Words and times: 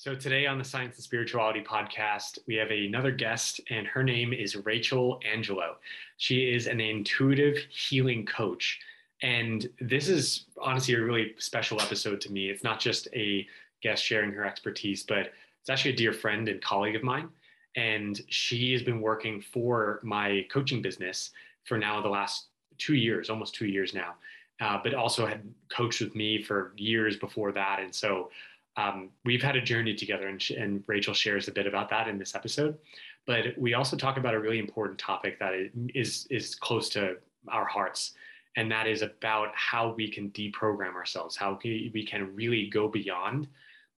So, 0.00 0.14
today 0.14 0.46
on 0.46 0.58
the 0.58 0.64
Science 0.64 0.94
and 0.94 1.02
Spirituality 1.02 1.60
podcast, 1.60 2.38
we 2.46 2.54
have 2.54 2.70
another 2.70 3.10
guest, 3.10 3.60
and 3.68 3.84
her 3.88 4.04
name 4.04 4.32
is 4.32 4.54
Rachel 4.54 5.18
Angelo. 5.28 5.78
She 6.18 6.54
is 6.54 6.68
an 6.68 6.80
intuitive 6.80 7.56
healing 7.68 8.24
coach. 8.24 8.78
And 9.22 9.68
this 9.80 10.08
is 10.08 10.44
honestly 10.56 10.94
a 10.94 11.00
really 11.00 11.34
special 11.38 11.80
episode 11.80 12.20
to 12.20 12.32
me. 12.32 12.48
It's 12.48 12.62
not 12.62 12.78
just 12.78 13.08
a 13.12 13.44
guest 13.82 14.04
sharing 14.04 14.30
her 14.34 14.44
expertise, 14.44 15.02
but 15.02 15.32
it's 15.60 15.68
actually 15.68 15.94
a 15.94 15.96
dear 15.96 16.12
friend 16.12 16.48
and 16.48 16.62
colleague 16.62 16.94
of 16.94 17.02
mine. 17.02 17.28
And 17.74 18.20
she 18.28 18.72
has 18.74 18.84
been 18.84 19.00
working 19.00 19.40
for 19.40 19.98
my 20.04 20.46
coaching 20.48 20.80
business 20.80 21.32
for 21.64 21.76
now 21.76 22.00
the 22.00 22.08
last 22.08 22.50
two 22.78 22.94
years, 22.94 23.30
almost 23.30 23.52
two 23.52 23.66
years 23.66 23.94
now, 23.94 24.14
uh, 24.60 24.78
but 24.80 24.94
also 24.94 25.26
had 25.26 25.42
coached 25.70 26.00
with 26.00 26.14
me 26.14 26.40
for 26.40 26.72
years 26.76 27.16
before 27.16 27.50
that. 27.50 27.80
And 27.80 27.92
so 27.92 28.30
um, 28.78 29.10
we've 29.24 29.42
had 29.42 29.56
a 29.56 29.60
journey 29.60 29.94
together, 29.94 30.28
and, 30.28 30.42
and 30.56 30.84
Rachel 30.86 31.12
shares 31.12 31.48
a 31.48 31.52
bit 31.52 31.66
about 31.66 31.90
that 31.90 32.06
in 32.06 32.16
this 32.16 32.36
episode. 32.36 32.78
But 33.26 33.58
we 33.58 33.74
also 33.74 33.96
talk 33.96 34.16
about 34.16 34.34
a 34.34 34.38
really 34.38 34.60
important 34.60 34.98
topic 34.98 35.38
that 35.40 35.52
is 35.94 36.26
is 36.30 36.54
close 36.54 36.88
to 36.90 37.16
our 37.48 37.64
hearts, 37.64 38.12
and 38.56 38.70
that 38.70 38.86
is 38.86 39.02
about 39.02 39.48
how 39.54 39.94
we 39.94 40.08
can 40.08 40.30
deprogram 40.30 40.94
ourselves, 40.94 41.36
how 41.36 41.58
we 41.64 42.06
can 42.08 42.34
really 42.34 42.70
go 42.70 42.86
beyond 42.88 43.48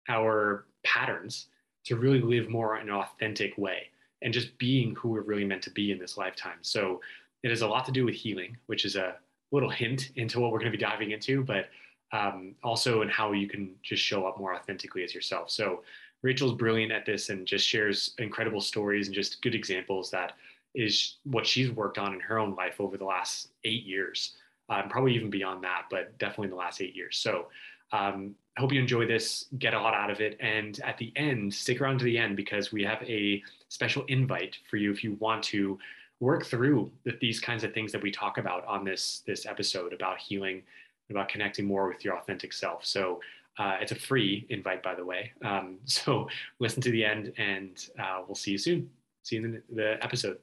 our 0.08 0.66
patterns 0.84 1.48
to 1.84 1.98
really 1.98 2.22
live 2.22 2.50
more 2.50 2.78
in 2.78 2.90
an 2.90 2.96
authentic 2.96 3.58
way 3.58 3.90
and 4.22 4.34
just 4.34 4.58
being 4.58 4.96
who 4.96 5.10
we're 5.10 5.22
really 5.22 5.46
meant 5.46 5.62
to 5.64 5.72
be 5.72 5.92
in 5.92 6.00
this 6.00 6.18
lifetime. 6.18 6.58
So 6.62 7.02
it 7.44 7.50
has 7.50 7.62
a 7.62 7.68
lot 7.68 7.86
to 7.86 7.92
do 7.92 8.06
with 8.06 8.16
healing, 8.16 8.58
which 8.68 8.86
is 8.86 8.96
a 8.96 9.16
little 9.52 9.70
hint 9.70 10.12
into 10.16 10.40
what 10.40 10.52
we're 10.52 10.60
going 10.60 10.72
to 10.72 10.78
be 10.78 10.84
diving 10.84 11.12
into, 11.12 11.44
but 11.44 11.70
um, 12.12 12.56
also 12.64 13.02
in 13.02 13.10
how 13.10 13.32
you 13.32 13.48
can 13.48 13.76
just 13.84 14.04
show 14.04 14.26
up 14.26 14.40
more 14.40 14.56
authentically 14.56 15.04
as 15.04 15.14
yourself. 15.14 15.50
So 15.50 15.84
Rachel's 16.22 16.54
brilliant 16.54 16.92
at 16.92 17.06
this 17.06 17.30
and 17.30 17.46
just 17.46 17.68
shares 17.68 18.14
incredible 18.18 18.62
stories 18.62 19.08
and 19.08 19.16
just 19.16 19.42
good 19.42 19.56
examples 19.56 20.12
that 20.12 20.34
is 20.76 21.16
what 21.24 21.48
she's 21.48 21.72
worked 21.72 21.98
on 21.98 22.14
in 22.14 22.20
her 22.20 22.40
own 22.40 22.56
life 22.56 22.80
over 22.80 22.98
the 22.98 23.06
last 23.06 23.50
eight 23.64 23.84
years, 23.84 24.34
um, 24.70 24.90
probably 24.90 25.16
even 25.16 25.30
beyond 25.30 25.64
that, 25.64 25.84
but 25.90 26.18
definitely 26.20 26.46
in 26.46 26.52
the 26.52 26.58
last 26.58 26.82
eight 26.82 26.96
years. 26.96 27.18
So 27.18 27.48
um, 27.92 28.36
hope 28.58 28.72
you 28.72 28.80
enjoy 28.80 29.08
this, 29.08 29.46
get 29.58 29.74
a 29.74 29.80
lot 29.80 29.94
out 29.94 30.12
of 30.12 30.20
it. 30.20 30.38
And 30.40 30.80
at 30.82 30.98
the 30.98 31.12
end, 31.16 31.54
stick 31.54 31.82
around 31.82 32.00
to 32.00 32.06
the 32.06 32.18
end 32.18 32.36
because 32.36 32.72
we 32.72 32.84
have 32.84 33.02
a 33.04 33.42
special 33.70 34.04
invite 34.08 34.58
for 34.70 34.78
you 34.78 34.92
if 34.92 35.04
you 35.04 35.16
want 35.20 35.44
to 35.46 35.80
work 36.20 36.46
through 36.46 36.92
the, 37.06 37.18
these 37.22 37.40
kinds 37.40 37.64
of 37.64 37.74
things 37.74 37.92
that 37.94 38.02
we 38.02 38.12
talk 38.12 38.38
about 38.38 38.66
on 38.66 38.84
this, 38.84 39.24
this 39.26 39.46
episode 39.46 39.94
about 39.94 40.20
healing 40.20 40.62
about 41.10 41.30
connecting 41.30 41.66
more 41.66 41.88
with 41.88 42.04
your 42.06 42.18
authentic 42.18 42.54
self. 42.54 42.86
So 42.86 43.20
uh, 43.58 43.78
it's 43.82 43.92
a 43.92 43.96
free 43.96 44.46
invite, 44.50 44.82
by 44.82 44.96
the 44.96 45.06
way. 45.06 45.32
Um, 45.44 45.78
so 45.86 46.28
listen 46.60 46.82
to 46.84 46.92
the 46.92 47.04
end, 47.04 47.34
and 47.38 47.78
uh, 48.00 48.22
we'll 48.28 48.36
see 48.36 48.52
you 48.52 48.58
soon. 48.58 48.90
See 49.24 49.36
you 49.36 49.46
in 49.46 49.52
the, 49.52 49.76
the 49.76 50.04
episode. 50.04 50.38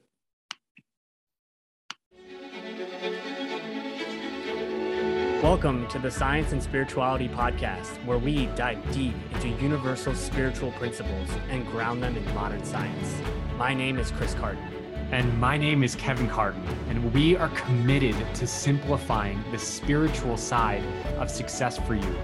Welcome 5.43 5.87
to 5.89 5.99
the 5.99 6.09
Science 6.09 6.51
and 6.51 6.61
Spirituality 6.61 7.29
Podcast, 7.29 8.03
where 8.05 8.17
we 8.17 8.47
dive 8.47 8.79
deep 8.91 9.13
into 9.33 9.49
universal 9.61 10.15
spiritual 10.15 10.71
principles 10.73 11.29
and 11.49 11.65
ground 11.67 12.01
them 12.01 12.17
in 12.17 12.35
modern 12.35 12.63
science. 12.65 13.15
My 13.55 13.73
name 13.73 13.99
is 13.99 14.11
Chris 14.11 14.33
Carton. 14.33 14.76
And 15.11 15.39
my 15.39 15.55
name 15.55 15.83
is 15.83 15.95
Kevin 15.95 16.27
Carton, 16.27 16.61
and 16.89 17.13
we 17.13 17.37
are 17.37 17.47
committed 17.49 18.13
to 18.35 18.45
simplifying 18.45 19.41
the 19.51 19.57
spiritual 19.57 20.35
side 20.35 20.83
of 21.17 21.31
success 21.31 21.77
for 21.77 21.95
you 21.95 22.15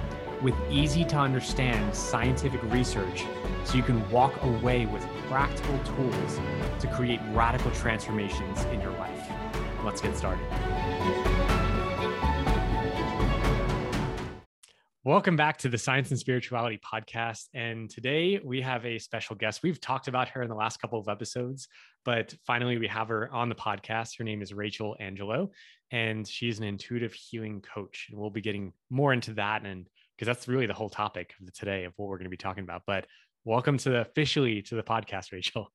with 0.42 0.54
easy 0.70 1.06
to 1.06 1.16
understand 1.16 1.96
scientific 1.96 2.62
research 2.64 3.24
so 3.64 3.78
you 3.78 3.84
can 3.84 4.08
walk 4.12 4.34
away 4.44 4.86
with 4.86 5.02
practical 5.30 5.80
tools 5.80 6.40
to 6.82 6.88
create 6.88 7.22
radical 7.32 7.72
transformations 7.72 8.66
in 8.66 8.82
your 8.82 8.92
life. 8.92 9.30
Let's 9.86 10.02
get 10.02 10.18
started. 10.18 10.44
Welcome 15.06 15.36
back 15.36 15.58
to 15.58 15.68
the 15.68 15.78
Science 15.78 16.12
and 16.12 16.20
Spirituality 16.20 16.80
podcast. 16.80 17.50
And 17.54 17.90
today 17.90 18.40
we 18.42 18.62
have 18.62 18.86
a 18.86 18.98
special 19.00 19.36
guest. 19.36 19.62
We've 19.62 19.82
talked 19.82 20.08
about 20.08 20.30
her 20.30 20.42
in 20.42 20.48
the 20.48 20.56
last 20.56 20.80
couple 20.80 20.98
of 20.98 21.10
episodes, 21.10 21.68
but 22.06 22.34
finally 22.48 22.78
we 22.78 22.88
have 22.88 23.10
her 23.10 23.30
on 23.30 23.50
the 23.50 23.56
podcast. 23.56 24.18
Her 24.18 24.24
name 24.24 24.42
is 24.42 24.54
Rachel 24.54 24.96
Angelo, 25.02 25.52
and 25.92 26.26
she's 26.26 26.58
an 26.58 26.64
intuitive 26.64 27.14
healing 27.14 27.60
coach. 27.60 28.08
And 28.10 28.18
we'll 28.18 28.30
be 28.30 28.40
getting 28.40 28.72
more 28.90 29.12
into 29.12 29.34
that 29.34 29.66
and 29.66 29.90
because 30.16 30.26
that's 30.26 30.48
really 30.48 30.68
the 30.68 30.74
whole 30.74 30.90
topic 30.90 31.34
of 31.38 31.48
the, 31.48 31.52
today 31.52 31.84
of 31.84 31.92
what 31.98 32.08
we're 32.08 32.18
going 32.18 32.24
to 32.24 32.30
be 32.30 32.38
talking 32.38 32.64
about. 32.64 32.84
But 32.88 33.06
welcome 33.44 33.78
to 33.80 33.90
the 33.90 34.00
officially 34.00 34.62
to 34.62 34.76
the 34.76 34.84
podcast, 34.84 35.34
Rachel. 35.34 35.68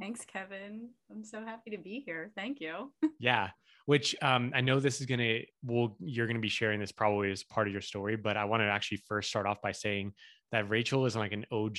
Thanks, 0.00 0.24
Kevin. 0.24 0.88
I'm 1.08 1.22
so 1.22 1.44
happy 1.44 1.70
to 1.70 1.78
be 1.78 2.02
here. 2.04 2.32
Thank 2.34 2.60
you. 2.60 2.92
yeah 3.20 3.50
which 3.86 4.14
um, 4.20 4.52
I 4.54 4.60
know 4.60 4.80
this 4.80 5.00
is 5.00 5.06
going 5.06 5.20
to, 5.20 5.44
well, 5.64 5.96
you're 6.00 6.26
going 6.26 6.36
to 6.36 6.42
be 6.42 6.48
sharing 6.48 6.80
this 6.80 6.92
probably 6.92 7.30
as 7.30 7.42
part 7.44 7.66
of 7.66 7.72
your 7.72 7.80
story, 7.80 8.16
but 8.16 8.36
I 8.36 8.44
want 8.44 8.60
to 8.60 8.66
actually 8.66 9.02
first 9.08 9.28
start 9.28 9.46
off 9.46 9.62
by 9.62 9.72
saying 9.72 10.12
that 10.52 10.68
Rachel 10.68 11.06
is 11.06 11.16
like 11.16 11.32
an 11.32 11.46
OG 11.50 11.78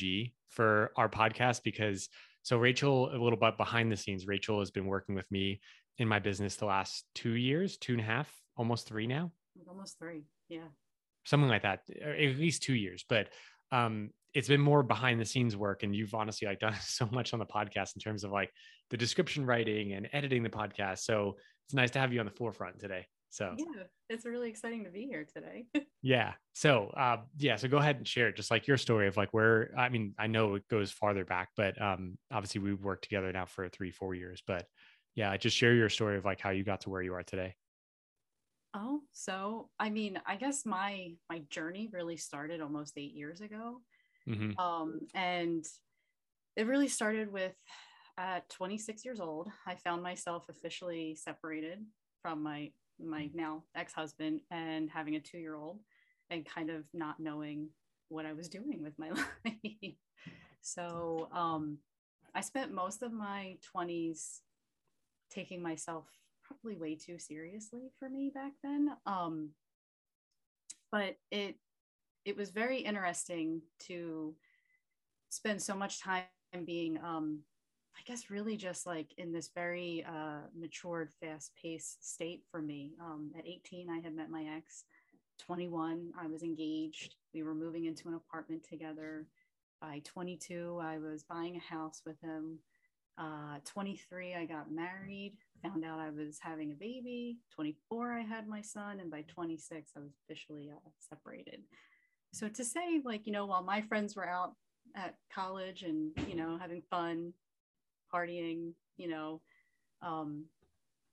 for 0.50 0.92
our 0.98 1.10
podcast 1.10 1.64
because 1.64 2.10
so 2.44 2.58
Rachel, 2.58 3.10
a 3.14 3.20
little 3.22 3.38
bit 3.38 3.58
behind 3.58 3.92
the 3.92 3.98
scenes, 3.98 4.26
Rachel 4.26 4.60
has 4.60 4.72
been 4.72 4.86
working 4.86 5.16
with 5.16 5.30
me 5.32 5.60
in 5.98 6.08
my 6.08 6.20
business 6.20 6.56
the 6.56 6.66
last 6.66 7.06
two 7.14 7.34
years, 7.34 7.78
two 7.78 7.94
and 7.94 8.02
a 8.02 8.06
half, 8.06 8.34
almost 8.56 8.88
three 8.88 9.06
now. 9.06 9.32
Almost 9.68 10.00
three. 10.00 10.24
Yeah. 10.48 10.68
Something 11.26 11.50
like 11.50 11.64
that, 11.64 11.82
at 12.02 12.38
least 12.38 12.64
two 12.64 12.76
years. 12.76 13.04
But 13.10 13.28
um, 13.74 14.12
it's 14.34 14.48
been 14.48 14.62
more 14.62 14.84
behind 14.84 15.20
the 15.20 15.26
scenes 15.26 15.58
work 15.58 15.84
and 15.84 15.96
you've 15.96 16.14
honestly 16.14 16.48
like 16.48 16.60
done 16.60 16.76
so 16.82 17.08
much 17.12 17.34
on 17.34 17.40
the 17.40 17.46
podcast 17.46 17.96
in 17.96 18.02
terms 18.02 18.24
of 18.24 18.32
like 18.32 18.52
the 18.92 18.98
description 18.98 19.46
writing 19.46 19.94
and 19.94 20.08
editing 20.14 20.44
the 20.44 20.50
podcast 20.50 21.00
so 21.00 21.36
it's 21.68 21.74
nice 21.74 21.92
to 21.92 22.00
have 22.00 22.12
you 22.12 22.20
on 22.20 22.26
the 22.26 22.32
forefront 22.32 22.80
today 22.80 23.06
so. 23.30 23.54
Yeah 23.58 23.84
it's 24.10 24.26
really 24.26 24.50
exciting 24.50 24.86
to 24.86 24.90
be 24.90 25.06
here 25.06 25.26
today. 25.26 25.66
Yeah 26.04 26.34
so 26.54 26.88
uh, 26.96 27.18
yeah 27.38 27.58
so 27.58 27.68
go 27.68 27.78
ahead 27.78 27.98
and 27.98 28.08
share 28.08 28.32
just 28.32 28.50
like 28.50 28.68
your 28.68 28.78
story 28.78 29.08
of 29.08 29.18
like 29.18 29.34
where 29.34 29.72
i 29.78 29.90
mean 29.90 30.14
i 30.18 30.28
know 30.28 30.56
it 30.56 30.68
goes 30.70 30.92
farther 30.92 31.26
back 31.26 31.50
but 31.58 31.80
um 31.82 32.18
obviously 32.32 32.62
we've 32.62 32.82
worked 32.82 33.04
together 33.04 33.32
now 33.34 33.46
for 33.46 33.68
three 33.68 33.92
four 33.92 34.16
years 34.16 34.42
but 34.48 34.66
yeah 35.16 35.36
just 35.36 35.58
share 35.58 35.74
your 35.74 35.90
story 35.90 36.18
of 36.18 36.24
like 36.24 36.40
how 36.40 36.52
you 36.52 36.64
got 36.64 36.82
to 36.82 36.90
where 36.90 37.02
you 37.02 37.14
are 37.14 37.24
today. 37.24 37.56
Oh 38.74 39.02
so 39.12 39.70
i 39.80 39.90
mean 39.90 40.22
i 40.26 40.38
guess 40.38 40.66
my 40.66 41.12
my 41.30 41.42
journey 41.50 41.90
really 41.92 42.16
started 42.16 42.62
almost 42.62 42.94
eight 42.98 43.14
years 43.14 43.42
ago. 43.42 43.82
Mm-hmm. 44.30 44.58
Um, 44.60 45.00
and 45.14 45.66
it 46.56 46.68
really 46.68 46.88
started 46.88 47.32
with 47.32 47.56
at 48.18 48.50
26 48.50 49.06
years 49.06 49.20
old, 49.20 49.50
I 49.66 49.76
found 49.76 50.02
myself 50.02 50.50
officially 50.50 51.16
separated 51.16 51.86
from 52.22 52.42
my 52.44 52.72
my 53.00 53.24
mm. 53.24 53.36
now 53.36 53.64
ex-husband 53.76 54.42
and 54.50 54.90
having 54.90 55.16
a 55.16 55.20
two-year-old 55.20 55.80
and 56.32 56.46
kind 56.46 56.72
of 56.72 56.84
not 56.94 57.20
knowing 57.20 57.70
what 58.10 58.26
I 58.26 58.34
was 58.34 58.50
doing 58.50 58.82
with 58.82 58.98
my 58.98 59.12
life. 59.46 59.94
so 60.62 61.30
um, 61.32 61.78
I 62.34 62.42
spent 62.42 62.74
most 62.74 63.04
of 63.04 63.14
my 63.14 63.58
20s 63.76 64.40
taking 65.30 65.62
myself 65.62 66.08
probably 66.44 66.78
way 66.78 66.96
too 66.96 67.20
seriously 67.20 67.92
for 68.00 68.10
me 68.10 68.32
back 68.34 68.54
then. 68.64 68.90
Um, 69.06 69.52
but 70.92 71.18
it 71.32 71.56
it 72.26 72.36
was 72.36 72.50
very 72.50 72.80
interesting 72.80 73.62
to 73.80 74.36
spend 75.30 75.62
so 75.62 75.76
much 75.76 76.02
time 76.02 76.26
being 76.66 76.98
um, 77.04 77.40
i 77.98 78.02
guess 78.06 78.30
really 78.30 78.56
just 78.56 78.86
like 78.86 79.14
in 79.18 79.32
this 79.32 79.50
very 79.54 80.06
uh, 80.08 80.42
matured 80.58 81.12
fast 81.22 81.52
paced 81.62 82.08
state 82.10 82.44
for 82.52 82.62
me 82.62 82.94
um, 83.02 83.32
at 83.38 83.46
18 83.46 83.90
i 83.90 84.00
had 84.00 84.16
met 84.16 84.30
my 84.30 84.46
ex 84.56 84.86
21 85.40 86.12
i 86.20 86.28
was 86.28 86.44
engaged 86.44 87.16
we 87.34 87.44
were 87.44 87.56
moving 87.56 87.86
into 87.86 88.08
an 88.08 88.16
apartment 88.16 88.64
together 88.68 89.26
by 89.82 90.02
22 90.06 90.80
i 90.82 90.98
was 90.98 91.24
buying 91.24 91.56
a 91.56 91.74
house 91.74 92.02
with 92.06 92.20
him 92.22 92.60
uh, 93.20 93.58
23 93.66 94.36
i 94.36 94.46
got 94.46 94.72
married 94.72 95.34
found 95.64 95.84
out 95.84 96.00
i 96.00 96.10
was 96.10 96.38
having 96.40 96.72
a 96.72 96.76
baby 96.76 97.38
24 97.54 98.14
i 98.14 98.22
had 98.22 98.48
my 98.48 98.62
son 98.62 99.00
and 99.00 99.10
by 99.10 99.24
26 99.28 99.92
i 99.96 100.00
was 100.00 100.14
officially 100.24 100.70
uh, 100.72 100.90
separated. 101.00 101.62
So 102.34 102.48
to 102.50 102.64
say, 102.64 103.02
like, 103.04 103.26
you 103.26 103.34
know, 103.34 103.46
while 103.46 103.64
my 103.64 103.82
friends 103.82 104.16
were 104.16 104.28
out 104.28 104.54
at 104.96 105.16
college 105.34 105.84
and, 105.84 106.12
you 106.28 106.36
know, 106.36 106.58
having 106.60 106.82
fun, 106.90 107.34
partying, 108.14 108.74
you 108.98 109.08
know, 109.08 109.42
um, 110.02 110.46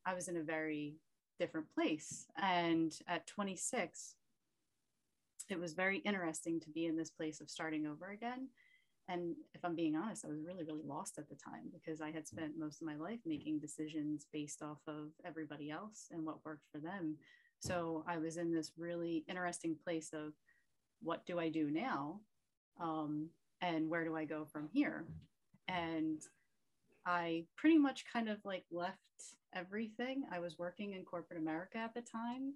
I 0.06 0.14
was 0.14 0.29
in 0.29 0.37
a 0.37 0.43
very 0.43 0.96
different 1.38 1.67
place. 1.75 2.26
And 2.41 2.96
at 3.08 3.26
26, 3.26 4.14
it 5.50 5.58
was 5.58 5.75
very 5.75 5.99
interesting 5.99 6.61
to 6.61 6.70
be 6.70 6.87
in 6.87 6.96
this 6.96 7.11
place 7.11 7.41
of 7.41 7.50
starting 7.50 7.87
over 7.87 8.11
again. 8.11 8.49
And 9.08 9.35
if 9.55 9.62
I'm 9.64 9.75
being 9.75 9.96
honest, 9.96 10.25
I 10.25 10.29
was 10.29 10.41
really, 10.43 10.64
really 10.64 10.85
lost 10.85 11.19
at 11.19 11.29
the 11.29 11.35
time 11.35 11.70
because 11.73 12.00
I 12.00 12.11
had 12.11 12.26
spent 12.26 12.58
most 12.58 12.81
of 12.81 12.87
my 12.87 12.96
life 12.96 13.20
making 13.26 13.58
decisions 13.58 14.26
based 14.32 14.62
off 14.62 14.79
of 14.87 15.08
everybody 15.26 15.70
else 15.70 16.06
and 16.11 16.25
what 16.25 16.44
worked 16.44 16.64
for 16.73 16.79
them. 16.79 17.17
So 17.61 18.05
I 18.08 18.17
was 18.17 18.38
in 18.38 18.52
this 18.52 18.73
really 18.79 19.25
interesting 19.29 19.76
place 19.85 20.11
of 20.14 20.32
what 21.02 21.26
do 21.26 21.38
I 21.38 21.50
do 21.50 21.70
now? 21.70 22.20
Um, 22.81 23.29
and 23.61 23.88
where 23.88 24.05
do 24.05 24.17
I 24.17 24.25
go 24.25 24.46
from 24.46 24.69
here? 24.73 25.05
And 25.69 26.20
I 27.06 27.44
pretty 27.56 27.78
much 27.78 28.04
kind 28.10 28.28
of 28.28 28.38
like 28.44 28.64
left 28.70 28.98
everything. 29.54 30.24
I 30.32 30.40
was 30.40 30.58
working 30.58 30.92
in 30.94 31.04
corporate 31.04 31.40
America 31.40 31.78
at 31.78 31.94
the 31.94 32.02
time, 32.02 32.54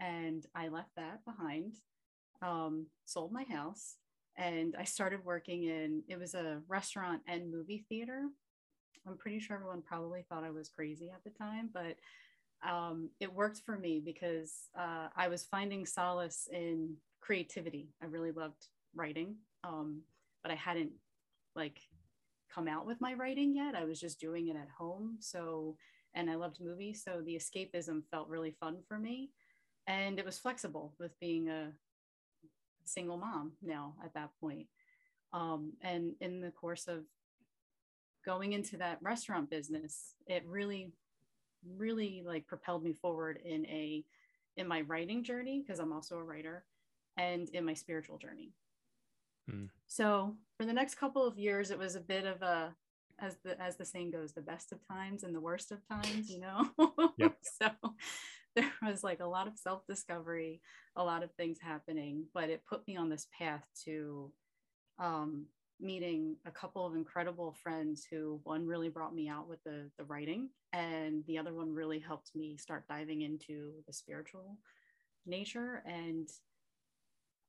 and 0.00 0.44
I 0.54 0.68
left 0.68 0.90
that 0.96 1.24
behind, 1.24 1.74
um, 2.42 2.86
sold 3.04 3.32
my 3.32 3.44
house, 3.44 3.96
and 4.36 4.74
I 4.78 4.84
started 4.84 5.24
working 5.24 5.64
in 5.64 6.02
it 6.08 6.18
was 6.18 6.34
a 6.34 6.60
restaurant 6.68 7.22
and 7.26 7.50
movie 7.50 7.84
theater. 7.88 8.28
I'm 9.06 9.16
pretty 9.16 9.40
sure 9.40 9.56
everyone 9.56 9.82
probably 9.82 10.24
thought 10.28 10.44
I 10.44 10.50
was 10.50 10.68
crazy 10.68 11.10
at 11.10 11.24
the 11.24 11.30
time, 11.30 11.70
but 11.72 11.96
um, 12.68 13.10
it 13.20 13.32
worked 13.32 13.60
for 13.66 13.76
me 13.76 14.00
because 14.04 14.68
uh, 14.78 15.08
I 15.16 15.28
was 15.28 15.44
finding 15.44 15.84
solace 15.84 16.48
in 16.52 16.96
creativity. 17.20 17.88
I 18.02 18.06
really 18.06 18.32
loved 18.32 18.68
writing, 18.94 19.36
um, 19.64 20.02
but 20.42 20.52
I 20.52 20.54
hadn't 20.54 20.92
like 21.56 21.80
come 22.52 22.68
out 22.68 22.86
with 22.86 23.00
my 23.00 23.14
writing 23.14 23.54
yet. 23.54 23.74
I 23.74 23.84
was 23.84 24.00
just 24.00 24.20
doing 24.20 24.48
it 24.48 24.56
at 24.56 24.68
home. 24.76 25.16
So, 25.20 25.76
and 26.14 26.30
I 26.30 26.34
loved 26.34 26.60
movies. 26.60 27.02
So 27.04 27.22
the 27.24 27.36
escapism 27.36 28.02
felt 28.10 28.28
really 28.28 28.54
fun 28.60 28.78
for 28.86 28.98
me. 28.98 29.30
And 29.86 30.18
it 30.18 30.24
was 30.24 30.38
flexible 30.38 30.94
with 30.98 31.18
being 31.18 31.48
a 31.48 31.72
single 32.84 33.16
mom 33.16 33.52
now 33.62 33.94
at 34.04 34.14
that 34.14 34.30
point. 34.40 34.66
Um, 35.32 35.72
and 35.82 36.12
in 36.20 36.40
the 36.40 36.50
course 36.50 36.88
of 36.88 37.04
going 38.24 38.52
into 38.52 38.76
that 38.76 38.98
restaurant 39.00 39.50
business, 39.50 40.14
it 40.26 40.44
really, 40.46 40.92
really 41.76 42.22
like 42.24 42.46
propelled 42.46 42.84
me 42.84 42.92
forward 42.92 43.38
in 43.44 43.66
a 43.66 44.04
in 44.58 44.68
my 44.68 44.82
writing 44.82 45.24
journey 45.24 45.64
because 45.64 45.80
I'm 45.80 45.94
also 45.94 46.18
a 46.18 46.22
writer 46.22 46.64
and 47.16 47.48
in 47.50 47.64
my 47.64 47.72
spiritual 47.74 48.18
journey. 48.18 48.52
Hmm. 49.52 49.66
So 49.86 50.36
for 50.56 50.64
the 50.64 50.72
next 50.72 50.94
couple 50.96 51.26
of 51.26 51.38
years, 51.38 51.70
it 51.70 51.78
was 51.78 51.94
a 51.94 52.00
bit 52.00 52.24
of 52.24 52.42
a 52.42 52.74
as 53.18 53.36
the 53.44 53.60
as 53.60 53.76
the 53.76 53.84
saying 53.84 54.10
goes, 54.10 54.32
the 54.32 54.40
best 54.40 54.72
of 54.72 54.86
times 54.86 55.22
and 55.22 55.34
the 55.34 55.40
worst 55.40 55.70
of 55.70 55.86
times, 55.86 56.30
you 56.30 56.40
know. 56.40 56.70
Yep. 57.18 57.36
so 57.42 57.68
there 58.56 58.72
was 58.82 59.04
like 59.04 59.20
a 59.20 59.26
lot 59.26 59.46
of 59.46 59.58
self-discovery, 59.58 60.60
a 60.96 61.04
lot 61.04 61.22
of 61.22 61.30
things 61.32 61.58
happening, 61.60 62.24
but 62.34 62.50
it 62.50 62.64
put 62.68 62.86
me 62.88 62.96
on 62.96 63.08
this 63.08 63.28
path 63.38 63.66
to 63.84 64.32
um, 64.98 65.46
meeting 65.80 66.36
a 66.46 66.50
couple 66.50 66.86
of 66.86 66.94
incredible 66.94 67.54
friends 67.62 68.06
who 68.10 68.40
one 68.44 68.66
really 68.66 68.88
brought 68.88 69.14
me 69.14 69.28
out 69.28 69.48
with 69.48 69.62
the 69.64 69.90
the 69.98 70.04
writing 70.04 70.48
and 70.72 71.24
the 71.26 71.36
other 71.36 71.52
one 71.52 71.72
really 71.72 71.98
helped 71.98 72.34
me 72.34 72.56
start 72.56 72.86
diving 72.88 73.22
into 73.22 73.72
the 73.86 73.92
spiritual 73.92 74.56
nature 75.26 75.82
and 75.86 76.28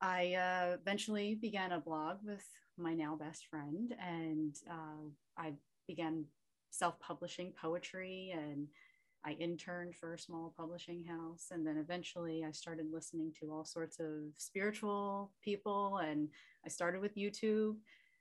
I 0.04 0.34
uh, 0.34 0.76
eventually 0.82 1.36
began 1.36 1.72
a 1.72 1.80
blog 1.80 2.18
with 2.26 2.46
my 2.78 2.94
now 2.94 3.16
best 3.16 3.46
friend, 3.46 3.96
and 4.06 4.54
uh, 4.70 5.08
I 5.38 5.54
began 5.88 6.26
self 6.72 7.00
publishing 7.00 7.54
poetry 7.60 8.34
and 8.36 8.68
I 9.26 9.32
interned 9.40 9.96
for 9.96 10.14
a 10.14 10.20
small 10.20 10.54
publishing 10.58 11.06
house. 11.06 11.48
And 11.52 11.66
then 11.66 11.78
eventually 11.78 12.44
I 12.44 12.52
started 12.52 12.88
listening 12.92 13.32
to 13.40 13.54
all 13.54 13.64
sorts 13.64 14.02
of 14.02 14.08
spiritual 14.36 15.32
people, 15.42 16.00
and 16.04 16.28
I 16.66 16.68
started 16.68 17.00
with 17.00 17.16
YouTube. 17.16 17.78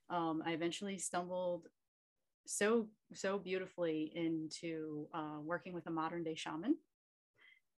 Um, 0.09 0.41
I 0.47 0.53
eventually 0.53 0.99
stumbled 0.99 1.67
so 2.47 2.87
so 3.13 3.39
beautifully 3.39 4.13
into 4.15 5.09
uh, 5.13 5.39
working 5.43 5.73
with 5.73 5.89
a 5.89 5.91
modern 5.91 6.23
day 6.23 6.37
shaman 6.37 6.77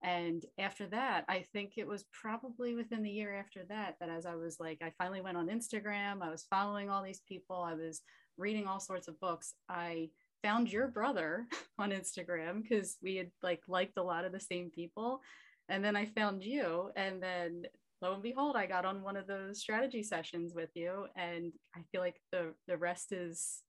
and 0.03 0.45
after 0.59 0.87
that 0.87 1.25
i 1.29 1.45
think 1.53 1.75
it 1.77 1.87
was 1.87 2.05
probably 2.13 2.75
within 2.75 3.03
the 3.03 3.11
year 3.11 3.35
after 3.35 3.65
that 3.69 3.97
that 4.01 4.09
as 4.09 4.27
i 4.27 4.35
was 4.35 4.59
like 4.59 4.79
i 4.83 4.93
finally 4.99 5.21
went 5.21 5.37
on 5.37 5.49
instagram 5.49 6.23
i 6.23 6.31
was 6.31 6.47
following 6.51 6.91
all 6.91 7.03
these 7.03 7.23
people 7.29 7.57
i 7.57 7.75
was 7.75 8.03
reading 8.37 8.67
all 8.67 8.81
sorts 8.81 9.09
of 9.09 9.19
books 9.21 9.55
i 9.69 10.09
found 10.43 10.73
your 10.73 10.89
brother 10.89 11.47
on 11.79 11.91
instagram 11.91 12.63
because 12.63 12.99
we 13.03 13.17
had 13.17 13.31
like 13.43 13.63
liked 13.69 13.97
a 13.97 14.03
lot 14.03 14.25
of 14.25 14.33
the 14.33 14.41
same 14.41 14.71
people. 14.71 15.21
And 15.69 15.85
then 15.85 15.97
i 15.97 16.05
found 16.05 16.43
you 16.43 16.91
and 16.97 17.23
then 17.23 17.63
lo 18.03 18.15
and 18.15 18.23
behold 18.23 18.57
i 18.57 18.67
got 18.67 18.85
on 18.85 19.03
one 19.03 19.17
of 19.17 19.27
those 19.27 19.61
strategy 19.61 20.03
sessions 20.03 20.55
with 20.55 20.71
you 20.75 21.07
and 21.17 21.53
i 21.77 21.81
feel 21.91 22.01
like 22.01 22.21
the 22.33 22.53
the 22.67 22.77
rest 22.77 23.13
is 23.13 23.63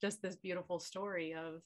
just 0.00 0.22
this 0.22 0.34
beautiful 0.36 0.80
story 0.80 1.34
of 1.34 1.62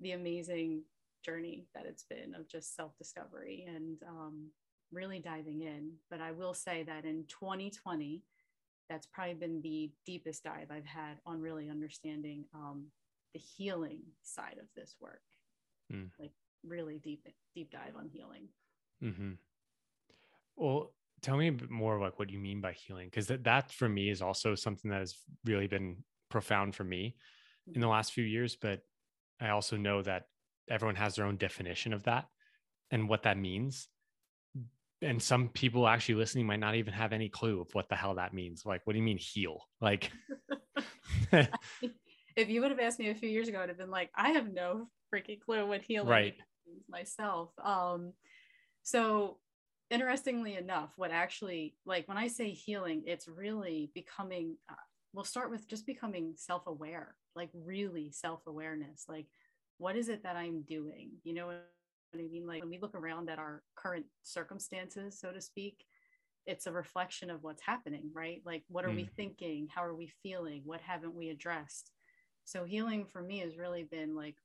the 0.00 0.12
amazing 0.12 0.82
journey 1.24 1.66
that 1.74 1.86
it's 1.86 2.04
been 2.04 2.34
of 2.34 2.48
just 2.48 2.74
self 2.74 2.96
discovery 2.96 3.66
and 3.68 3.98
um, 4.08 4.50
really 4.92 5.18
diving 5.18 5.62
in. 5.62 5.92
But 6.10 6.20
I 6.20 6.32
will 6.32 6.54
say 6.54 6.82
that 6.84 7.04
in 7.04 7.24
2020, 7.28 8.22
that's 8.88 9.06
probably 9.06 9.34
been 9.34 9.60
the 9.60 9.90
deepest 10.06 10.44
dive 10.44 10.68
I've 10.70 10.86
had 10.86 11.18
on 11.26 11.40
really 11.40 11.68
understanding 11.68 12.44
um, 12.54 12.86
the 13.34 13.40
healing 13.40 14.00
side 14.22 14.56
of 14.58 14.66
this 14.74 14.96
work. 15.00 15.20
Mm. 15.92 16.10
Like 16.18 16.32
really 16.66 16.98
deep, 16.98 17.26
deep 17.54 17.70
dive 17.70 17.96
on 17.96 18.08
healing. 18.08 18.48
Mm-hmm. 19.02 19.32
Well, 20.56 20.92
tell 21.22 21.36
me 21.36 21.48
a 21.48 21.52
bit 21.52 21.70
more 21.70 22.00
like 22.00 22.18
what 22.18 22.30
you 22.30 22.38
mean 22.38 22.60
by 22.60 22.72
healing, 22.72 23.06
because 23.06 23.26
that, 23.28 23.44
that 23.44 23.72
for 23.72 23.88
me 23.88 24.10
is 24.10 24.22
also 24.22 24.54
something 24.54 24.90
that 24.90 25.00
has 25.00 25.16
really 25.44 25.66
been 25.66 25.98
profound 26.30 26.74
for 26.74 26.84
me 26.84 27.16
in 27.66 27.74
the 27.74 27.80
mm-hmm. 27.80 27.90
last 27.90 28.12
few 28.12 28.24
years. 28.24 28.56
But 28.56 28.80
I 29.40 29.50
also 29.50 29.76
know 29.76 30.02
that 30.02 30.24
everyone 30.70 30.96
has 30.96 31.16
their 31.16 31.26
own 31.26 31.36
definition 31.36 31.92
of 31.92 32.04
that 32.04 32.26
and 32.90 33.08
what 33.08 33.22
that 33.24 33.38
means. 33.38 33.88
And 35.00 35.22
some 35.22 35.48
people 35.48 35.86
actually 35.86 36.16
listening 36.16 36.46
might 36.46 36.60
not 36.60 36.74
even 36.74 36.92
have 36.92 37.12
any 37.12 37.28
clue 37.28 37.60
of 37.60 37.68
what 37.72 37.88
the 37.88 37.94
hell 37.94 38.16
that 38.16 38.34
means. 38.34 38.64
Like 38.66 38.82
what 38.84 38.94
do 38.94 38.98
you 38.98 39.04
mean 39.04 39.18
heal? 39.18 39.60
Like 39.80 40.10
if 42.36 42.48
you 42.48 42.60
would 42.60 42.70
have 42.70 42.80
asked 42.80 42.98
me 42.98 43.10
a 43.10 43.14
few 43.14 43.28
years 43.28 43.48
ago 43.48 43.60
i'd 43.60 43.68
have 43.68 43.78
been 43.78 43.90
like 43.90 44.10
i 44.16 44.30
have 44.30 44.52
no 44.52 44.88
freaking 45.12 45.40
clue 45.40 45.66
what 45.66 45.82
healing 45.82 46.08
right. 46.08 46.34
means 46.66 46.84
myself. 46.88 47.50
Um 47.62 48.12
so 48.82 49.38
interestingly 49.90 50.54
enough 50.54 50.90
what 50.96 51.10
actually 51.10 51.74
like 51.86 52.06
when 52.06 52.18
i 52.18 52.28
say 52.28 52.50
healing 52.50 53.02
it's 53.06 53.26
really 53.26 53.90
becoming 53.94 54.54
uh, 54.70 54.74
we'll 55.14 55.24
start 55.24 55.50
with 55.50 55.66
just 55.66 55.86
becoming 55.86 56.34
self-aware 56.36 57.14
like 57.38 57.50
really 57.54 58.10
self-awareness. 58.10 59.04
Like 59.08 59.26
what 59.78 59.96
is 59.96 60.08
it 60.08 60.22
that 60.24 60.36
I'm 60.36 60.62
doing? 60.62 61.10
You 61.24 61.34
know 61.34 61.46
what 61.46 61.64
I 62.14 62.18
mean? 62.18 62.46
Like 62.46 62.62
when 62.62 62.70
we 62.70 62.78
look 62.78 62.94
around 62.94 63.30
at 63.30 63.38
our 63.38 63.62
current 63.76 64.06
circumstances, 64.22 65.18
so 65.18 65.32
to 65.32 65.40
speak, 65.40 65.84
it's 66.46 66.66
a 66.66 66.72
reflection 66.72 67.30
of 67.30 67.42
what's 67.42 67.62
happening, 67.62 68.10
right? 68.14 68.42
Like 68.44 68.64
what 68.68 68.84
are 68.84 68.90
mm. 68.90 68.96
we 68.96 69.10
thinking? 69.16 69.68
How 69.74 69.84
are 69.84 69.94
we 69.94 70.12
feeling? 70.22 70.62
What 70.64 70.80
haven't 70.80 71.14
we 71.14 71.30
addressed? 71.30 71.92
So 72.44 72.64
healing 72.64 73.04
for 73.04 73.22
me 73.22 73.40
has 73.40 73.58
really 73.58 73.84
been 73.84 74.16
like, 74.16 74.36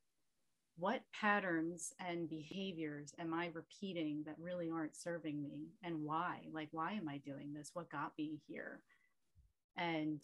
what 0.78 1.02
patterns 1.14 1.94
and 2.00 2.30
behaviors 2.30 3.14
am 3.20 3.34
I 3.34 3.52
repeating 3.54 4.24
that 4.26 4.36
really 4.40 4.70
aren't 4.70 4.96
serving 4.96 5.42
me? 5.42 5.68
And 5.84 6.04
why? 6.04 6.48
Like, 6.52 6.70
why 6.72 6.94
am 6.94 7.08
I 7.08 7.18
doing 7.20 7.54
this? 7.54 7.72
What 7.74 7.92
got 7.92 8.12
me 8.18 8.40
here? 8.48 8.82
And 9.78 10.20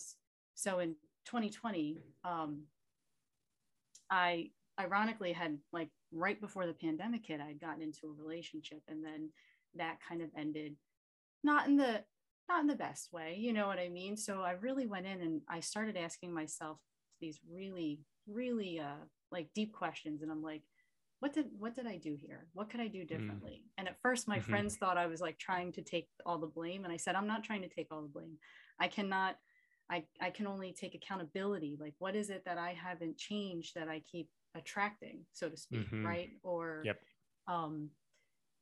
so 0.55 0.79
in 0.79 0.95
2020, 1.25 2.01
um, 2.25 2.63
I 4.09 4.49
ironically 4.79 5.33
had 5.33 5.57
like 5.71 5.89
right 6.11 6.39
before 6.39 6.65
the 6.65 6.73
pandemic 6.73 7.25
hit, 7.25 7.41
I'd 7.41 7.61
gotten 7.61 7.81
into 7.81 8.07
a 8.07 8.21
relationship 8.21 8.81
and 8.87 9.03
then 9.03 9.29
that 9.75 9.97
kind 10.07 10.21
of 10.21 10.29
ended 10.37 10.75
not 11.43 11.67
in 11.67 11.77
the 11.77 12.03
not 12.49 12.61
in 12.61 12.67
the 12.67 12.75
best 12.75 13.13
way, 13.13 13.35
you 13.37 13.53
know 13.53 13.67
what 13.67 13.77
I 13.77 13.89
mean? 13.89 14.17
So 14.17 14.41
I 14.41 14.51
really 14.51 14.87
went 14.87 15.05
in 15.05 15.21
and 15.21 15.41
I 15.47 15.59
started 15.59 15.95
asking 15.95 16.33
myself 16.33 16.79
these 17.21 17.39
really, 17.51 18.01
really 18.27 18.79
uh 18.79 19.05
like 19.31 19.49
deep 19.53 19.73
questions. 19.73 20.21
And 20.21 20.31
I'm 20.31 20.41
like, 20.41 20.63
what 21.19 21.33
did 21.33 21.47
what 21.57 21.75
did 21.75 21.85
I 21.85 21.97
do 21.97 22.15
here? 22.19 22.47
What 22.53 22.69
could 22.69 22.79
I 22.79 22.87
do 22.87 23.03
mm. 23.03 23.07
differently? 23.07 23.61
Mm. 23.63 23.69
And 23.77 23.87
at 23.87 24.01
first 24.01 24.27
my 24.27 24.39
mm-hmm. 24.39 24.49
friends 24.49 24.77
thought 24.77 24.97
I 24.97 25.07
was 25.07 25.21
like 25.21 25.37
trying 25.37 25.71
to 25.73 25.81
take 25.81 26.07
all 26.25 26.39
the 26.39 26.47
blame. 26.47 26.83
And 26.83 26.93
I 26.93 26.97
said, 26.97 27.15
I'm 27.15 27.27
not 27.27 27.43
trying 27.43 27.61
to 27.61 27.69
take 27.69 27.87
all 27.91 28.01
the 28.01 28.07
blame. 28.07 28.37
I 28.79 28.87
cannot 28.87 29.35
I, 29.91 30.03
I 30.21 30.29
can 30.29 30.45
only 30.45 30.71
take 30.71 30.93
accountability. 30.93 31.75
Like, 31.79 31.95
what 31.97 32.15
is 32.15 32.29
it 32.29 32.43
that 32.45 32.57
I 32.57 32.73
haven't 32.79 33.17
changed 33.17 33.73
that 33.75 33.87
I 33.87 34.03
keep 34.09 34.29
attracting, 34.55 35.25
so 35.33 35.49
to 35.49 35.57
speak, 35.57 35.87
mm-hmm. 35.87 36.05
right? 36.05 36.29
Or 36.43 36.81
yep. 36.85 36.99
um 37.47 37.89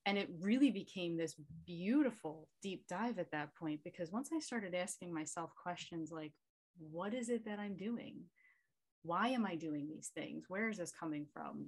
and 0.05 0.17
it 0.17 0.29
really 0.39 0.71
became 0.71 1.17
this 1.17 1.35
beautiful 1.65 2.47
deep 2.63 2.87
dive 2.87 3.19
at 3.19 3.31
that 3.31 3.53
point 3.55 3.81
because 3.83 4.09
once 4.09 4.29
I 4.33 4.39
started 4.39 4.73
asking 4.73 5.13
myself 5.13 5.51
questions 5.61 6.11
like, 6.11 6.31
what 6.79 7.13
is 7.13 7.27
it 7.27 7.43
that 7.43 7.59
I'm 7.59 7.75
doing? 7.75 8.15
Why 9.03 9.27
am 9.29 9.45
I 9.45 9.55
doing 9.55 9.89
these 9.89 10.11
things? 10.15 10.45
Where 10.47 10.69
is 10.69 10.77
this 10.77 10.93
coming 10.97 11.25
from? 11.33 11.65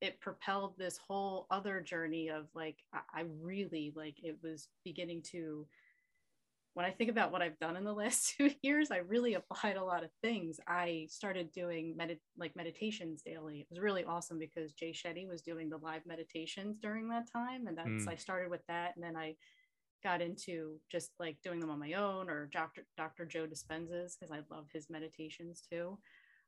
It 0.00 0.20
propelled 0.20 0.74
this 0.76 0.98
whole 0.98 1.46
other 1.48 1.80
journey 1.80 2.28
of 2.28 2.48
like, 2.56 2.78
I 2.92 3.22
really 3.40 3.92
like 3.94 4.16
it 4.20 4.36
was 4.42 4.66
beginning 4.84 5.22
to 5.30 5.64
when 6.76 6.84
I 6.84 6.90
think 6.90 7.08
about 7.08 7.32
what 7.32 7.40
I've 7.40 7.58
done 7.58 7.74
in 7.74 7.84
the 7.84 7.92
last 7.94 8.34
two 8.36 8.50
years, 8.62 8.90
I 8.90 8.98
really 8.98 9.32
applied 9.32 9.78
a 9.78 9.84
lot 9.84 10.04
of 10.04 10.10
things. 10.22 10.60
I 10.68 11.06
started 11.08 11.50
doing 11.50 11.96
med- 11.96 12.18
like 12.38 12.54
meditations 12.54 13.22
daily. 13.22 13.60
It 13.60 13.66
was 13.70 13.80
really 13.80 14.04
awesome 14.04 14.38
because 14.38 14.74
Jay 14.74 14.92
Shetty 14.92 15.26
was 15.26 15.40
doing 15.40 15.70
the 15.70 15.78
live 15.78 16.02
meditations 16.04 16.76
during 16.78 17.08
that 17.08 17.32
time. 17.32 17.66
And 17.66 17.78
that's, 17.78 18.04
mm. 18.04 18.08
I 18.12 18.16
started 18.16 18.50
with 18.50 18.60
that. 18.68 18.92
And 18.94 19.02
then 19.02 19.16
I 19.16 19.36
got 20.04 20.20
into 20.20 20.78
just 20.92 21.12
like 21.18 21.38
doing 21.42 21.60
them 21.60 21.70
on 21.70 21.78
my 21.78 21.94
own 21.94 22.28
or 22.28 22.50
Dr. 22.52 22.84
Dr. 22.98 23.24
Joe 23.24 23.46
Dispenza's 23.46 24.14
because 24.14 24.30
I 24.30 24.54
love 24.54 24.66
his 24.70 24.90
meditations 24.90 25.62
too. 25.72 25.96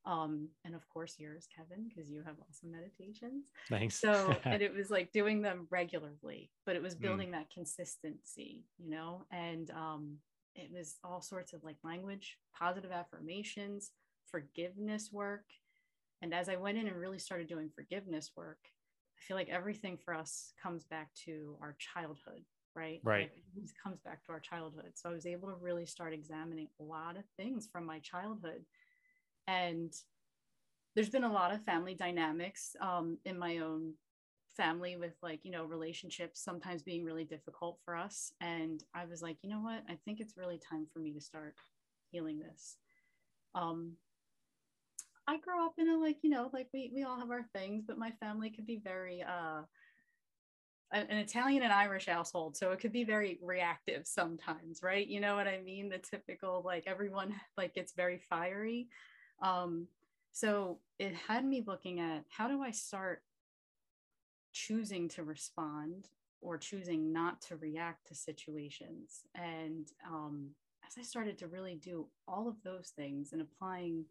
Um, 0.07 0.49
and 0.64 0.75
of 0.75 0.88
course 0.88 1.17
yours, 1.19 1.47
Kevin, 1.55 1.88
because 1.88 2.11
you 2.11 2.23
have 2.25 2.37
awesome 2.49 2.71
meditations. 2.71 3.47
Thanks. 3.69 4.00
So, 4.00 4.35
and 4.45 4.62
it 4.62 4.75
was 4.75 4.90
like 4.90 5.12
doing 5.12 5.43
them 5.43 5.67
regularly, 5.71 6.50
but 6.64 6.76
it 6.76 6.83
was 6.83 6.95
mm. 6.95 7.00
building 7.00 7.28
mm. 7.28 7.33
that 7.33 7.50
consistency, 7.50 8.64
you 8.78 8.90
know, 8.90 9.26
and 9.31 9.71
um, 9.71 10.17
it 10.55 10.71
was 10.73 10.97
all 11.05 11.21
sorts 11.21 11.52
of 11.52 11.62
like 11.62 11.76
language, 11.85 12.38
positive 12.59 12.90
affirmations, 12.90 13.93
forgiveness 14.31 15.11
work. 15.12 15.45
And 16.23 16.35
as 16.35 16.49
I 16.49 16.57
went 16.57 16.78
in 16.78 16.88
and 16.88 16.97
really 16.97 17.19
started 17.19 17.49
doing 17.49 17.71
forgiveness 17.75 18.33
work, 18.37 18.59
I 19.19 19.21
feel 19.23 19.37
like 19.37 19.49
everything 19.49 19.99
for 20.05 20.14
us 20.14 20.52
comes 20.61 20.85
back 20.85 21.11
to 21.26 21.57
our 21.61 21.76
childhood, 21.78 22.43
right? 22.75 23.00
Right. 23.05 23.31
It 23.57 23.71
comes 23.83 24.00
back 24.00 24.25
to 24.25 24.33
our 24.33 24.40
childhood. 24.40 24.93
So 24.95 25.09
I 25.09 25.12
was 25.12 25.26
able 25.26 25.49
to 25.49 25.57
really 25.61 25.87
start 25.87 26.12
examining 26.12 26.69
a 26.81 26.85
lot 26.85 27.17
of 27.17 27.25
things 27.37 27.69
from 27.71 27.85
my 27.85 27.99
childhood. 28.00 28.64
And 29.49 29.93
there's 30.95 31.11
been 31.11 31.25
a 31.25 31.33
lot 31.33 31.52
of 31.52 31.64
family 31.64 31.95
dynamics 31.95 32.76
um, 32.81 33.19
in 33.25 33.38
my 33.38 33.59
own 33.59 33.95
family 34.57 34.97
with 34.97 35.14
like, 35.23 35.40
you 35.45 35.50
know, 35.50 35.64
relationships 35.64 36.43
sometimes 36.43 36.83
being 36.83 37.05
really 37.05 37.25
difficult 37.25 37.78
for 37.85 37.97
us. 37.97 38.33
And 38.40 38.83
I 38.95 39.07
was 39.07 39.23
like, 39.23 39.38
you 39.43 39.50
know 39.50 39.61
what? 39.61 39.83
I 39.88 39.97
think 40.05 40.21
it's 40.21 40.37
really 40.37 40.59
time 40.59 40.87
for 40.93 40.99
me 40.99 41.12
to 41.14 41.21
start 41.21 41.55
healing 42.11 42.38
this. 42.38 42.76
Um, 43.55 43.95
I 45.26 45.38
grew 45.38 45.64
up 45.64 45.75
in 45.78 45.88
a 45.88 45.97
like, 45.97 46.19
you 46.23 46.31
know, 46.31 46.50
like 46.52 46.69
we 46.73 46.90
we 46.95 47.05
all 47.05 47.19
have 47.19 47.31
our 47.31 47.45
things, 47.55 47.85
but 47.87 47.99
my 47.99 48.11
family 48.12 48.50
could 48.50 48.67
be 48.67 48.81
very 48.83 49.23
uh 49.23 49.62
an 50.90 51.19
Italian 51.19 51.62
and 51.62 51.73
Irish 51.73 52.07
household, 52.07 52.57
so 52.57 52.73
it 52.73 52.81
could 52.81 52.93
be 52.93 53.05
very 53.05 53.38
reactive 53.43 54.07
sometimes, 54.07 54.83
right? 54.83 55.07
You 55.07 55.21
know 55.21 55.35
what 55.35 55.47
I 55.47 55.61
mean? 55.61 55.90
The 55.90 55.99
typical 55.99 56.62
like 56.64 56.85
everyone 56.87 57.35
like 57.59 57.75
gets 57.75 57.93
very 57.93 58.19
fiery. 58.31 58.88
Um, 59.42 59.88
so 60.33 60.78
it 60.99 61.14
had 61.14 61.45
me 61.45 61.62
looking 61.66 62.00
at 62.00 62.25
how 62.28 62.49
do 62.49 62.62
I 62.62 62.71
start 62.71 63.23
choosing 64.52 65.09
to 65.11 65.23
respond 65.23 66.09
or 66.40 66.59
choosing 66.59 67.12
not 67.12 67.40
to 67.42 67.57
react 67.57 68.09
to 68.09 68.14
situations. 68.14 69.23
And 69.35 69.88
um, 70.07 70.50
as 70.87 70.95
I 70.99 71.02
started 71.02 71.38
to 71.38 71.49
really 71.49 71.75
do 71.75 72.07
all 72.26 72.49
of 72.49 72.57
those 72.64 72.92
things 72.97 73.33
and 73.33 73.42
applying 73.42 74.04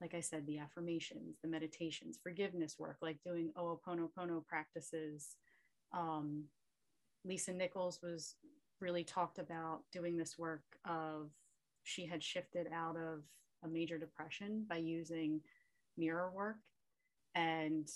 like 0.00 0.14
I 0.14 0.20
said, 0.20 0.46
the 0.46 0.58
affirmations, 0.58 1.38
the 1.42 1.48
meditations, 1.48 2.18
forgiveness 2.22 2.76
work, 2.78 2.98
like 3.00 3.18
doing 3.24 3.50
Ho'oponopono 3.56 4.44
practices. 4.46 5.36
Um, 5.92 6.44
Lisa 7.24 7.52
Nichols 7.52 8.00
was 8.02 8.36
really 8.80 9.04
talked 9.04 9.38
about 9.38 9.80
doing 9.92 10.16
this 10.16 10.38
work 10.38 10.64
of 10.84 11.30
she 11.82 12.04
had 12.04 12.22
shifted 12.22 12.68
out 12.74 12.96
of 12.96 13.22
a 13.66 13.72
major 13.72 13.98
depression 13.98 14.64
by 14.68 14.76
using 14.76 15.40
mirror 15.96 16.30
work. 16.34 16.56
And 17.34 17.88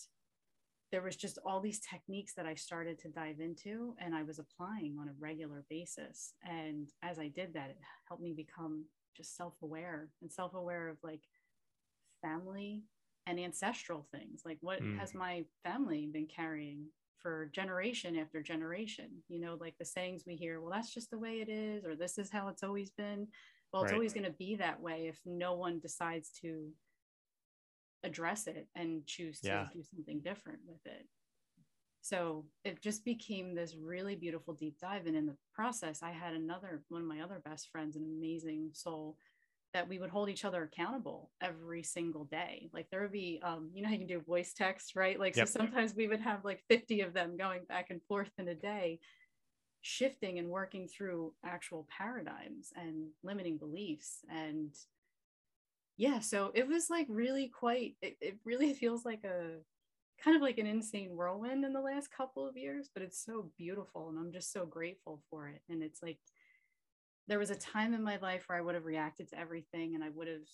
there 0.93 1.03
was 1.03 1.17
just 1.17 1.39
all 1.45 1.61
these 1.61 1.81
techniques 1.81 2.35
that 2.35 2.47
I 2.47 2.55
started 2.55 2.99
to 3.01 3.09
dive 3.09 3.41
into 3.41 3.95
and 3.99 4.15
I 4.15 4.23
was 4.23 4.39
applying 4.39 4.97
on 5.01 5.09
a 5.09 5.15
regular 5.19 5.65
basis. 5.71 6.35
And 6.45 6.89
as 7.03 7.19
I 7.19 7.29
did 7.29 7.55
that 7.55 7.71
it 7.71 7.79
helped 8.09 8.23
me 8.23 8.33
become 8.33 8.85
just 9.17 9.37
self-aware 9.37 10.09
and 10.21 10.31
self-aware 10.31 10.89
of 10.89 10.97
like 11.03 11.23
family 12.23 12.83
and 13.27 13.39
ancestral 13.39 14.07
things. 14.11 14.43
Like 14.45 14.59
what 14.61 14.83
mm. 14.83 14.99
has 14.99 15.15
my 15.15 15.45
family 15.63 16.09
been 16.13 16.27
carrying 16.27 16.87
for 17.19 17.51
generation 17.55 18.17
after 18.17 18.43
generation? 18.43 19.11
You 19.29 19.41
know 19.41 19.57
like 19.61 19.77
the 19.79 19.85
sayings 19.85 20.25
we 20.27 20.35
hear 20.35 20.61
well 20.61 20.73
that's 20.73 20.93
just 20.93 21.11
the 21.11 21.19
way 21.19 21.41
it 21.41 21.49
is 21.49 21.85
or 21.85 21.95
this 21.95 22.19
is 22.19 22.31
how 22.31 22.49
it's 22.49 22.65
always 22.65 22.91
been 22.91 23.29
well 23.73 23.83
it's 23.83 23.93
right. 23.93 23.97
always 23.97 24.13
going 24.13 24.25
to 24.25 24.31
be 24.33 24.57
that 24.57 24.81
way 24.81 25.07
if 25.09 25.19
no 25.25 25.55
one 25.55 25.79
decides 25.81 26.31
to 26.43 26.69
address 28.03 28.47
it 28.47 28.67
and 28.75 29.07
choose 29.07 29.41
to 29.41 29.49
yeah. 29.49 29.67
do 29.73 29.83
something 29.83 30.21
different 30.21 30.61
with 30.67 30.81
it 30.87 31.07
so 32.03 32.47
it 32.65 32.81
just 32.81 33.05
became 33.05 33.55
this 33.55 33.77
really 33.77 34.17
beautiful 34.17 34.55
deep 34.55 34.79
dive 34.81 35.07
and 35.07 35.17
in 35.17 35.27
the 35.27 35.37
process 35.55 36.03
i 36.03 36.11
had 36.11 36.33
another 36.33 36.83
one 36.89 37.03
of 37.03 37.09
my 37.09 37.21
other 37.21 37.43
best 37.45 37.69
friends 37.71 37.97
an 37.97 38.05
amazing 38.05 38.71
soul 38.73 39.17
that 39.73 39.89
we 39.89 39.99
would 39.99 40.11
hold 40.11 40.29
each 40.29 40.45
other 40.45 40.63
accountable 40.65 41.31
every 41.41 41.83
single 41.83 42.25
day. 42.25 42.69
Like 42.73 42.89
there 42.91 43.03
would 43.03 43.13
be, 43.13 43.41
um, 43.43 43.71
you 43.73 43.83
know, 43.83 43.89
how 43.89 43.95
you 43.95 44.01
can 44.01 44.09
do 44.09 44.21
voice 44.21 44.53
text, 44.53 44.97
right? 44.97 45.19
Like, 45.19 45.37
yep. 45.37 45.49
so 45.49 45.61
sometimes 45.61 45.95
we 45.95 46.09
would 46.09 46.21
have 46.21 46.45
like 46.45 46.63
50 46.69 47.03
of 47.03 47.13
them 47.13 47.37
going 47.37 47.61
back 47.69 47.91
and 47.91 48.03
forth 48.09 48.31
in 48.39 48.49
a 48.49 48.55
day, 48.55 48.99
shifting 49.83 50.39
and 50.39 50.49
working 50.49 50.87
through 50.89 51.33
actual 51.45 51.87
paradigms 51.97 52.73
and 52.77 53.09
limiting 53.23 53.57
beliefs. 53.57 54.19
And 54.31 54.75
yeah, 55.97 56.21
so 56.21 56.51
it 56.55 56.67
was 56.67 56.91
like 56.91 57.07
really 57.09 57.49
quite, 57.49 57.97
it, 58.03 58.17
it 58.21 58.39
really 58.45 58.75
feels 58.75 59.05
like 59.05 59.25
a 59.25 59.59
kind 60.23 60.37
of 60.37 60.43
like 60.43 60.59
an 60.59 60.67
insane 60.67 61.17
whirlwind 61.17 61.65
in 61.65 61.73
the 61.73 61.81
last 61.81 62.13
couple 62.13 62.47
of 62.47 62.57
years, 62.57 62.91
but 62.93 63.03
it's 63.03 63.25
so 63.25 63.51
beautiful. 63.57 64.09
And 64.09 64.19
I'm 64.19 64.33
just 64.33 64.53
so 64.53 64.67
grateful 64.67 65.21
for 65.31 65.49
it. 65.49 65.63
And 65.69 65.83
it's 65.83 66.03
like, 66.03 66.19
there 67.27 67.39
was 67.39 67.51
a 67.51 67.55
time 67.55 67.95
in 67.95 68.03
my 68.03 68.17
life 68.17 68.45
where 68.47 68.59
I 68.59 68.61
would 68.61 68.75
have 68.75 68.85
reacted 68.85 69.29
to 69.29 69.39
everything 69.39 69.95
and 69.95 70.03
I 70.03 70.09
would 70.11 70.27
have 70.27 70.49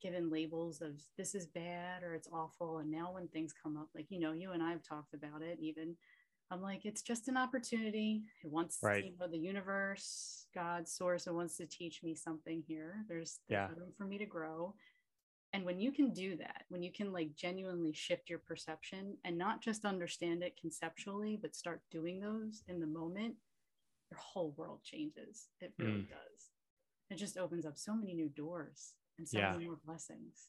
given 0.00 0.30
labels 0.30 0.80
of 0.80 0.92
this 1.16 1.34
is 1.34 1.46
bad 1.46 2.02
or 2.02 2.14
it's 2.14 2.28
awful. 2.32 2.78
And 2.78 2.90
now 2.90 3.10
when 3.12 3.28
things 3.28 3.52
come 3.60 3.76
up, 3.76 3.88
like, 3.94 4.06
you 4.08 4.20
know, 4.20 4.32
you 4.32 4.52
and 4.52 4.62
I 4.62 4.70
have 4.70 4.82
talked 4.82 5.12
about 5.12 5.42
it 5.42 5.58
even. 5.60 5.96
I'm 6.50 6.62
like, 6.62 6.86
it's 6.86 7.02
just 7.02 7.28
an 7.28 7.36
opportunity. 7.36 8.22
It 8.42 8.50
wants, 8.50 8.78
right. 8.82 9.04
you 9.04 9.12
know, 9.18 9.28
the 9.28 9.38
universe, 9.38 10.46
God, 10.54 10.88
source, 10.88 11.26
it 11.26 11.34
wants 11.34 11.56
to 11.58 11.66
teach 11.66 12.02
me 12.02 12.14
something 12.14 12.62
here. 12.66 13.04
There's, 13.08 13.40
there's 13.48 13.70
yeah. 13.70 13.78
room 13.78 13.92
for 13.96 14.04
me 14.04 14.18
to 14.18 14.26
grow. 14.26 14.74
And 15.52 15.64
when 15.64 15.78
you 15.78 15.92
can 15.92 16.12
do 16.12 16.36
that, 16.36 16.64
when 16.68 16.82
you 16.82 16.92
can 16.92 17.12
like 17.12 17.34
genuinely 17.34 17.92
shift 17.92 18.28
your 18.28 18.38
perception 18.38 19.16
and 19.24 19.36
not 19.36 19.62
just 19.62 19.84
understand 19.84 20.42
it 20.42 20.58
conceptually, 20.60 21.38
but 21.40 21.56
start 21.56 21.80
doing 21.90 22.20
those 22.20 22.62
in 22.68 22.80
the 22.80 22.86
moment, 22.86 23.34
your 24.10 24.18
whole 24.18 24.54
world 24.56 24.80
changes. 24.82 25.48
It 25.60 25.72
really 25.78 25.92
mm. 25.92 26.08
does. 26.08 26.50
It 27.10 27.16
just 27.16 27.38
opens 27.38 27.64
up 27.64 27.78
so 27.78 27.94
many 27.94 28.14
new 28.14 28.28
doors 28.28 28.94
and 29.18 29.28
so 29.28 29.38
yeah. 29.38 29.52
many 29.52 29.66
more 29.66 29.78
blessings. 29.84 30.48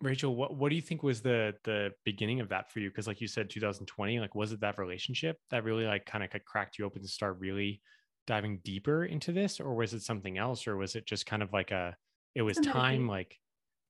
Rachel, 0.00 0.36
what, 0.36 0.54
what 0.54 0.68
do 0.68 0.76
you 0.76 0.82
think 0.82 1.02
was 1.02 1.22
the 1.22 1.54
the 1.64 1.92
beginning 2.04 2.40
of 2.40 2.48
that 2.50 2.70
for 2.70 2.80
you? 2.80 2.90
Because 2.90 3.06
like 3.06 3.20
you 3.20 3.28
said, 3.28 3.48
2020, 3.48 4.20
like 4.20 4.34
was 4.34 4.52
it 4.52 4.60
that 4.60 4.78
relationship 4.78 5.38
that 5.50 5.64
really 5.64 5.84
like 5.84 6.04
kind 6.04 6.22
of 6.22 6.30
cracked 6.44 6.78
you 6.78 6.84
open 6.84 7.02
to 7.02 7.08
start 7.08 7.38
really 7.40 7.80
diving 8.26 8.60
deeper 8.64 9.04
into 9.04 9.32
this, 9.32 9.58
or 9.58 9.74
was 9.74 9.94
it 9.94 10.02
something 10.02 10.36
else, 10.36 10.66
or 10.66 10.76
was 10.76 10.96
it 10.96 11.06
just 11.06 11.26
kind 11.26 11.42
of 11.42 11.52
like 11.52 11.70
a 11.70 11.96
it 12.34 12.42
was 12.42 12.58
time 12.58 13.08
like 13.08 13.38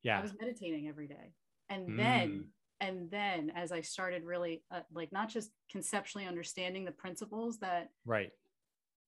yeah. 0.02 0.18
I 0.18 0.22
was 0.22 0.34
meditating 0.40 0.86
every 0.88 1.08
day. 1.08 1.32
And 1.68 1.88
mm. 1.88 1.96
then 1.96 2.44
and 2.80 3.10
then 3.10 3.50
as 3.54 3.72
i 3.72 3.80
started 3.80 4.24
really 4.24 4.62
uh, 4.70 4.80
like 4.92 5.12
not 5.12 5.28
just 5.28 5.50
conceptually 5.70 6.26
understanding 6.26 6.84
the 6.84 6.92
principles 6.92 7.58
that 7.58 7.88
right 8.04 8.30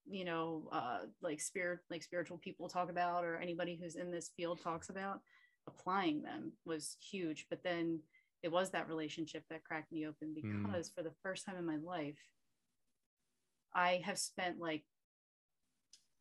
you 0.06 0.24
know 0.24 0.68
uh, 0.72 1.00
like 1.22 1.40
spirit 1.40 1.80
like 1.90 2.02
spiritual 2.02 2.38
people 2.38 2.68
talk 2.68 2.90
about 2.90 3.24
or 3.24 3.36
anybody 3.36 3.78
who's 3.80 3.96
in 3.96 4.10
this 4.10 4.30
field 4.36 4.60
talks 4.62 4.88
about 4.88 5.20
applying 5.68 6.22
them 6.22 6.52
was 6.64 6.96
huge 7.00 7.46
but 7.48 7.62
then 7.62 8.00
it 8.42 8.50
was 8.50 8.70
that 8.70 8.88
relationship 8.88 9.44
that 9.50 9.64
cracked 9.64 9.92
me 9.92 10.06
open 10.06 10.34
hmm. 10.34 10.64
because 10.64 10.90
mm. 10.90 10.94
for 10.94 11.02
the 11.02 11.14
first 11.22 11.46
time 11.46 11.56
in 11.56 11.66
my 11.66 11.76
life 11.76 12.18
i 13.74 14.00
have 14.04 14.18
spent 14.18 14.58
like 14.58 14.84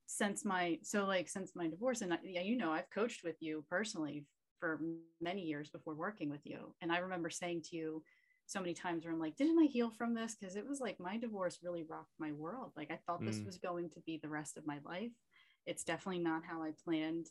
since 0.05 0.45
my 0.45 0.77
so 0.83 1.05
like 1.05 1.27
since 1.27 1.51
my 1.55 1.67
divorce 1.67 2.01
and 2.01 2.13
I, 2.13 2.17
yeah 2.23 2.41
you 2.41 2.57
know 2.57 2.71
i've 2.71 2.89
coached 2.89 3.23
with 3.23 3.35
you 3.39 3.65
personally 3.69 4.25
for 4.59 4.79
many 5.21 5.41
years 5.41 5.69
before 5.69 5.95
working 5.95 6.29
with 6.29 6.45
you. 6.45 6.73
And 6.81 6.91
I 6.91 6.99
remember 6.99 7.29
saying 7.29 7.63
to 7.69 7.75
you 7.75 8.03
so 8.45 8.59
many 8.59 8.73
times 8.73 9.03
where 9.03 9.13
I'm 9.13 9.19
like, 9.19 9.35
didn't 9.35 9.61
I 9.61 9.65
heal 9.65 9.91
from 9.91 10.13
this? 10.13 10.35
Because 10.39 10.55
it 10.55 10.67
was 10.67 10.79
like 10.79 10.99
my 10.99 11.17
divorce 11.17 11.59
really 11.63 11.85
rocked 11.87 12.13
my 12.19 12.31
world. 12.31 12.71
Like 12.75 12.91
I 12.91 12.99
thought 13.05 13.23
this 13.23 13.39
mm. 13.39 13.45
was 13.45 13.57
going 13.57 13.89
to 13.91 13.99
be 14.05 14.19
the 14.21 14.29
rest 14.29 14.57
of 14.57 14.67
my 14.67 14.79
life. 14.85 15.11
It's 15.65 15.83
definitely 15.83 16.23
not 16.23 16.43
how 16.49 16.63
I 16.63 16.71
planned 16.83 17.27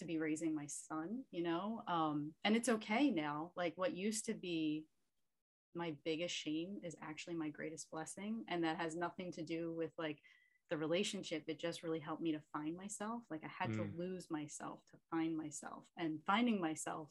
to 0.00 0.04
be 0.04 0.18
raising 0.18 0.54
my 0.54 0.66
son, 0.66 1.24
you 1.30 1.42
know? 1.42 1.82
Um, 1.86 2.32
and 2.44 2.56
it's 2.56 2.68
okay 2.68 3.10
now. 3.10 3.52
Like 3.56 3.74
what 3.76 3.96
used 3.96 4.26
to 4.26 4.34
be 4.34 4.84
my 5.74 5.94
biggest 6.04 6.34
shame 6.34 6.78
is 6.82 6.96
actually 7.00 7.36
my 7.36 7.48
greatest 7.48 7.90
blessing. 7.90 8.44
And 8.48 8.64
that 8.64 8.78
has 8.78 8.96
nothing 8.96 9.30
to 9.32 9.42
do 9.42 9.72
with 9.72 9.92
like 9.98 10.18
the 10.70 10.76
relationship 10.76 11.42
it 11.48 11.58
just 11.58 11.82
really 11.82 11.98
helped 11.98 12.22
me 12.22 12.32
to 12.32 12.40
find 12.52 12.76
myself 12.76 13.22
like 13.28 13.42
i 13.44 13.50
had 13.58 13.70
mm. 13.70 13.76
to 13.76 13.98
lose 13.98 14.28
myself 14.30 14.78
to 14.90 14.96
find 15.10 15.36
myself 15.36 15.82
and 15.98 16.20
finding 16.26 16.60
myself 16.60 17.08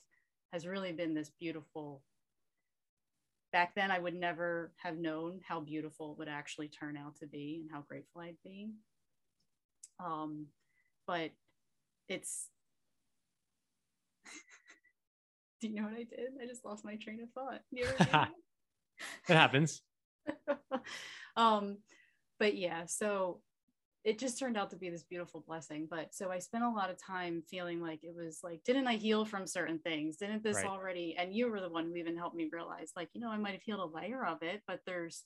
has 0.54 0.66
really 0.66 0.94
been 0.94 1.14
this 1.14 1.30
beautiful 1.38 2.02
back 3.52 3.76
then 3.76 3.92
i 3.92 4.00
would 4.00 4.16
never 4.16 4.72
have 4.78 4.98
known 4.98 5.42
how 5.46 5.60
beautiful 5.60 6.14
it 6.14 6.18
would 6.18 6.30
actually 6.30 6.70
turn 6.70 6.96
out 6.96 7.18
to 7.18 7.28
be 7.28 7.60
and 7.62 7.70
how 7.70 7.82
grateful 7.82 8.22
i'd 8.22 8.38
be 8.46 8.70
um 10.04 10.46
but 11.06 11.32
it's 12.08 12.48
do 15.60 15.68
you 15.68 15.76
know 15.76 15.84
what 15.84 15.94
i 15.94 16.04
did 16.04 16.32
i 16.42 16.46
just 16.46 16.66
lost 16.66 16.86
my 16.86 16.96
train 16.96 17.22
of 17.22 17.30
thought 17.32 17.62
it 19.28 19.34
happens 19.36 19.82
um 21.36 21.78
but 22.40 22.56
yeah, 22.56 22.86
so 22.86 23.42
it 24.06 24.18
just 24.18 24.40
turned 24.40 24.58
out 24.58 24.70
to 24.70 24.78
be 24.78 24.90
this 24.90 25.04
beautiful 25.04 25.44
blessing. 25.46 25.88
But 25.90 26.16
so 26.16 26.32
I 26.32 26.40
spent 26.40 26.64
a 26.64 26.70
lot 26.70 26.90
of 26.90 26.98
time 26.98 27.44
feeling 27.48 27.82
like 27.82 28.04
it 28.04 28.16
was 28.16 28.40
like, 28.42 28.64
didn't 28.64 28.88
I 28.88 28.96
heal 28.96 29.26
from 29.26 29.46
certain 29.46 29.78
things? 29.80 30.18
Didn't 30.18 30.42
this 30.42 30.56
right. 30.56 30.66
already? 30.66 31.16
And 31.20 31.36
you 31.36 31.52
were 31.52 31.60
the 31.60 31.70
one 31.70 31.86
who 31.86 31.96
even 31.96 32.18
helped 32.18 32.36
me 32.36 32.50
realize, 32.52 32.94
like, 32.96 33.10
you 33.14 33.20
know, 33.20 33.30
I 33.30 33.38
might 33.38 33.54
have 33.54 33.62
healed 33.62 33.82
a 33.82 33.98
layer 33.98 34.26
of 34.26 34.42
it, 34.42 34.62
but 34.66 34.80
there's 34.86 35.26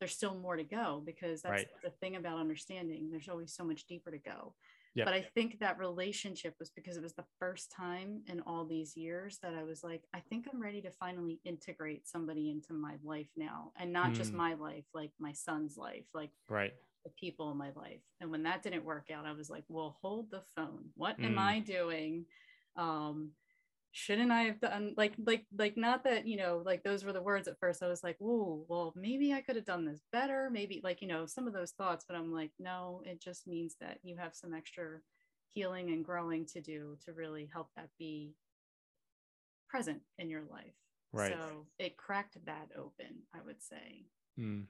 there's 0.00 0.12
still 0.12 0.34
more 0.34 0.56
to 0.56 0.64
go 0.64 1.02
because 1.06 1.40
that's 1.40 1.52
right. 1.52 1.66
the 1.82 1.90
thing 1.90 2.16
about 2.16 2.38
understanding. 2.38 3.08
There's 3.10 3.28
always 3.28 3.54
so 3.54 3.64
much 3.64 3.86
deeper 3.86 4.10
to 4.10 4.18
go. 4.18 4.54
Yep. 4.94 5.06
But 5.06 5.14
I 5.14 5.22
think 5.34 5.58
that 5.58 5.78
relationship 5.78 6.54
was 6.60 6.70
because 6.70 6.96
it 6.96 7.02
was 7.02 7.14
the 7.14 7.24
first 7.40 7.72
time 7.72 8.22
in 8.28 8.40
all 8.46 8.64
these 8.64 8.96
years 8.96 9.38
that 9.42 9.52
I 9.54 9.64
was 9.64 9.82
like, 9.82 10.02
I 10.14 10.20
think 10.20 10.46
I'm 10.52 10.62
ready 10.62 10.80
to 10.82 10.90
finally 11.00 11.40
integrate 11.44 12.06
somebody 12.06 12.50
into 12.50 12.74
my 12.74 12.94
life 13.02 13.26
now. 13.36 13.72
And 13.78 13.92
not 13.92 14.10
mm. 14.10 14.14
just 14.14 14.32
my 14.32 14.54
life, 14.54 14.84
like 14.94 15.10
my 15.18 15.32
son's 15.32 15.76
life, 15.76 16.04
like 16.14 16.30
right. 16.48 16.72
the 17.04 17.10
people 17.18 17.50
in 17.50 17.58
my 17.58 17.70
life. 17.74 18.02
And 18.20 18.30
when 18.30 18.44
that 18.44 18.62
didn't 18.62 18.84
work 18.84 19.08
out, 19.12 19.26
I 19.26 19.32
was 19.32 19.50
like, 19.50 19.64
well, 19.68 19.96
hold 20.00 20.30
the 20.30 20.42
phone. 20.54 20.84
What 20.94 21.18
mm. 21.18 21.26
am 21.26 21.38
I 21.40 21.58
doing? 21.58 22.26
Um, 22.76 23.32
shouldn't 23.96 24.32
I 24.32 24.42
have 24.42 24.60
done 24.60 24.92
like 24.96 25.14
like 25.24 25.46
like 25.56 25.76
not 25.76 26.02
that 26.02 26.26
you 26.26 26.36
know 26.36 26.60
like 26.66 26.82
those 26.82 27.04
were 27.04 27.12
the 27.12 27.22
words 27.22 27.46
at 27.46 27.60
first. 27.60 27.80
I 27.80 27.86
was 27.86 28.02
like 28.02 28.16
oh 28.20 28.64
well 28.68 28.92
maybe 28.96 29.32
I 29.32 29.40
could 29.40 29.54
have 29.54 29.64
done 29.64 29.84
this 29.84 30.00
better. 30.12 30.50
Maybe 30.52 30.80
like 30.82 31.00
you 31.00 31.06
know 31.06 31.26
some 31.26 31.46
of 31.46 31.52
those 31.52 31.70
thoughts 31.70 32.04
but 32.06 32.16
I'm 32.16 32.32
like 32.32 32.50
no 32.58 33.02
it 33.06 33.22
just 33.22 33.46
means 33.46 33.76
that 33.80 33.98
you 34.02 34.16
have 34.16 34.34
some 34.34 34.52
extra 34.52 34.98
healing 35.52 35.90
and 35.90 36.04
growing 36.04 36.44
to 36.46 36.60
do 36.60 36.96
to 37.04 37.12
really 37.12 37.48
help 37.52 37.68
that 37.76 37.88
be 37.96 38.34
present 39.68 40.00
in 40.18 40.28
your 40.28 40.42
life. 40.50 40.74
Right. 41.12 41.32
So 41.32 41.66
it 41.78 41.96
cracked 41.96 42.36
that 42.46 42.70
open 42.76 43.22
I 43.32 43.38
would 43.46 43.62
say. 43.62 44.06
Mm. 44.40 44.64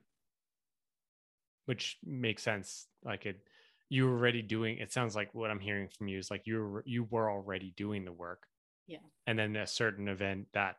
which 1.64 1.96
makes 2.04 2.42
sense. 2.42 2.88
Like 3.02 3.24
it 3.24 3.40
you 3.88 4.04
were 4.04 4.18
already 4.18 4.42
doing 4.42 4.76
it 4.76 4.92
sounds 4.92 5.16
like 5.16 5.30
what 5.32 5.50
I'm 5.50 5.60
hearing 5.60 5.88
from 5.88 6.08
you 6.08 6.18
is 6.18 6.30
like 6.30 6.42
you 6.44 6.56
were 6.58 6.82
you 6.84 7.04
were 7.04 7.30
already 7.30 7.72
doing 7.74 8.04
the 8.04 8.12
work 8.12 8.42
yeah. 8.86 8.98
And 9.26 9.38
then 9.38 9.56
a 9.56 9.66
certain 9.66 10.08
event 10.08 10.48
that 10.54 10.76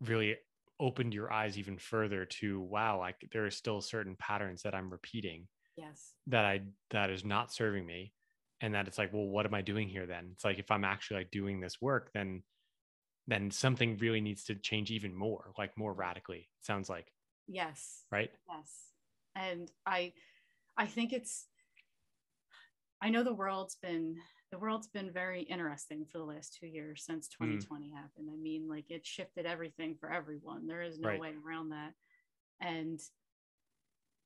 really 0.00 0.36
opened 0.80 1.14
your 1.14 1.32
eyes 1.32 1.56
even 1.58 1.78
further 1.78 2.24
to 2.24 2.60
wow 2.60 2.98
like 2.98 3.16
there 3.32 3.46
are 3.46 3.50
still 3.50 3.80
certain 3.80 4.16
patterns 4.18 4.62
that 4.62 4.74
i'm 4.74 4.90
repeating 4.90 5.46
yes. 5.76 6.14
that 6.26 6.44
i 6.44 6.60
that 6.90 7.10
is 7.10 7.24
not 7.24 7.52
serving 7.52 7.86
me. 7.86 8.12
And 8.60 8.74
that 8.74 8.88
it's 8.88 8.98
like 8.98 9.12
well 9.12 9.26
what 9.26 9.46
am 9.46 9.54
i 9.54 9.60
doing 9.60 9.88
here 9.88 10.06
then? 10.06 10.30
It's 10.32 10.44
like 10.44 10.58
if 10.58 10.70
i'm 10.70 10.84
actually 10.84 11.18
like 11.18 11.30
doing 11.30 11.60
this 11.60 11.80
work 11.80 12.10
then 12.14 12.42
then 13.26 13.50
something 13.50 13.96
really 13.98 14.20
needs 14.20 14.44
to 14.44 14.54
change 14.54 14.90
even 14.90 15.14
more 15.14 15.52
like 15.58 15.76
more 15.76 15.92
radically 15.92 16.38
it 16.38 16.66
sounds 16.66 16.88
like. 16.88 17.12
Yes. 17.46 18.04
Right? 18.10 18.30
Yes. 18.48 18.72
And 19.36 19.70
i 19.86 20.12
i 20.76 20.86
think 20.86 21.12
it's 21.12 21.46
i 23.02 23.10
know 23.10 23.22
the 23.22 23.34
world's 23.34 23.76
been 23.76 24.16
the 24.54 24.60
world's 24.60 24.86
been 24.86 25.10
very 25.10 25.42
interesting 25.42 26.06
for 26.12 26.18
the 26.18 26.24
last 26.24 26.56
two 26.60 26.68
years 26.68 27.02
since 27.04 27.26
2020 27.26 27.86
mm. 27.86 27.92
happened. 27.92 28.28
I 28.32 28.36
mean, 28.36 28.68
like 28.68 28.88
it 28.88 29.04
shifted 29.04 29.46
everything 29.46 29.96
for 29.98 30.12
everyone. 30.12 30.68
There 30.68 30.80
is 30.80 30.96
no 30.96 31.08
right. 31.08 31.18
way 31.18 31.32
around 31.44 31.70
that. 31.70 31.92
And 32.60 33.00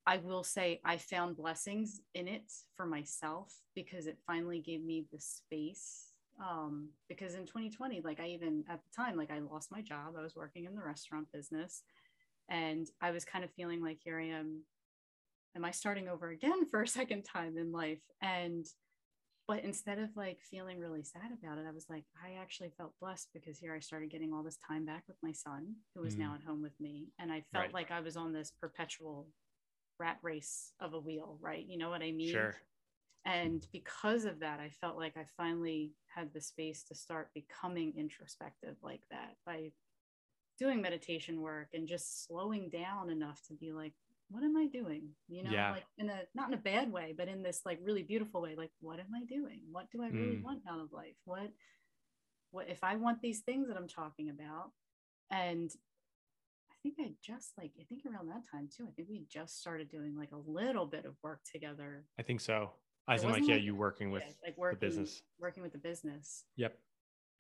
I 0.07 0.19
will 0.19 0.45
say 0.45 0.83
I 0.85 0.99
found 0.99 1.39
blessings 1.39 2.03
in 2.15 2.29
it 2.29 2.53
for 2.77 2.85
myself 2.85 3.55
because 3.75 4.07
it 4.07 4.19
finally 4.27 4.61
gave 4.61 4.85
me 4.85 5.07
the 5.11 5.19
space. 5.19 6.13
Um, 6.47 6.91
because 7.09 7.35
in 7.35 7.47
2020, 7.47 8.03
like 8.05 8.21
I 8.21 8.27
even 8.27 8.65
at 8.69 8.81
the 8.83 8.91
time, 8.95 9.17
like 9.17 9.31
I 9.31 9.39
lost 9.39 9.73
my 9.73 9.81
job. 9.81 10.13
I 10.19 10.23
was 10.23 10.37
working 10.37 10.67
in 10.67 10.75
the 10.75 10.85
restaurant 10.85 11.29
business 11.33 11.85
and 12.51 12.87
I 13.01 13.13
was 13.13 13.25
kind 13.25 13.45
of 13.45 13.51
feeling 13.53 13.83
like 13.83 14.01
here 14.05 14.21
I 14.21 14.27
am. 14.27 14.61
Am 15.57 15.65
I 15.65 15.71
starting 15.71 16.07
over 16.07 16.29
again 16.29 16.67
for 16.71 16.83
a 16.83 16.87
second 16.87 17.23
time 17.23 17.57
in 17.57 17.73
life? 17.73 18.03
And 18.21 18.67
but 19.49 19.65
instead 19.65 19.99
of 19.99 20.11
like 20.15 20.39
feeling 20.43 20.79
really 20.79 21.03
sad 21.03 21.33
about 21.43 21.59
it 21.59 21.65
i 21.67 21.73
was 21.73 21.87
like 21.89 22.05
i 22.25 22.41
actually 22.41 22.71
felt 22.77 22.93
blessed 23.01 23.29
because 23.33 23.59
here 23.59 23.75
i 23.75 23.81
started 23.81 24.11
getting 24.11 24.33
all 24.33 24.43
this 24.43 24.59
time 24.59 24.85
back 24.85 25.03
with 25.09 25.17
my 25.23 25.33
son 25.33 25.75
who 25.97 26.05
is 26.05 26.15
mm. 26.15 26.21
now 26.21 26.35
at 26.35 26.47
home 26.47 26.63
with 26.63 26.79
me 26.79 27.09
and 27.19 27.33
i 27.33 27.43
felt 27.53 27.65
right. 27.65 27.75
like 27.75 27.91
i 27.91 28.01
was 28.01 28.17
on 28.17 28.33
this 28.33 28.53
perpetual 28.61 29.27
rat 29.99 30.19
race 30.23 30.73
of 30.79 30.95
a 30.95 31.01
wheel 31.01 31.39
right 31.41 31.65
you 31.67 31.79
know 31.79 31.91
what 31.91 32.03
i 32.03 32.13
mean 32.13 32.33
sure 32.33 32.55
and 33.25 33.67
because 33.73 34.25
of 34.25 34.39
that 34.39 34.61
i 34.61 34.71
felt 34.81 34.97
like 34.97 35.17
i 35.17 35.25
finally 35.37 35.93
had 36.15 36.33
the 36.33 36.41
space 36.41 36.85
to 36.85 36.95
start 36.95 37.31
becoming 37.35 37.93
introspective 37.97 38.77
like 38.83 39.03
that 39.11 39.35
by 39.45 39.71
doing 40.59 40.83
meditation 40.83 41.41
work 41.41 41.69
and 41.73 41.89
just 41.89 42.27
slowing 42.27 42.69
down 42.69 43.11
enough 43.11 43.41
to 43.47 43.55
be 43.55 43.73
like 43.73 43.95
what 44.31 44.43
am 44.43 44.57
I 44.57 44.67
doing? 44.67 45.09
You 45.29 45.45
know, 45.45 45.51
yeah. 45.51 45.73
like 45.73 45.87
in 45.97 46.11
a 46.11 46.21
not 46.35 46.49
in 46.49 46.55
a 46.55 46.59
bad 46.59 46.93
way, 46.93 47.15
but 47.17 47.29
in 47.29 47.43
this 47.43 47.63
like 47.65 47.79
really 47.83 48.03
beautiful 48.03 48.43
way. 48.43 48.55
Like, 48.57 48.71
what 48.81 48.99
am 48.99 49.15
I 49.15 49.25
doing? 49.25 49.63
What 49.71 49.91
do 49.91 50.03
I 50.03 50.09
really 50.09 50.37
mm. 50.37 50.43
want 50.43 50.61
out 50.69 50.81
of 50.81 50.93
life? 50.93 51.17
What 51.25 51.51
what 52.51 52.69
if 52.69 52.83
I 52.83 52.97
want 52.97 53.21
these 53.21 53.41
things 53.41 53.69
that 53.69 53.77
I'm 53.77 53.89
talking 53.89 54.29
about? 54.29 54.71
And 55.31 55.71
I 56.71 56.75
think 56.83 56.97
I 57.01 57.13
just 57.23 57.53
like 57.57 57.73
I 57.81 57.85
think 57.85 58.03
around 58.05 58.29
that 58.29 58.43
time 58.51 58.69
too. 58.75 58.87
I 58.87 58.93
think 58.93 59.09
we 59.09 59.25
just 59.31 59.61
started 59.61 59.91
doing 59.91 60.17
like 60.17 60.33
a 60.33 60.51
little 60.51 60.87
bit 60.87 61.05
of 61.07 61.15
work 61.23 61.41
together. 61.51 62.05
I 62.19 62.23
think 62.23 62.41
so. 62.41 62.71
I 63.07 63.15
was 63.15 63.25
like, 63.25 63.49
yeah, 63.49 63.55
you 63.55 63.75
working 63.75 64.11
with 64.11 64.23
yeah, 64.27 64.33
like 64.45 64.59
working, 64.59 64.79
the 64.79 64.87
business. 64.87 65.23
Working 65.41 65.63
with 65.63 65.73
the 65.73 65.79
business. 65.79 66.45
Yep. 66.57 66.77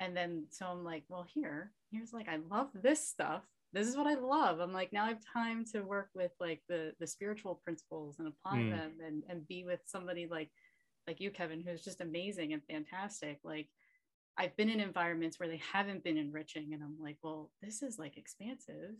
And 0.01 0.17
then 0.17 0.47
so 0.49 0.67
I'm 0.67 0.83
like, 0.83 1.05
well, 1.11 1.27
here, 1.35 1.73
here's 1.91 2.15
like 2.15 2.29
I 2.29 2.39
love 2.51 2.69
this 2.75 3.07
stuff 3.07 3.43
this 3.73 3.87
is 3.87 3.97
what 3.97 4.07
I 4.07 4.15
love. 4.15 4.61
I'm 4.61 4.73
like, 4.73 4.93
now 4.93 5.05
I 5.05 5.09
have 5.09 5.21
time 5.33 5.65
to 5.73 5.83
work 5.83 6.09
with 6.15 6.33
like 6.41 6.63
the 6.69 6.93
the 7.01 7.07
spiritual 7.07 7.61
principles 7.65 8.19
and 8.19 8.29
apply 8.29 8.59
mm. 8.59 8.71
them 8.71 8.93
and 9.05 9.23
and 9.29 9.47
be 9.47 9.65
with 9.65 9.81
somebody 9.87 10.27
like 10.31 10.51
like 11.07 11.21
you, 11.21 11.31
Kevin, 11.31 11.63
who's 11.63 11.85
just 11.85 12.01
amazing 12.01 12.53
and 12.53 12.63
fantastic. 12.65 13.39
Like 13.45 13.69
I've 14.39 14.57
been 14.57 14.71
in 14.71 14.81
environments 14.81 15.39
where 15.39 15.49
they 15.49 15.61
haven't 15.73 16.05
been 16.05 16.17
enriching, 16.17 16.73
and 16.73 16.83
I'm 16.83 16.97
like, 17.01 17.17
well, 17.23 17.51
this 17.63 17.83
is 17.83 17.99
like 17.99 18.17
expansive. 18.17 18.95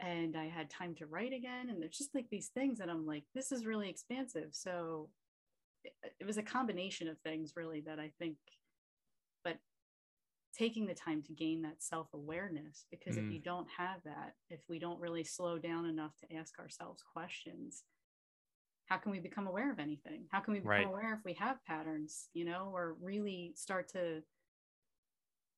And 0.00 0.36
I 0.36 0.46
had 0.46 0.70
time 0.70 0.94
to 0.96 1.06
write 1.06 1.32
again. 1.32 1.70
And 1.70 1.82
there's 1.82 1.98
just 1.98 2.14
like 2.14 2.26
these 2.30 2.50
things 2.54 2.78
that 2.78 2.88
I'm 2.88 3.04
like, 3.04 3.24
this 3.34 3.50
is 3.50 3.66
really 3.66 3.88
expansive. 3.88 4.50
So 4.52 5.10
it, 5.82 5.92
it 6.20 6.24
was 6.24 6.38
a 6.38 6.42
combination 6.42 7.08
of 7.08 7.18
things 7.18 7.54
really 7.56 7.80
that 7.80 7.98
I 7.98 8.12
think 8.20 8.36
taking 10.58 10.86
the 10.86 10.94
time 10.94 11.22
to 11.22 11.32
gain 11.32 11.62
that 11.62 11.82
self 11.82 12.08
awareness. 12.12 12.84
Because 12.90 13.16
mm. 13.16 13.26
if 13.26 13.32
you 13.32 13.40
don't 13.40 13.68
have 13.76 14.02
that, 14.04 14.34
if 14.50 14.60
we 14.68 14.78
don't 14.78 15.00
really 15.00 15.24
slow 15.24 15.58
down 15.58 15.86
enough 15.86 16.12
to 16.20 16.36
ask 16.36 16.58
ourselves 16.58 17.02
questions, 17.12 17.84
how 18.86 18.96
can 18.96 19.12
we 19.12 19.20
become 19.20 19.46
aware 19.46 19.70
of 19.70 19.78
anything? 19.78 20.24
How 20.30 20.40
can 20.40 20.54
we 20.54 20.60
become 20.60 20.70
right. 20.70 20.86
aware 20.86 21.14
if 21.14 21.24
we 21.24 21.34
have 21.34 21.64
patterns, 21.64 22.28
you 22.32 22.44
know, 22.44 22.70
or 22.72 22.96
really 23.00 23.52
start 23.54 23.88
to 23.92 24.22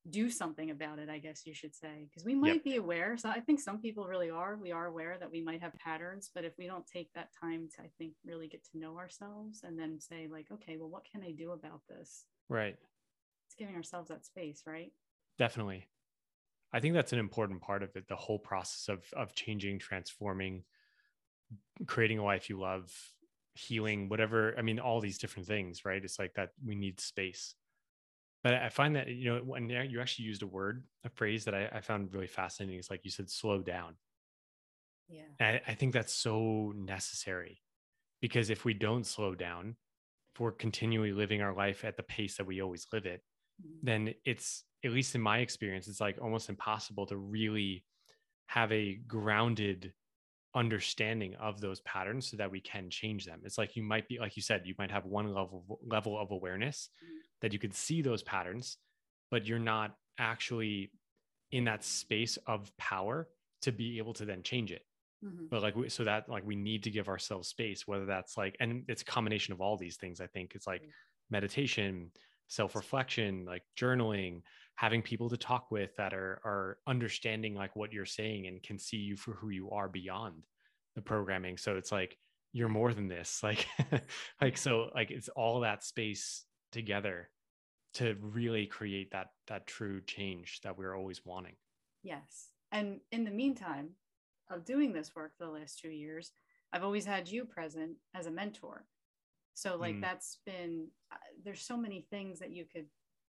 do 0.09 0.29
something 0.31 0.71
about 0.71 0.97
it, 0.99 1.09
I 1.09 1.19
guess 1.19 1.43
you 1.45 1.53
should 1.53 1.73
say? 1.73 2.07
Because 2.09 2.25
we 2.25 2.35
might 2.35 2.55
yep. 2.55 2.63
be 2.63 2.75
aware. 2.75 3.15
So 3.17 3.29
I 3.29 3.39
think 3.39 3.61
some 3.61 3.79
people 3.79 4.05
really 4.05 4.29
are. 4.29 4.57
We 4.57 4.73
are 4.73 4.85
aware 4.85 5.15
that 5.17 5.31
we 5.31 5.41
might 5.41 5.61
have 5.61 5.73
patterns, 5.75 6.29
but 6.33 6.43
if 6.43 6.53
we 6.57 6.67
don't 6.67 6.85
take 6.85 7.13
that 7.13 7.29
time 7.39 7.69
to, 7.75 7.83
I 7.83 7.89
think, 7.97 8.13
really 8.25 8.49
get 8.49 8.65
to 8.71 8.79
know 8.79 8.97
ourselves 8.97 9.61
and 9.63 9.79
then 9.79 9.99
say, 9.99 10.27
like, 10.29 10.47
okay, 10.51 10.75
well, 10.77 10.89
what 10.89 11.05
can 11.09 11.23
I 11.23 11.31
do 11.31 11.51
about 11.51 11.81
this? 11.87 12.25
Right 12.49 12.75
it's 13.51 13.59
giving 13.59 13.75
ourselves 13.75 14.09
that 14.09 14.25
space, 14.25 14.63
right? 14.65 14.91
Definitely. 15.37 15.87
I 16.73 16.79
think 16.79 16.93
that's 16.93 17.11
an 17.11 17.19
important 17.19 17.61
part 17.61 17.83
of 17.83 17.95
it, 17.95 18.07
the 18.07 18.15
whole 18.15 18.39
process 18.39 18.87
of 18.87 19.03
of 19.13 19.35
changing, 19.35 19.79
transforming, 19.79 20.63
creating 21.85 22.19
a 22.19 22.23
life 22.23 22.49
you 22.49 22.59
love, 22.59 22.93
healing, 23.55 24.07
whatever. 24.07 24.55
I 24.57 24.61
mean, 24.61 24.79
all 24.79 25.01
these 25.01 25.17
different 25.17 25.47
things, 25.47 25.83
right? 25.83 26.03
It's 26.03 26.17
like 26.17 26.35
that 26.35 26.51
we 26.65 26.75
need 26.75 27.01
space. 27.01 27.55
But 28.43 28.55
I 28.55 28.69
find 28.69 28.95
that, 28.95 29.07
you 29.07 29.33
know, 29.33 29.41
when 29.43 29.69
you 29.69 29.99
actually 29.99 30.25
used 30.25 30.41
a 30.41 30.47
word, 30.47 30.83
a 31.03 31.09
phrase 31.09 31.45
that 31.45 31.53
I, 31.53 31.69
I 31.73 31.81
found 31.81 32.13
really 32.13 32.27
fascinating 32.27 32.79
is 32.79 32.89
like 32.89 33.01
you 33.03 33.11
said, 33.11 33.29
slow 33.29 33.61
down. 33.61 33.95
Yeah. 35.09 35.21
I, 35.39 35.61
I 35.67 35.73
think 35.75 35.93
that's 35.93 36.13
so 36.13 36.73
necessary 36.75 37.61
because 38.21 38.49
if 38.49 38.63
we 38.63 38.73
don't 38.73 39.05
slow 39.05 39.35
down, 39.35 39.75
if 40.33 40.39
we're 40.39 40.53
continually 40.53 41.11
living 41.11 41.41
our 41.41 41.53
life 41.53 41.83
at 41.83 41.97
the 41.97 42.03
pace 42.03 42.37
that 42.37 42.47
we 42.47 42.61
always 42.61 42.87
live 42.93 43.05
it, 43.05 43.21
then 43.83 44.13
it's 44.25 44.63
at 44.83 44.91
least 44.91 45.15
in 45.15 45.21
my 45.21 45.39
experience 45.39 45.87
it's 45.87 46.01
like 46.01 46.17
almost 46.21 46.49
impossible 46.49 47.05
to 47.05 47.17
really 47.17 47.83
have 48.47 48.71
a 48.71 48.95
grounded 49.07 49.93
understanding 50.53 51.33
of 51.35 51.61
those 51.61 51.79
patterns 51.81 52.29
so 52.29 52.37
that 52.37 52.51
we 52.51 52.59
can 52.59 52.89
change 52.89 53.25
them 53.25 53.39
it's 53.45 53.57
like 53.57 53.75
you 53.75 53.83
might 53.83 54.07
be 54.09 54.19
like 54.19 54.35
you 54.35 54.41
said 54.41 54.61
you 54.65 54.75
might 54.77 54.91
have 54.91 55.05
one 55.05 55.33
level 55.33 55.79
level 55.87 56.19
of 56.19 56.31
awareness 56.31 56.89
mm-hmm. 57.03 57.17
that 57.41 57.53
you 57.53 57.59
could 57.59 57.73
see 57.73 58.01
those 58.01 58.21
patterns 58.23 58.77
but 59.29 59.45
you're 59.45 59.59
not 59.59 59.95
actually 60.17 60.91
in 61.51 61.63
that 61.63 61.83
space 61.83 62.37
of 62.47 62.69
power 62.77 63.29
to 63.61 63.71
be 63.71 63.97
able 63.97 64.13
to 64.13 64.25
then 64.25 64.43
change 64.43 64.73
it 64.73 64.81
mm-hmm. 65.23 65.45
but 65.49 65.61
like 65.61 65.75
so 65.89 66.03
that 66.03 66.27
like 66.27 66.45
we 66.45 66.55
need 66.55 66.83
to 66.83 66.91
give 66.91 67.07
ourselves 67.07 67.47
space 67.47 67.87
whether 67.87 68.05
that's 68.05 68.35
like 68.35 68.57
and 68.59 68.83
it's 68.89 69.03
a 69.03 69.05
combination 69.05 69.53
of 69.53 69.61
all 69.61 69.77
these 69.77 69.95
things 69.95 70.19
i 70.19 70.27
think 70.27 70.51
it's 70.53 70.67
like 70.67 70.81
meditation 71.29 72.11
self 72.51 72.75
reflection, 72.75 73.45
like 73.45 73.63
journaling, 73.79 74.41
having 74.75 75.01
people 75.01 75.29
to 75.29 75.37
talk 75.37 75.71
with 75.71 75.95
that 75.95 76.13
are 76.13 76.41
are 76.43 76.77
understanding 76.87 77.55
like 77.55 77.75
what 77.75 77.93
you're 77.93 78.05
saying 78.05 78.47
and 78.47 78.61
can 78.61 78.77
see 78.77 78.97
you 78.97 79.15
for 79.15 79.33
who 79.33 79.49
you 79.49 79.71
are 79.71 79.89
beyond 79.89 80.43
the 80.95 81.01
programming. 81.01 81.57
So 81.57 81.77
it's 81.77 81.91
like 81.91 82.17
you're 82.53 82.69
more 82.69 82.93
than 82.93 83.07
this. 83.07 83.41
Like 83.43 83.67
like 84.41 84.57
so 84.57 84.89
like 84.93 85.11
it's 85.11 85.29
all 85.29 85.61
that 85.61 85.83
space 85.83 86.45
together 86.71 87.29
to 87.95 88.15
really 88.21 88.65
create 88.65 89.11
that 89.11 89.27
that 89.47 89.67
true 89.67 90.01
change 90.01 90.59
that 90.63 90.77
we're 90.77 90.95
always 90.95 91.25
wanting. 91.25 91.55
Yes. 92.03 92.49
And 92.71 92.99
in 93.11 93.25
the 93.25 93.31
meantime 93.31 93.91
of 94.51 94.65
doing 94.65 94.91
this 94.91 95.15
work 95.15 95.31
for 95.37 95.45
the 95.45 95.51
last 95.51 95.79
two 95.79 95.89
years 95.89 96.31
i've 96.73 96.83
always 96.83 97.05
had 97.05 97.27
you 97.27 97.45
present 97.45 97.93
as 98.13 98.27
a 98.27 98.31
mentor 98.31 98.85
so 99.53 99.77
like 99.77 99.95
mm. 99.95 100.01
that's 100.01 100.39
been 100.45 100.87
uh, 101.11 101.17
there's 101.43 101.61
so 101.61 101.77
many 101.77 102.05
things 102.09 102.39
that 102.39 102.51
you 102.51 102.65
could 102.65 102.85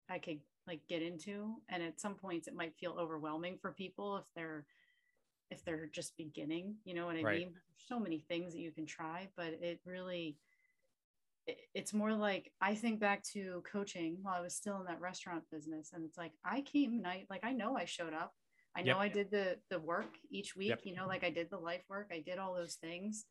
i 0.08 0.18
could 0.18 0.40
like 0.66 0.80
get 0.88 1.02
into 1.02 1.54
and 1.68 1.82
at 1.82 2.00
some 2.00 2.14
points 2.14 2.48
it 2.48 2.54
might 2.54 2.74
feel 2.76 2.96
overwhelming 2.98 3.58
for 3.60 3.72
people 3.72 4.16
if 4.16 4.24
they're 4.34 4.64
if 5.50 5.64
they're 5.64 5.86
just 5.86 6.16
beginning 6.16 6.74
you 6.84 6.94
know 6.94 7.06
what 7.06 7.16
i 7.16 7.22
right. 7.22 7.38
mean 7.38 7.48
there's 7.52 7.88
so 7.88 8.00
many 8.00 8.18
things 8.28 8.52
that 8.52 8.60
you 8.60 8.72
can 8.72 8.86
try 8.86 9.28
but 9.36 9.48
it 9.60 9.80
really 9.84 10.36
it, 11.46 11.58
it's 11.74 11.94
more 11.94 12.12
like 12.12 12.52
i 12.60 12.74
think 12.74 12.98
back 12.98 13.22
to 13.22 13.62
coaching 13.70 14.18
while 14.22 14.34
i 14.34 14.40
was 14.40 14.54
still 14.54 14.78
in 14.78 14.84
that 14.86 15.00
restaurant 15.00 15.44
business 15.50 15.90
and 15.92 16.04
it's 16.04 16.18
like 16.18 16.32
i 16.44 16.60
came 16.62 17.00
night 17.00 17.26
like 17.30 17.44
i 17.44 17.52
know 17.52 17.76
i 17.76 17.84
showed 17.84 18.14
up 18.14 18.32
i 18.76 18.82
know 18.82 18.94
yep. 18.94 18.96
i 19.00 19.08
did 19.08 19.30
the 19.30 19.56
the 19.70 19.78
work 19.78 20.16
each 20.30 20.56
week 20.56 20.70
yep. 20.70 20.80
you 20.82 20.94
know 20.94 21.06
like 21.06 21.22
i 21.22 21.30
did 21.30 21.48
the 21.50 21.58
life 21.58 21.84
work 21.88 22.10
i 22.12 22.22
did 22.26 22.38
all 22.38 22.54
those 22.54 22.74
things 22.74 23.26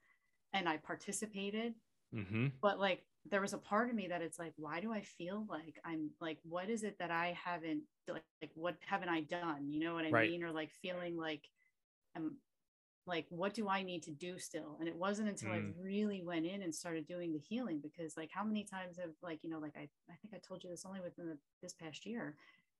and 0.53 0.69
i 0.69 0.77
participated 0.77 1.73
mm-hmm. 2.15 2.47
but 2.61 2.79
like 2.79 3.03
there 3.29 3.41
was 3.41 3.53
a 3.53 3.57
part 3.57 3.89
of 3.89 3.95
me 3.95 4.07
that 4.07 4.21
it's 4.21 4.39
like 4.39 4.53
why 4.57 4.79
do 4.79 4.91
i 4.93 5.01
feel 5.01 5.45
like 5.49 5.79
i'm 5.85 6.09
like 6.21 6.37
what 6.43 6.69
is 6.69 6.83
it 6.83 6.97
that 6.99 7.11
i 7.11 7.37
haven't 7.43 7.81
like, 8.07 8.23
like 8.41 8.51
what 8.55 8.75
haven't 8.85 9.09
i 9.09 9.21
done 9.21 9.67
you 9.69 9.79
know 9.79 9.93
what 9.93 10.05
i 10.05 10.09
right. 10.09 10.29
mean 10.29 10.43
or 10.43 10.51
like 10.51 10.71
feeling 10.81 11.17
like 11.17 11.49
i'm 12.15 12.35
like 13.07 13.25
what 13.29 13.53
do 13.53 13.67
i 13.67 13.83
need 13.83 14.01
to 14.01 14.11
do 14.11 14.37
still 14.39 14.77
and 14.79 14.87
it 14.87 14.95
wasn't 14.95 15.27
until 15.27 15.49
mm. 15.49 15.55
i 15.55 15.61
really 15.81 16.23
went 16.23 16.45
in 16.45 16.61
and 16.61 16.73
started 16.73 17.07
doing 17.07 17.33
the 17.33 17.39
healing 17.39 17.79
because 17.81 18.17
like 18.17 18.29
how 18.33 18.43
many 18.43 18.63
times 18.63 18.97
have 18.97 19.11
like 19.21 19.39
you 19.43 19.49
know 19.49 19.59
like 19.59 19.75
i, 19.77 19.87
I 20.09 20.15
think 20.21 20.33
i 20.33 20.39
told 20.45 20.63
you 20.63 20.69
this 20.69 20.85
only 20.85 21.01
within 21.01 21.27
the, 21.27 21.37
this 21.61 21.73
past 21.73 22.05
year 22.05 22.35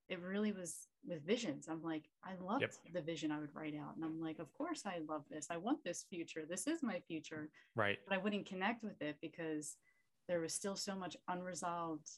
it 0.08 0.20
really 0.22 0.52
was 0.52 0.88
with 1.06 1.26
visions. 1.26 1.68
I'm 1.68 1.82
like 1.82 2.04
i 2.24 2.32
loved 2.42 2.62
yep. 2.62 2.72
the 2.92 3.00
vision 3.00 3.30
i 3.30 3.38
would 3.38 3.54
write 3.54 3.74
out. 3.74 3.96
And 3.96 4.04
i'm 4.04 4.20
like 4.20 4.38
of 4.38 4.52
course 4.52 4.82
i 4.86 4.98
love 5.08 5.24
this. 5.30 5.48
I 5.50 5.56
want 5.56 5.84
this 5.84 6.04
future. 6.08 6.44
This 6.48 6.66
is 6.66 6.82
my 6.82 7.00
future. 7.00 7.48
Right. 7.74 7.98
But 8.06 8.14
i 8.14 8.22
wouldn't 8.22 8.46
connect 8.46 8.82
with 8.82 9.00
it 9.00 9.16
because 9.20 9.76
there 10.28 10.40
was 10.40 10.54
still 10.54 10.76
so 10.76 10.96
much 10.96 11.16
unresolved 11.28 12.08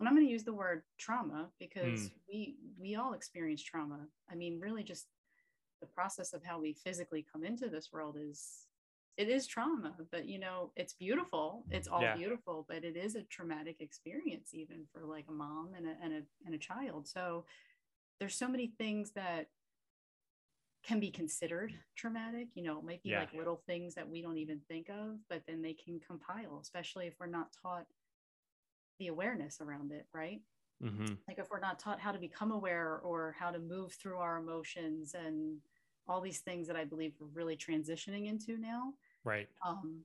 and 0.00 0.08
i'm 0.08 0.14
going 0.16 0.26
to 0.26 0.32
use 0.32 0.42
the 0.42 0.52
word 0.52 0.82
trauma 0.98 1.48
because 1.60 2.00
mm. 2.00 2.10
we 2.28 2.56
we 2.78 2.96
all 2.96 3.12
experience 3.12 3.62
trauma. 3.62 4.00
I 4.30 4.34
mean 4.34 4.58
really 4.58 4.82
just 4.82 5.06
the 5.80 5.86
process 5.86 6.32
of 6.32 6.42
how 6.44 6.60
we 6.60 6.72
physically 6.72 7.24
come 7.32 7.44
into 7.44 7.68
this 7.68 7.90
world 7.92 8.16
is 8.20 8.66
it 9.16 9.28
is 9.28 9.46
trauma 9.46 9.94
but 10.10 10.26
you 10.26 10.38
know 10.38 10.70
it's 10.76 10.94
beautiful 10.94 11.64
it's 11.70 11.88
all 11.88 12.00
yeah. 12.00 12.16
beautiful 12.16 12.64
but 12.68 12.84
it 12.84 12.96
is 12.96 13.16
a 13.16 13.22
traumatic 13.22 13.76
experience 13.80 14.50
even 14.54 14.84
for 14.92 15.04
like 15.04 15.26
a 15.28 15.32
mom 15.32 15.70
and 15.76 15.86
a, 15.86 15.94
and 16.02 16.12
a 16.14 16.22
and 16.46 16.54
a 16.54 16.58
child 16.58 17.06
so 17.06 17.44
there's 18.18 18.34
so 18.34 18.48
many 18.48 18.72
things 18.78 19.12
that 19.12 19.48
can 20.82 21.00
be 21.00 21.10
considered 21.10 21.72
traumatic 21.96 22.48
you 22.54 22.62
know 22.62 22.78
it 22.78 22.84
might 22.84 23.02
be 23.02 23.10
yeah. 23.10 23.20
like 23.20 23.34
little 23.34 23.62
things 23.66 23.94
that 23.94 24.08
we 24.08 24.22
don't 24.22 24.38
even 24.38 24.60
think 24.68 24.88
of 24.88 25.18
but 25.28 25.42
then 25.46 25.60
they 25.60 25.74
can 25.74 26.00
compile 26.00 26.58
especially 26.62 27.06
if 27.06 27.14
we're 27.20 27.26
not 27.26 27.48
taught 27.62 27.86
the 28.98 29.08
awareness 29.08 29.60
around 29.60 29.92
it 29.92 30.06
right 30.14 30.40
mm-hmm. 30.82 31.14
like 31.28 31.38
if 31.38 31.50
we're 31.50 31.60
not 31.60 31.78
taught 31.78 32.00
how 32.00 32.12
to 32.12 32.18
become 32.18 32.52
aware 32.52 33.00
or 33.02 33.34
how 33.38 33.50
to 33.50 33.58
move 33.58 33.92
through 33.92 34.16
our 34.16 34.38
emotions 34.38 35.14
and 35.14 35.58
all 36.10 36.20
these 36.20 36.40
things 36.40 36.66
that 36.66 36.76
I 36.76 36.84
believe 36.84 37.12
we're 37.20 37.28
really 37.32 37.56
transitioning 37.56 38.26
into 38.26 38.58
now. 38.58 38.92
Right. 39.24 39.48
Um, 39.64 40.00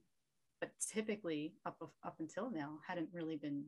but 0.62 0.72
typically 0.80 1.54
up 1.66 1.78
up 2.04 2.16
until 2.20 2.52
now 2.52 2.80
hadn't 2.88 3.10
really 3.12 3.36
been 3.36 3.66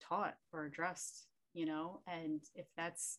taught 0.00 0.36
or 0.52 0.64
addressed, 0.64 1.26
you 1.52 1.66
know. 1.66 2.00
And 2.06 2.40
if 2.54 2.66
that's 2.76 3.18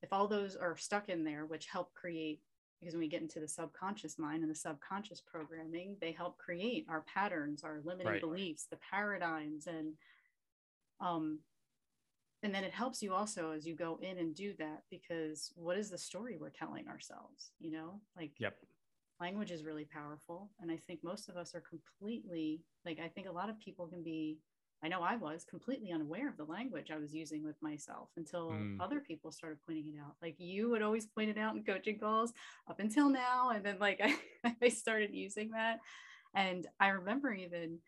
if 0.00 0.12
all 0.12 0.28
those 0.28 0.54
are 0.56 0.76
stuck 0.76 1.08
in 1.08 1.24
there, 1.24 1.44
which 1.44 1.66
help 1.66 1.92
create 1.92 2.40
because 2.80 2.94
when 2.94 3.00
we 3.00 3.08
get 3.08 3.22
into 3.22 3.38
the 3.38 3.48
subconscious 3.48 4.18
mind 4.18 4.42
and 4.42 4.50
the 4.50 4.56
subconscious 4.56 5.20
programming, 5.20 5.96
they 6.00 6.12
help 6.12 6.36
create 6.38 6.86
our 6.88 7.02
patterns, 7.02 7.62
our 7.62 7.80
limiting 7.84 8.12
right. 8.12 8.20
beliefs, 8.20 8.66
the 8.70 8.78
paradigms, 8.90 9.66
and 9.68 9.92
um, 11.00 11.38
and 12.42 12.54
then 12.54 12.64
it 12.64 12.72
helps 12.72 13.02
you 13.02 13.14
also 13.14 13.52
as 13.52 13.66
you 13.66 13.74
go 13.74 13.98
in 14.02 14.18
and 14.18 14.34
do 14.34 14.52
that 14.58 14.82
because 14.90 15.52
what 15.56 15.76
is 15.76 15.90
the 15.90 15.98
story 15.98 16.36
we're 16.38 16.50
telling 16.50 16.88
ourselves 16.88 17.52
you 17.60 17.70
know? 17.70 18.00
Like 18.16 18.32
yep. 18.38 18.56
language 19.20 19.50
is 19.50 19.64
really 19.64 19.84
powerful. 19.84 20.50
And 20.60 20.70
i 20.70 20.76
think 20.76 21.00
most 21.02 21.28
of 21.28 21.36
us 21.36 21.54
are 21.54 21.62
completely 21.62 22.62
like 22.84 22.98
i 22.98 23.08
think 23.08 23.28
a 23.28 23.32
lot 23.32 23.48
of 23.48 23.58
people 23.58 23.86
can 23.86 24.02
be 24.02 24.38
i 24.82 24.88
know 24.88 25.02
i 25.02 25.16
was 25.16 25.44
completely 25.44 25.92
unaware 25.92 26.28
of 26.28 26.36
the 26.36 26.44
language 26.44 26.90
i 26.90 26.98
was 26.98 27.14
using 27.14 27.44
with 27.44 27.56
myself 27.62 28.08
until 28.16 28.50
mm. 28.50 28.76
other 28.80 29.00
people 29.00 29.30
started 29.30 29.58
pointing 29.64 29.88
it 29.88 30.00
out. 30.00 30.14
Like 30.20 30.36
you 30.38 30.70
would 30.70 30.82
always 30.82 31.06
point 31.06 31.30
it 31.30 31.38
out 31.38 31.54
in 31.54 31.64
coaching 31.64 31.98
calls 31.98 32.32
up 32.68 32.80
until 32.80 33.08
now. 33.08 33.50
And 33.50 33.64
then 33.64 33.76
like 33.80 34.00
i, 34.02 34.16
I 34.62 34.68
started 34.68 35.14
using 35.14 35.50
that. 35.50 35.78
And 36.34 36.66
i 36.80 36.88
remember 36.88 37.32
even 37.32 37.78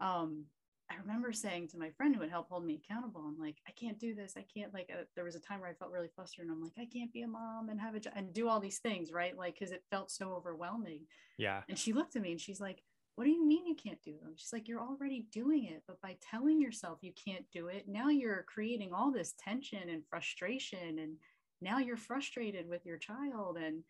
um 0.00 0.44
I 0.90 0.96
remember 0.96 1.32
saying 1.32 1.68
to 1.68 1.78
my 1.78 1.90
friend 1.90 2.14
who 2.14 2.20
would 2.20 2.30
help 2.30 2.48
hold 2.48 2.64
me 2.64 2.80
accountable, 2.82 3.22
I'm 3.24 3.38
like, 3.38 3.56
I 3.68 3.70
can't 3.72 3.98
do 3.98 4.14
this. 4.14 4.34
I 4.36 4.44
can't 4.52 4.74
like. 4.74 4.90
Uh, 4.92 5.04
there 5.14 5.24
was 5.24 5.36
a 5.36 5.40
time 5.40 5.60
where 5.60 5.70
I 5.70 5.74
felt 5.74 5.92
really 5.92 6.10
flustered, 6.14 6.46
and 6.46 6.52
I'm 6.52 6.62
like, 6.62 6.72
I 6.78 6.86
can't 6.86 7.12
be 7.12 7.22
a 7.22 7.28
mom 7.28 7.68
and 7.68 7.80
have 7.80 7.94
a 7.94 8.00
job 8.00 8.14
and 8.16 8.32
do 8.32 8.48
all 8.48 8.60
these 8.60 8.78
things, 8.78 9.12
right? 9.12 9.36
Like, 9.36 9.54
because 9.54 9.72
it 9.72 9.84
felt 9.90 10.10
so 10.10 10.32
overwhelming. 10.32 11.02
Yeah. 11.38 11.62
And 11.68 11.78
she 11.78 11.92
looked 11.92 12.16
at 12.16 12.22
me 12.22 12.32
and 12.32 12.40
she's 12.40 12.60
like, 12.60 12.82
What 13.14 13.24
do 13.24 13.30
you 13.30 13.46
mean 13.46 13.66
you 13.66 13.76
can't 13.76 14.02
do 14.02 14.12
them? 14.22 14.32
She's 14.36 14.52
like, 14.52 14.68
You're 14.68 14.80
already 14.80 15.26
doing 15.32 15.64
it, 15.64 15.82
but 15.86 16.00
by 16.00 16.16
telling 16.20 16.60
yourself 16.60 16.98
you 17.02 17.12
can't 17.12 17.44
do 17.52 17.68
it, 17.68 17.84
now 17.86 18.08
you're 18.08 18.44
creating 18.48 18.92
all 18.92 19.12
this 19.12 19.34
tension 19.38 19.88
and 19.88 20.02
frustration, 20.08 20.98
and 20.98 21.16
now 21.60 21.78
you're 21.78 21.96
frustrated 21.96 22.68
with 22.68 22.86
your 22.86 22.98
child 22.98 23.56
and 23.56 23.84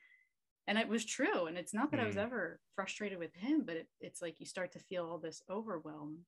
and 0.66 0.78
it 0.78 0.88
was 0.88 1.04
true 1.04 1.46
and 1.46 1.56
it's 1.56 1.74
not 1.74 1.90
that 1.90 2.00
mm. 2.00 2.04
i 2.04 2.06
was 2.06 2.16
mm. 2.16 2.22
ever 2.22 2.60
frustrated 2.74 3.18
with 3.18 3.34
him 3.34 3.62
but 3.64 3.76
it, 3.76 3.88
it's 4.00 4.20
like 4.20 4.40
you 4.40 4.46
start 4.46 4.72
to 4.72 4.78
feel 4.78 5.06
all 5.06 5.18
this 5.18 5.42
overwhelm 5.50 6.18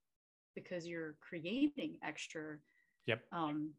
because 0.55 0.87
you're 0.87 1.15
creating 1.21 1.97
extra 2.05 2.57
yep. 3.07 3.23
um, 3.33 3.71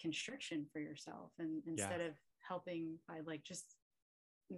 constriction 0.00 0.66
for 0.72 0.80
yourself 0.80 1.30
and 1.38 1.62
instead 1.66 2.00
yeah. 2.00 2.06
of 2.06 2.12
helping 2.46 2.94
by 3.08 3.20
like 3.26 3.42
just 3.44 3.64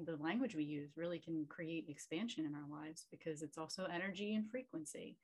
the 0.04 0.16
language 0.16 0.54
we 0.54 0.64
use 0.64 0.90
really 0.96 1.18
can 1.18 1.46
create 1.48 1.86
expansion 1.88 2.44
in 2.44 2.54
our 2.54 2.82
lives 2.82 3.06
because 3.10 3.42
it's 3.42 3.56
also 3.56 3.86
energy 3.92 4.34
and 4.34 4.50
frequency 4.50 5.16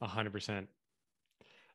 A 0.00 0.06
hundred 0.06 0.32
percent 0.32 0.68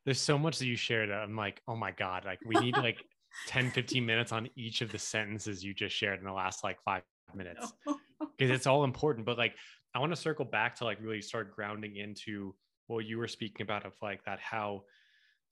there's 0.05 0.21
so 0.21 0.37
much 0.37 0.59
that 0.59 0.65
you 0.65 0.75
shared 0.75 1.09
i'm 1.11 1.35
like 1.35 1.61
oh 1.67 1.75
my 1.75 1.91
god 1.91 2.25
like 2.25 2.39
we 2.45 2.55
need 2.59 2.77
like 2.77 3.03
10 3.47 3.71
15 3.71 4.05
minutes 4.05 4.31
on 4.31 4.47
each 4.55 4.81
of 4.81 4.91
the 4.91 4.99
sentences 4.99 5.63
you 5.63 5.73
just 5.73 5.95
shared 5.95 6.19
in 6.19 6.25
the 6.25 6.31
last 6.31 6.63
like 6.63 6.77
five 6.85 7.01
minutes 7.33 7.73
because 8.37 8.51
it's 8.51 8.67
all 8.67 8.83
important 8.83 9.25
but 9.25 9.37
like 9.37 9.55
I 9.93 9.99
want 9.99 10.11
to 10.11 10.15
circle 10.15 10.45
back 10.45 10.75
to 10.77 10.85
like 10.85 10.99
really 11.01 11.21
start 11.21 11.55
grounding 11.55 11.97
into 11.97 12.55
what 12.87 13.05
you 13.05 13.17
were 13.17 13.27
speaking 13.27 13.63
about 13.63 13.85
of 13.85 13.93
like 14.01 14.23
that 14.25 14.39
how 14.39 14.83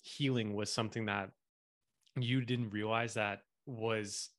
healing 0.02 0.54
was 0.54 0.72
something 0.72 1.06
that 1.06 1.30
you 2.16 2.42
didn't 2.42 2.72
realize 2.72 3.14
that 3.14 3.42
was 3.66 4.30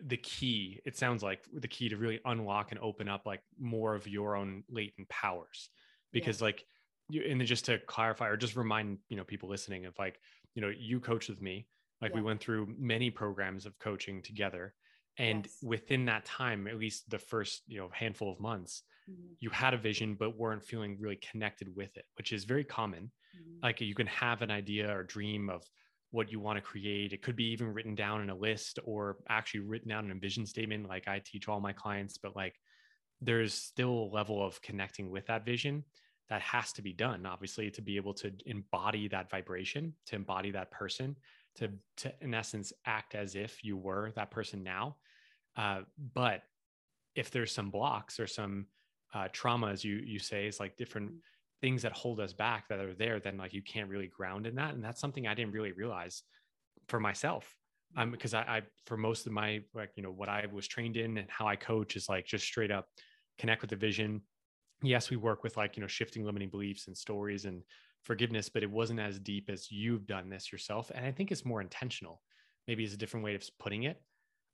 the 0.00 0.16
key 0.16 0.80
it 0.84 0.96
sounds 0.96 1.22
like 1.22 1.40
the 1.54 1.68
key 1.68 1.88
to 1.88 1.96
really 1.96 2.20
unlock 2.26 2.70
and 2.70 2.80
open 2.80 3.08
up 3.08 3.24
like 3.24 3.40
more 3.58 3.94
of 3.94 4.06
your 4.06 4.36
own 4.36 4.62
latent 4.68 5.08
powers 5.08 5.70
because 6.12 6.40
yeah. 6.40 6.44
like 6.44 6.64
you 7.08 7.22
and 7.28 7.44
just 7.46 7.64
to 7.64 7.78
clarify 7.86 8.28
or 8.28 8.36
just 8.36 8.56
remind 8.56 8.98
you 9.08 9.16
know 9.16 9.24
people 9.24 9.48
listening 9.48 9.86
of 9.86 9.94
like 9.98 10.20
you 10.54 10.60
know 10.60 10.70
you 10.78 11.00
coached 11.00 11.30
with 11.30 11.40
me 11.40 11.66
like 12.02 12.10
yeah. 12.10 12.16
we 12.16 12.22
went 12.22 12.40
through 12.40 12.68
many 12.78 13.10
programs 13.10 13.64
of 13.64 13.78
coaching 13.78 14.20
together 14.20 14.74
and 15.18 15.46
yes. 15.46 15.56
within 15.62 16.04
that 16.04 16.26
time 16.26 16.66
at 16.66 16.78
least 16.78 17.08
the 17.08 17.18
first 17.18 17.62
you 17.66 17.78
know 17.78 17.88
handful 17.92 18.30
of 18.30 18.38
months 18.38 18.82
mm-hmm. 19.10 19.32
you 19.40 19.50
had 19.50 19.74
a 19.74 19.78
vision 19.78 20.16
but 20.18 20.36
weren't 20.36 20.64
feeling 20.64 20.96
really 21.00 21.18
connected 21.30 21.68
with 21.74 21.96
it 21.96 22.04
which 22.16 22.32
is 22.32 22.44
very 22.44 22.64
common 22.64 23.10
mm-hmm. 23.36 23.58
like 23.62 23.80
you 23.80 23.94
can 23.94 24.06
have 24.06 24.42
an 24.42 24.50
idea 24.50 24.94
or 24.94 25.02
dream 25.02 25.48
of 25.48 25.62
what 26.10 26.30
you 26.30 26.40
want 26.40 26.56
to 26.56 26.62
create 26.62 27.12
it 27.12 27.22
could 27.22 27.36
be 27.36 27.50
even 27.50 27.72
written 27.72 27.94
down 27.94 28.20
in 28.20 28.30
a 28.30 28.34
list 28.34 28.78
or 28.84 29.18
actually 29.28 29.60
written 29.60 29.88
down 29.88 30.04
in 30.04 30.12
a 30.12 30.20
vision 30.20 30.46
statement 30.46 30.88
like 30.88 31.08
i 31.08 31.20
teach 31.24 31.48
all 31.48 31.60
my 31.60 31.72
clients 31.72 32.18
but 32.18 32.34
like 32.36 32.54
there's 33.20 33.54
still 33.54 33.90
a 33.90 34.14
level 34.14 34.44
of 34.44 34.60
connecting 34.62 35.10
with 35.10 35.26
that 35.26 35.44
vision 35.44 35.82
that 36.28 36.42
has 36.42 36.72
to 36.72 36.82
be 36.82 36.92
done 36.92 37.26
obviously 37.26 37.70
to 37.70 37.82
be 37.82 37.96
able 37.96 38.14
to 38.14 38.32
embody 38.46 39.08
that 39.08 39.30
vibration 39.30 39.92
to 40.06 40.16
embody 40.16 40.50
that 40.50 40.70
person 40.70 41.16
to 41.54 41.68
to 41.96 42.12
in 42.20 42.34
essence 42.34 42.72
act 42.84 43.14
as 43.14 43.34
if 43.34 43.64
you 43.64 43.76
were 43.76 44.12
that 44.14 44.30
person 44.30 44.62
now 44.62 44.96
uh, 45.56 45.80
but 46.14 46.42
if 47.14 47.30
there's 47.30 47.52
some 47.52 47.70
blocks 47.70 48.20
or 48.20 48.26
some 48.26 48.66
uh, 49.16 49.28
trauma 49.32 49.68
as 49.68 49.82
you 49.82 49.96
you 50.04 50.18
say 50.18 50.46
is 50.46 50.60
like 50.60 50.76
different 50.76 51.10
mm. 51.10 51.18
things 51.62 51.82
that 51.82 51.92
hold 51.92 52.20
us 52.20 52.32
back 52.32 52.68
that 52.68 52.80
are 52.80 52.94
there 52.94 53.18
then 53.18 53.38
like 53.38 53.54
you 53.54 53.62
can't 53.62 53.88
really 53.88 54.08
ground 54.08 54.46
in 54.46 54.54
that 54.54 54.74
and 54.74 54.84
that's 54.84 55.00
something 55.00 55.26
i 55.26 55.34
didn't 55.34 55.52
really 55.52 55.72
realize 55.72 56.22
for 56.88 57.00
myself. 57.00 57.56
Um 57.96 58.10
because 58.10 58.34
I, 58.34 58.40
I 58.42 58.62
for 58.86 58.96
most 58.96 59.26
of 59.26 59.32
my 59.32 59.62
like 59.74 59.90
you 59.96 60.02
know 60.02 60.10
what 60.10 60.28
i 60.28 60.44
was 60.52 60.66
trained 60.68 60.96
in 60.96 61.18
and 61.18 61.28
how 61.30 61.46
i 61.46 61.56
coach 61.56 61.96
is 61.96 62.08
like 62.08 62.26
just 62.26 62.44
straight 62.44 62.70
up 62.70 62.88
connect 63.38 63.62
with 63.62 63.70
the 63.70 63.76
vision. 63.76 64.22
Yes 64.82 65.08
we 65.10 65.16
work 65.16 65.42
with 65.42 65.56
like 65.56 65.76
you 65.76 65.80
know 65.80 65.86
shifting 65.86 66.24
limiting 66.24 66.50
beliefs 66.50 66.86
and 66.88 66.96
stories 66.96 67.44
and 67.44 67.62
forgiveness 68.02 68.48
but 68.48 68.62
it 68.62 68.70
wasn't 68.70 69.00
as 69.00 69.18
deep 69.18 69.48
as 69.50 69.70
you've 69.70 70.06
done 70.06 70.28
this 70.28 70.52
yourself 70.52 70.90
and 70.94 71.04
i 71.06 71.12
think 71.12 71.30
it's 71.30 71.44
more 71.44 71.60
intentional. 71.60 72.22
Maybe 72.68 72.82
is 72.82 72.94
a 72.94 72.96
different 72.96 73.24
way 73.24 73.34
of 73.36 73.44
putting 73.58 73.84
it 73.84 74.02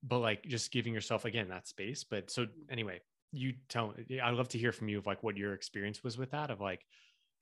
but 0.03 0.18
like 0.18 0.44
just 0.44 0.70
giving 0.70 0.92
yourself 0.92 1.25
again 1.25 1.48
that 1.48 1.66
space 1.66 2.05
but 2.05 2.31
so 2.31 2.46
anyway 2.70 3.01
you 3.33 3.55
tell 3.68 3.95
me, 4.09 4.21
i'd 4.21 4.35
love 4.35 4.49
to 4.49 4.59
hear 4.59 4.73
from 4.73 4.88
you 4.88 4.99
of 4.99 5.07
like 5.07 5.23
what 5.23 5.37
your 5.37 5.55
experience 5.55 6.05
was 6.05 6.18
with 6.18 6.31
that 6.31 6.51
of 6.51 6.61
like 6.61 6.85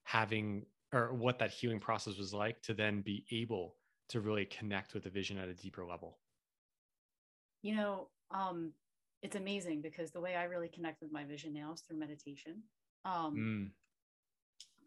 having 0.03 0.65
or 0.93 1.13
what 1.13 1.39
that 1.39 1.51
healing 1.51 1.79
process 1.79 2.17
was 2.17 2.33
like 2.33 2.61
to 2.61 2.73
then 2.73 3.01
be 3.01 3.25
able 3.31 3.75
to 4.09 4.19
really 4.19 4.45
connect 4.45 4.93
with 4.93 5.03
the 5.03 5.09
vision 5.09 5.37
at 5.37 5.47
a 5.47 5.53
deeper 5.53 5.85
level. 5.85 6.17
You 7.61 7.75
know 7.75 8.07
um 8.31 8.73
it's 9.21 9.35
amazing 9.35 9.81
because 9.81 10.11
the 10.11 10.19
way 10.19 10.35
i 10.35 10.45
really 10.45 10.67
connect 10.67 11.01
with 11.01 11.11
my 11.11 11.23
vision 11.23 11.53
now 11.53 11.73
is 11.73 11.81
through 11.81 11.99
meditation. 11.99 12.63
Um 13.05 13.35
mm. 13.35 13.69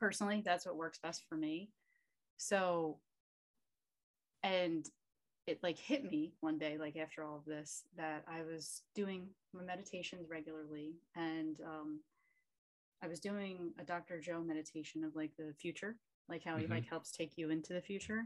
personally 0.01 0.43
that's 0.45 0.67
what 0.67 0.77
works 0.77 0.99
best 1.03 1.25
for 1.29 1.37
me. 1.37 1.71
So 2.37 2.99
and 4.43 4.87
it 5.47 5.59
like 5.63 5.79
hit 5.79 6.11
me 6.11 6.33
one 6.41 6.59
day 6.59 6.77
like 6.79 6.97
after 6.97 7.23
all 7.23 7.37
of 7.37 7.45
this 7.45 7.85
that 7.97 8.25
i 8.29 8.43
was 8.43 8.83
doing 8.95 9.29
my 9.53 9.63
meditations 9.63 10.29
regularly 10.31 10.95
and 11.17 11.61
um 11.61 12.01
i 13.03 13.09
was 13.09 13.21
doing 13.21 13.73
a 13.79 13.85
dr 13.85 14.21
joe 14.21 14.41
meditation 14.41 15.05
of 15.05 15.15
like 15.15 15.33
the 15.37 15.53
future 15.59 15.97
like 16.29 16.43
how 16.43 16.53
mm-hmm. 16.53 16.61
he 16.61 16.67
like 16.67 16.89
helps 16.89 17.11
take 17.11 17.33
you 17.37 17.51
into 17.51 17.73
the 17.73 17.81
future 17.81 18.25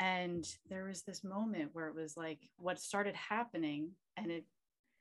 and 0.00 0.56
there 0.68 0.84
was 0.84 1.02
this 1.02 1.22
moment 1.22 1.70
where 1.72 1.88
it 1.88 1.94
was 1.94 2.16
like 2.16 2.50
what 2.56 2.80
started 2.80 3.14
happening 3.14 3.90
and 4.16 4.30
it 4.30 4.44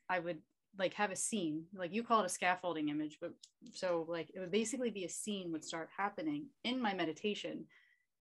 i 0.09 0.19
would 0.19 0.37
like 0.77 0.93
have 0.93 1.11
a 1.11 1.15
scene 1.15 1.63
like 1.75 1.93
you 1.93 2.03
call 2.03 2.21
it 2.21 2.25
a 2.25 2.29
scaffolding 2.29 2.89
image 2.89 3.17
but 3.21 3.33
so 3.71 4.05
like 4.07 4.29
it 4.33 4.39
would 4.39 4.51
basically 4.51 4.89
be 4.89 5.05
a 5.05 5.09
scene 5.09 5.51
would 5.51 5.63
start 5.63 5.89
happening 5.95 6.45
in 6.63 6.81
my 6.81 6.93
meditation 6.93 7.65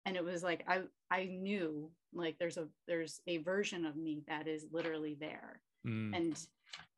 and 0.06 0.16
it 0.16 0.24
was 0.24 0.44
like 0.44 0.64
i 0.68 0.82
i 1.10 1.26
knew 1.26 1.90
like 2.14 2.38
there's 2.40 2.58
a 2.58 2.68
there's 2.88 3.22
a 3.28 3.38
version 3.38 3.86
of 3.86 3.96
me 3.96 4.24
that 4.28 4.48
is 4.48 4.66
literally 4.72 5.16
there 5.20 5.62
mm. 5.88 6.16
and 6.16 6.38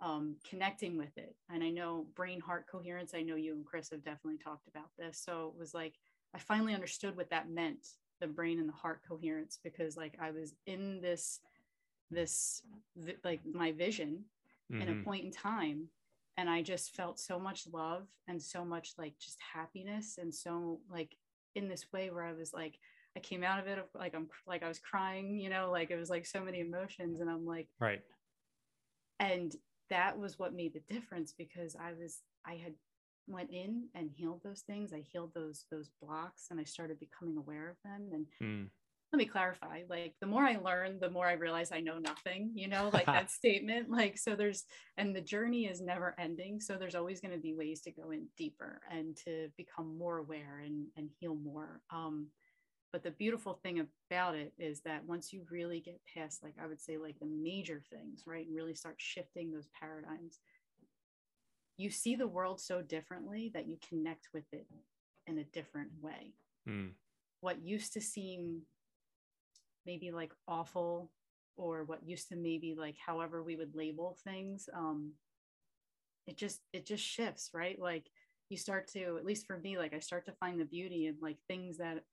um, 0.01 0.35
connecting 0.47 0.97
with 0.97 1.17
it 1.17 1.35
and 1.51 1.63
i 1.63 1.69
know 1.69 2.05
brain 2.15 2.39
heart 2.39 2.65
coherence 2.71 3.13
i 3.15 3.21
know 3.21 3.35
you 3.35 3.53
and 3.53 3.65
chris 3.65 3.89
have 3.89 4.03
definitely 4.03 4.37
talked 4.37 4.67
about 4.67 4.89
this 4.97 5.21
so 5.23 5.51
it 5.53 5.59
was 5.59 5.73
like 5.73 5.95
i 6.35 6.39
finally 6.39 6.73
understood 6.73 7.15
what 7.15 7.29
that 7.29 7.49
meant 7.49 7.87
the 8.19 8.27
brain 8.27 8.59
and 8.59 8.69
the 8.69 8.73
heart 8.73 9.01
coherence 9.07 9.59
because 9.63 9.97
like 9.97 10.15
i 10.21 10.31
was 10.31 10.53
in 10.67 11.01
this 11.01 11.39
this 12.11 12.61
like 13.23 13.41
my 13.51 13.71
vision 13.71 14.23
mm-hmm. 14.71 14.81
in 14.81 14.89
a 14.89 14.91
mm-hmm. 14.91 15.03
point 15.03 15.25
in 15.25 15.31
time 15.31 15.87
and 16.37 16.49
i 16.49 16.61
just 16.61 16.95
felt 16.95 17.19
so 17.19 17.39
much 17.39 17.67
love 17.71 18.07
and 18.27 18.41
so 18.41 18.63
much 18.63 18.93
like 18.97 19.17
just 19.19 19.37
happiness 19.53 20.17
and 20.21 20.33
so 20.33 20.79
like 20.91 21.15
in 21.55 21.67
this 21.67 21.91
way 21.91 22.09
where 22.11 22.23
i 22.23 22.33
was 22.33 22.53
like 22.53 22.77
I 23.15 23.19
came 23.19 23.43
out 23.43 23.59
of 23.59 23.67
it 23.67 23.77
like 23.93 24.15
I'm 24.15 24.27
like 24.47 24.63
I 24.63 24.67
was 24.67 24.79
crying, 24.79 25.39
you 25.39 25.49
know, 25.49 25.69
like 25.71 25.91
it 25.91 25.99
was 25.99 26.09
like 26.09 26.25
so 26.25 26.43
many 26.43 26.61
emotions 26.61 27.19
and 27.19 27.29
I'm 27.29 27.45
like 27.45 27.67
right. 27.79 28.01
And 29.19 29.55
that 29.89 30.17
was 30.17 30.39
what 30.39 30.55
made 30.55 30.73
the 30.73 30.93
difference 30.93 31.33
because 31.37 31.75
I 31.75 31.93
was 31.93 32.19
I 32.45 32.55
had 32.55 32.73
went 33.27 33.51
in 33.51 33.87
and 33.95 34.09
healed 34.11 34.41
those 34.43 34.61
things. 34.61 34.93
I 34.93 35.03
healed 35.11 35.31
those 35.35 35.65
those 35.71 35.89
blocks 36.01 36.47
and 36.49 36.59
I 36.59 36.63
started 36.63 36.99
becoming 36.99 37.37
aware 37.37 37.69
of 37.69 37.77
them 37.85 38.09
and 38.11 38.25
mm. 38.41 38.69
let 39.11 39.17
me 39.17 39.25
clarify 39.25 39.81
like 39.87 40.15
the 40.19 40.27
more 40.27 40.43
I 40.43 40.57
learn 40.57 40.99
the 40.99 41.11
more 41.11 41.27
I 41.27 41.33
realize 41.33 41.71
I 41.71 41.81
know 41.81 41.99
nothing, 41.99 42.51
you 42.55 42.67
know, 42.67 42.89
like 42.91 43.05
that 43.07 43.29
statement 43.29 43.91
like 43.91 44.17
so 44.17 44.35
there's 44.35 44.63
and 44.97 45.15
the 45.15 45.21
journey 45.21 45.65
is 45.67 45.81
never 45.81 46.15
ending 46.19 46.59
so 46.59 46.75
there's 46.75 46.95
always 46.95 47.21
going 47.21 47.33
to 47.33 47.39
be 47.39 47.53
ways 47.53 47.81
to 47.81 47.91
go 47.91 48.09
in 48.09 48.27
deeper 48.37 48.81
and 48.91 49.15
to 49.25 49.49
become 49.55 49.97
more 49.97 50.17
aware 50.17 50.63
and 50.65 50.87
and 50.97 51.09
heal 51.19 51.35
more. 51.35 51.81
Um 51.91 52.27
but 52.93 53.01
the 53.01 53.11
beautiful 53.11 53.59
thing 53.63 53.85
about 54.09 54.35
it 54.35 54.53
is 54.59 54.81
that 54.81 55.03
once 55.07 55.33
you 55.33 55.41
really 55.49 55.79
get 55.79 55.99
past, 56.15 56.43
like 56.43 56.53
I 56.61 56.67
would 56.67 56.79
say, 56.79 56.97
like 56.97 57.19
the 57.19 57.25
major 57.25 57.81
things, 57.89 58.21
right, 58.27 58.45
and 58.45 58.55
really 58.55 58.75
start 58.75 58.95
shifting 58.99 59.51
those 59.51 59.67
paradigms, 59.77 60.39
you 61.75 61.89
see 61.89 62.15
the 62.15 62.27
world 62.27 62.61
so 62.61 62.83
differently 62.83 63.49
that 63.55 63.67
you 63.67 63.77
connect 63.89 64.29
with 64.31 64.45
it 64.51 64.67
in 65.25 65.39
a 65.39 65.43
different 65.43 65.89
way. 66.01 66.35
Mm. 66.69 66.91
What 67.41 67.65
used 67.65 67.93
to 67.93 68.01
seem 68.01 68.61
maybe 69.87 70.11
like 70.11 70.31
awful 70.47 71.09
or 71.57 71.85
what 71.85 72.07
used 72.07 72.29
to 72.29 72.35
maybe 72.35 72.75
like 72.77 72.95
however 73.03 73.41
we 73.43 73.55
would 73.55 73.75
label 73.75 74.17
things 74.23 74.69
um 74.73 75.11
it 76.25 76.37
just 76.37 76.61
it 76.71 76.85
just 76.85 77.03
shifts 77.03 77.49
right 77.53 77.79
like 77.79 78.09
you 78.49 78.57
start 78.57 78.87
to 78.87 79.17
at 79.17 79.25
least 79.25 79.45
for 79.45 79.57
me 79.57 79.77
like 79.77 79.93
i 79.93 79.99
start 79.99 80.25
to 80.25 80.31
find 80.39 80.59
the 80.59 80.65
beauty 80.65 81.07
in 81.07 81.15
like 81.21 81.37
things 81.47 81.77
that 81.77 82.03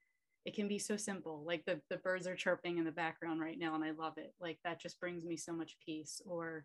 it 0.44 0.54
can 0.54 0.68
be 0.68 0.78
so 0.78 0.96
simple 0.96 1.42
like 1.46 1.64
the, 1.66 1.80
the 1.90 1.98
birds 1.98 2.26
are 2.26 2.34
chirping 2.34 2.78
in 2.78 2.84
the 2.84 2.90
background 2.90 3.40
right 3.40 3.58
now 3.58 3.74
and 3.74 3.84
i 3.84 3.90
love 3.90 4.14
it 4.16 4.34
like 4.40 4.58
that 4.64 4.80
just 4.80 5.00
brings 5.00 5.24
me 5.24 5.36
so 5.36 5.52
much 5.52 5.76
peace 5.84 6.20
or 6.26 6.64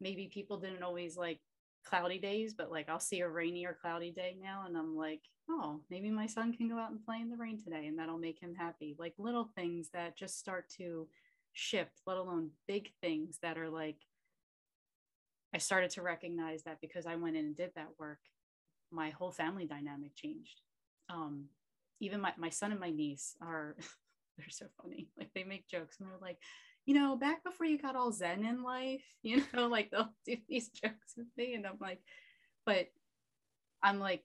maybe 0.00 0.30
people 0.32 0.58
didn't 0.58 0.82
always 0.82 1.16
like 1.16 1.40
cloudy 1.84 2.18
days 2.18 2.54
but 2.54 2.70
like 2.70 2.88
i'll 2.88 3.00
see 3.00 3.20
a 3.20 3.28
rainy 3.28 3.64
or 3.64 3.76
cloudy 3.80 4.10
day 4.10 4.36
now 4.40 4.64
and 4.66 4.76
i'm 4.76 4.96
like 4.96 5.22
oh 5.48 5.80
maybe 5.90 6.10
my 6.10 6.26
son 6.26 6.52
can 6.52 6.68
go 6.68 6.78
out 6.78 6.90
and 6.90 7.04
play 7.04 7.16
in 7.20 7.30
the 7.30 7.36
rain 7.36 7.58
today 7.62 7.86
and 7.86 7.98
that'll 7.98 8.18
make 8.18 8.38
him 8.38 8.54
happy. 8.54 8.94
Like 8.98 9.14
little 9.16 9.48
things 9.56 9.88
that 9.94 10.14
just 10.14 10.38
start 10.38 10.68
to 10.76 11.08
shift 11.54 12.02
let 12.06 12.18
alone 12.18 12.50
big 12.66 12.90
things 13.00 13.38
that 13.42 13.56
are 13.56 13.70
like 13.70 13.96
i 15.54 15.58
started 15.58 15.90
to 15.90 16.02
recognize 16.02 16.62
that 16.64 16.78
because 16.80 17.06
i 17.06 17.16
went 17.16 17.34
in 17.34 17.46
and 17.46 17.56
did 17.56 17.70
that 17.74 17.88
work 17.98 18.18
my 18.90 19.10
whole 19.10 19.30
family 19.30 19.66
dynamic 19.66 20.14
changed. 20.14 20.60
Um, 21.08 21.46
even 22.00 22.20
my, 22.20 22.32
my 22.36 22.50
son 22.50 22.70
and 22.72 22.80
my 22.80 22.90
niece 22.90 23.36
are 23.40 23.76
they're 24.38 24.46
so 24.50 24.66
funny. 24.80 25.08
Like 25.18 25.30
they 25.34 25.44
make 25.44 25.68
jokes 25.68 25.96
and 25.98 26.08
they're 26.08 26.16
like 26.20 26.38
you 26.86 26.94
know 26.94 27.16
back 27.16 27.44
before 27.44 27.66
you 27.66 27.76
got 27.78 27.96
all 27.96 28.12
zen 28.12 28.44
in 28.44 28.62
life 28.62 29.02
you 29.22 29.42
know 29.52 29.66
like 29.66 29.90
they'll 29.90 30.14
do 30.24 30.36
these 30.48 30.68
jokes 30.68 31.14
with 31.16 31.26
me 31.36 31.54
and 31.54 31.66
i'm 31.66 31.76
like 31.80 32.00
but 32.64 32.86
i'm 33.82 33.98
like 33.98 34.24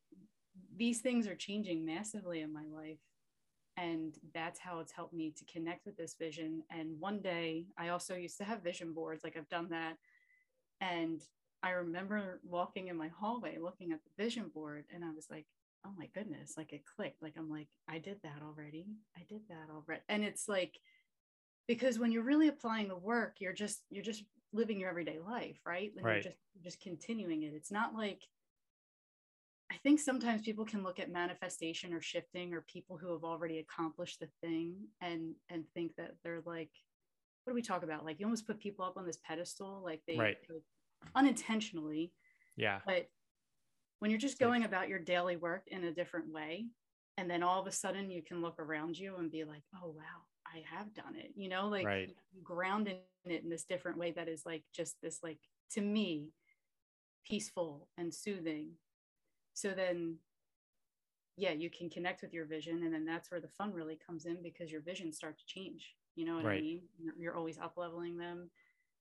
these 0.76 1.00
things 1.02 1.28
are 1.28 1.36
changing 1.36 1.86
massively 1.86 2.42
in 2.42 2.54
my 2.54 2.66
life. 2.74 3.00
And 3.76 4.14
that's 4.36 4.60
how 4.60 4.80
it's 4.80 4.92
helped 4.92 5.14
me 5.14 5.34
to 5.36 5.46
connect 5.52 5.86
with 5.86 5.98
this 5.98 6.16
vision. 6.20 6.62
And 6.70 7.00
one 7.00 7.22
day 7.22 7.66
i 7.78 7.90
also 7.90 8.16
used 8.16 8.38
to 8.38 8.44
have 8.44 8.64
vision 8.64 8.94
boards 8.94 9.24
like 9.24 9.36
i've 9.38 9.50
done 9.50 9.70
that. 9.70 9.98
And 10.82 11.22
i 11.64 11.72
remember 11.72 12.40
walking 12.44 12.88
in 12.88 12.98
my 12.98 13.08
hallway 13.08 13.58
looking 13.60 13.92
at 13.92 14.00
the 14.04 14.24
vision 14.24 14.52
board 14.54 14.84
and 14.94 15.04
i 15.04 15.12
was 15.16 15.28
like 15.32 15.46
oh 15.86 15.92
my 15.98 16.08
goodness, 16.14 16.54
like 16.58 16.74
it 16.74 16.84
clicked. 16.96 17.22
Like 17.22 17.34
I'm 17.38 17.50
like, 17.50 17.68
I 17.90 18.00
did 18.00 18.18
that 18.24 18.42
already. 18.44 18.88
I 19.18 19.22
did 19.28 19.42
that 19.50 19.68
already. 19.74 20.02
And 20.10 20.24
it's 20.24 20.48
like, 20.48 20.80
because 21.68 22.00
when 22.00 22.12
you're 22.12 22.24
really 22.24 22.48
applying 22.48 22.88
the 22.88 22.98
work, 22.98 23.36
you're 23.40 23.54
just, 23.54 23.82
you're 23.90 24.04
just 24.04 24.24
living 24.54 24.80
your 24.80 24.90
everyday 24.90 25.20
life, 25.20 25.60
right? 25.66 25.92
And 25.96 26.06
right. 26.06 26.14
you're 26.14 26.24
just, 26.24 26.38
just 26.64 26.82
continuing 26.82 27.44
it. 27.44 27.54
It's 27.56 27.72
not 27.72 27.96
like, 27.96 28.22
I 29.72 29.78
think 29.78 30.00
sometimes 30.00 30.44
people 30.44 30.66
can 30.66 30.84
look 30.84 31.00
at 31.00 31.12
manifestation 31.12 31.94
or 31.94 32.02
shifting 32.02 32.54
or 32.54 32.62
people 32.62 32.96
who 32.98 33.12
have 33.12 33.24
already 33.24 33.58
accomplished 33.60 34.20
the 34.20 34.28
thing 34.40 34.76
and 35.02 35.34
and 35.50 35.64
think 35.74 35.96
that 35.98 36.12
they're 36.24 36.44
like, 36.46 36.70
what 37.44 37.52
do 37.52 37.56
we 37.56 37.62
talk 37.64 37.82
about? 37.82 38.06
Like 38.06 38.20
you 38.20 38.26
almost 38.26 38.46
put 38.46 38.60
people 38.60 38.86
up 38.86 38.98
on 38.98 39.06
this 39.06 39.18
pedestal, 39.26 39.82
like 39.84 40.02
they 40.08 40.18
right. 40.18 40.38
like, 40.48 40.62
unintentionally. 41.16 42.12
Yeah. 42.56 42.80
But 42.86 43.08
when 44.04 44.12
you're 44.12 44.20
just 44.20 44.38
going 44.38 44.66
about 44.66 44.90
your 44.90 45.00
daily 45.00 45.38
work 45.38 45.64
in 45.68 45.86
a 45.86 45.94
different 45.94 46.30
way 46.30 46.66
and 47.16 47.32
then 47.32 47.42
all 47.42 47.62
of 47.62 47.68
a 47.68 47.72
sudden 47.72 48.12
you 48.12 48.22
can 48.22 48.42
look 48.42 48.60
around 48.60 49.00
you 49.00 49.16
and 49.16 49.32
be 49.32 49.46
like 49.46 49.64
oh 49.82 49.94
wow 49.96 50.26
i 50.46 50.62
have 50.70 50.94
done 50.94 51.16
it 51.16 51.32
you 51.38 51.48
know 51.48 51.70
like 51.70 51.86
right. 51.86 52.14
ground 52.44 52.90
in 52.90 52.98
it 53.32 53.44
in 53.46 53.50
this 53.50 53.64
different 53.64 53.98
way 53.98 54.12
that 54.12 54.28
is 54.28 54.44
like 54.46 54.62
just 54.76 54.98
this 55.02 55.20
like 55.24 55.40
to 55.72 55.80
me 55.80 56.28
peaceful 57.26 57.88
and 57.98 58.14
soothing 58.14 58.72
so 59.54 59.70
then 59.70 60.18
yeah 61.38 61.52
you 61.52 61.70
can 61.70 61.90
connect 61.90 62.24
with 62.24 62.34
your 62.34 62.46
vision 62.46 62.84
and 62.84 62.94
then 62.94 63.06
that's 63.06 63.32
where 63.32 63.40
the 63.40 63.48
fun 63.48 63.72
really 63.72 63.98
comes 64.06 64.26
in 64.26 64.44
because 64.44 64.70
your 64.70 64.82
vision 64.82 65.14
starts 65.14 65.46
to 65.46 65.54
change 65.60 65.96
you 66.18 66.26
know 66.26 66.36
what 66.36 66.44
right. 66.44 66.58
i 66.58 66.62
mean 66.62 66.82
you're 67.18 67.38
always 67.38 67.58
up 67.58 67.76
leveling 67.78 68.18
them 68.18 68.50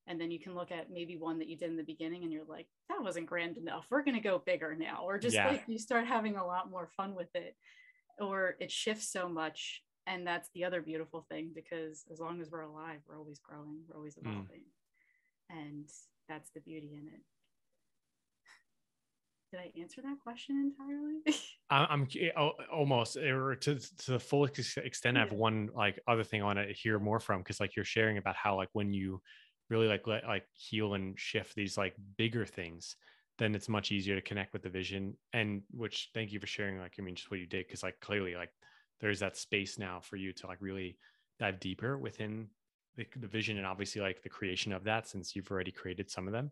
and 0.07 0.21
then 0.21 0.31
you 0.31 0.41
can 0.41 0.55
look 0.55 0.73
at 0.73 0.91
maybe 0.91 1.17
one 1.17 1.39
that 1.39 1.49
you 1.49 1.57
did 1.57 1.71
in 1.71 1.77
the 1.77 1.83
beginning 1.83 2.23
and 2.23 2.33
you're 2.33 2.45
like 2.49 2.67
that 2.89 3.03
wasn't 3.03 3.27
grand 3.27 3.57
enough 3.57 3.87
we're 3.91 4.03
going 4.03 4.17
to 4.17 4.21
go 4.21 4.43
bigger 4.45 4.75
now 4.75 5.03
or 5.05 5.19
just 5.19 5.37
yeah. 5.37 5.49
like 5.49 5.63
you 5.67 5.79
start 5.79 6.07
having 6.07 6.37
a 6.37 6.47
lot 6.47 6.71
more 6.71 6.89
fun 6.97 7.15
with 7.15 7.29
it 7.35 7.57
or 8.19 8.57
it 8.61 8.71
shifts 8.71 9.11
so 9.13 9.29
much 9.29 9.83
and 10.07 10.27
that's 10.27 10.49
the 10.55 10.65
other 10.65 10.83
beautiful 10.83 11.25
thing 11.31 11.51
because 11.55 12.05
as 12.11 12.19
long 12.19 12.41
as 12.41 12.51
we're 12.51 12.63
alive 12.63 13.01
we're 13.09 13.19
always 13.19 13.39
growing 13.39 13.81
we're 13.89 13.97
always 13.97 14.17
mm. 14.17 14.23
evolving 14.23 14.63
mm. 15.53 15.59
and 15.59 15.89
that's 16.29 16.51
the 16.55 16.61
beauty 16.61 16.95
in 16.95 17.09
it 17.09 17.21
did 19.53 19.61
I 19.61 19.81
answer 19.81 20.01
that 20.01 20.17
question 20.23 20.57
entirely? 20.57 21.21
I'm 21.71 22.09
almost 22.73 23.19
or 23.19 23.55
to 23.57 23.79
to 23.99 24.11
the 24.13 24.19
full 24.19 24.45
extent. 24.47 25.19
I 25.19 25.21
have 25.21 25.33
one 25.33 25.69
like 25.77 26.01
other 26.09 26.25
thing 26.25 26.41
I 26.41 26.47
want 26.47 26.59
to 26.59 26.73
hear 26.73 26.99
more 26.99 27.21
from 27.21 27.41
because 27.41 27.61
like 27.61 27.77
you're 27.77 27.85
sharing 27.85 28.17
about 28.17 28.35
how 28.35 28.57
like 28.57 28.71
when 28.73 28.95
you 28.95 29.21
really 29.73 29.89
like 29.89 30.07
let 30.07 30.25
like 30.25 30.47
heal 30.53 30.95
and 30.95 31.19
shift 31.19 31.55
these 31.57 31.77
like 31.77 31.95
bigger 32.17 32.47
things 32.47 32.97
then 33.39 33.55
it's 33.55 33.69
much 33.69 33.91
easier 33.91 34.15
to 34.15 34.21
connect 34.21 34.53
with 34.53 34.63
the 34.63 34.69
vision. 34.69 35.17
And 35.33 35.63
which 35.71 36.11
thank 36.15 36.33
you 36.33 36.41
for 36.41 36.47
sharing 36.47 36.79
like 36.79 36.95
i 36.99 37.03
mean 37.03 37.15
just 37.15 37.31
what 37.31 37.41
you 37.41 37.47
did 37.47 37.67
because 37.67 37.83
like 37.83 37.99
clearly 38.01 38.35
like 38.35 38.51
there's 39.01 39.21
that 39.21 39.37
space 39.37 39.79
now 39.79 40.01
for 40.01 40.17
you 40.17 40.33
to 40.33 40.47
like 40.47 40.59
really 40.61 40.97
dive 41.41 41.59
deeper 41.59 41.99
within 41.99 42.47
the, 42.97 43.07
the 43.17 43.27
vision 43.27 43.57
and 43.57 43.67
obviously 43.67 44.01
like 44.01 44.23
the 44.23 44.29
creation 44.29 44.73
of 44.73 44.85
that 44.85 45.09
since 45.09 45.35
you've 45.35 45.51
already 45.51 45.73
created 45.73 46.11
some 46.11 46.27
of 46.27 46.33
them. 46.33 46.51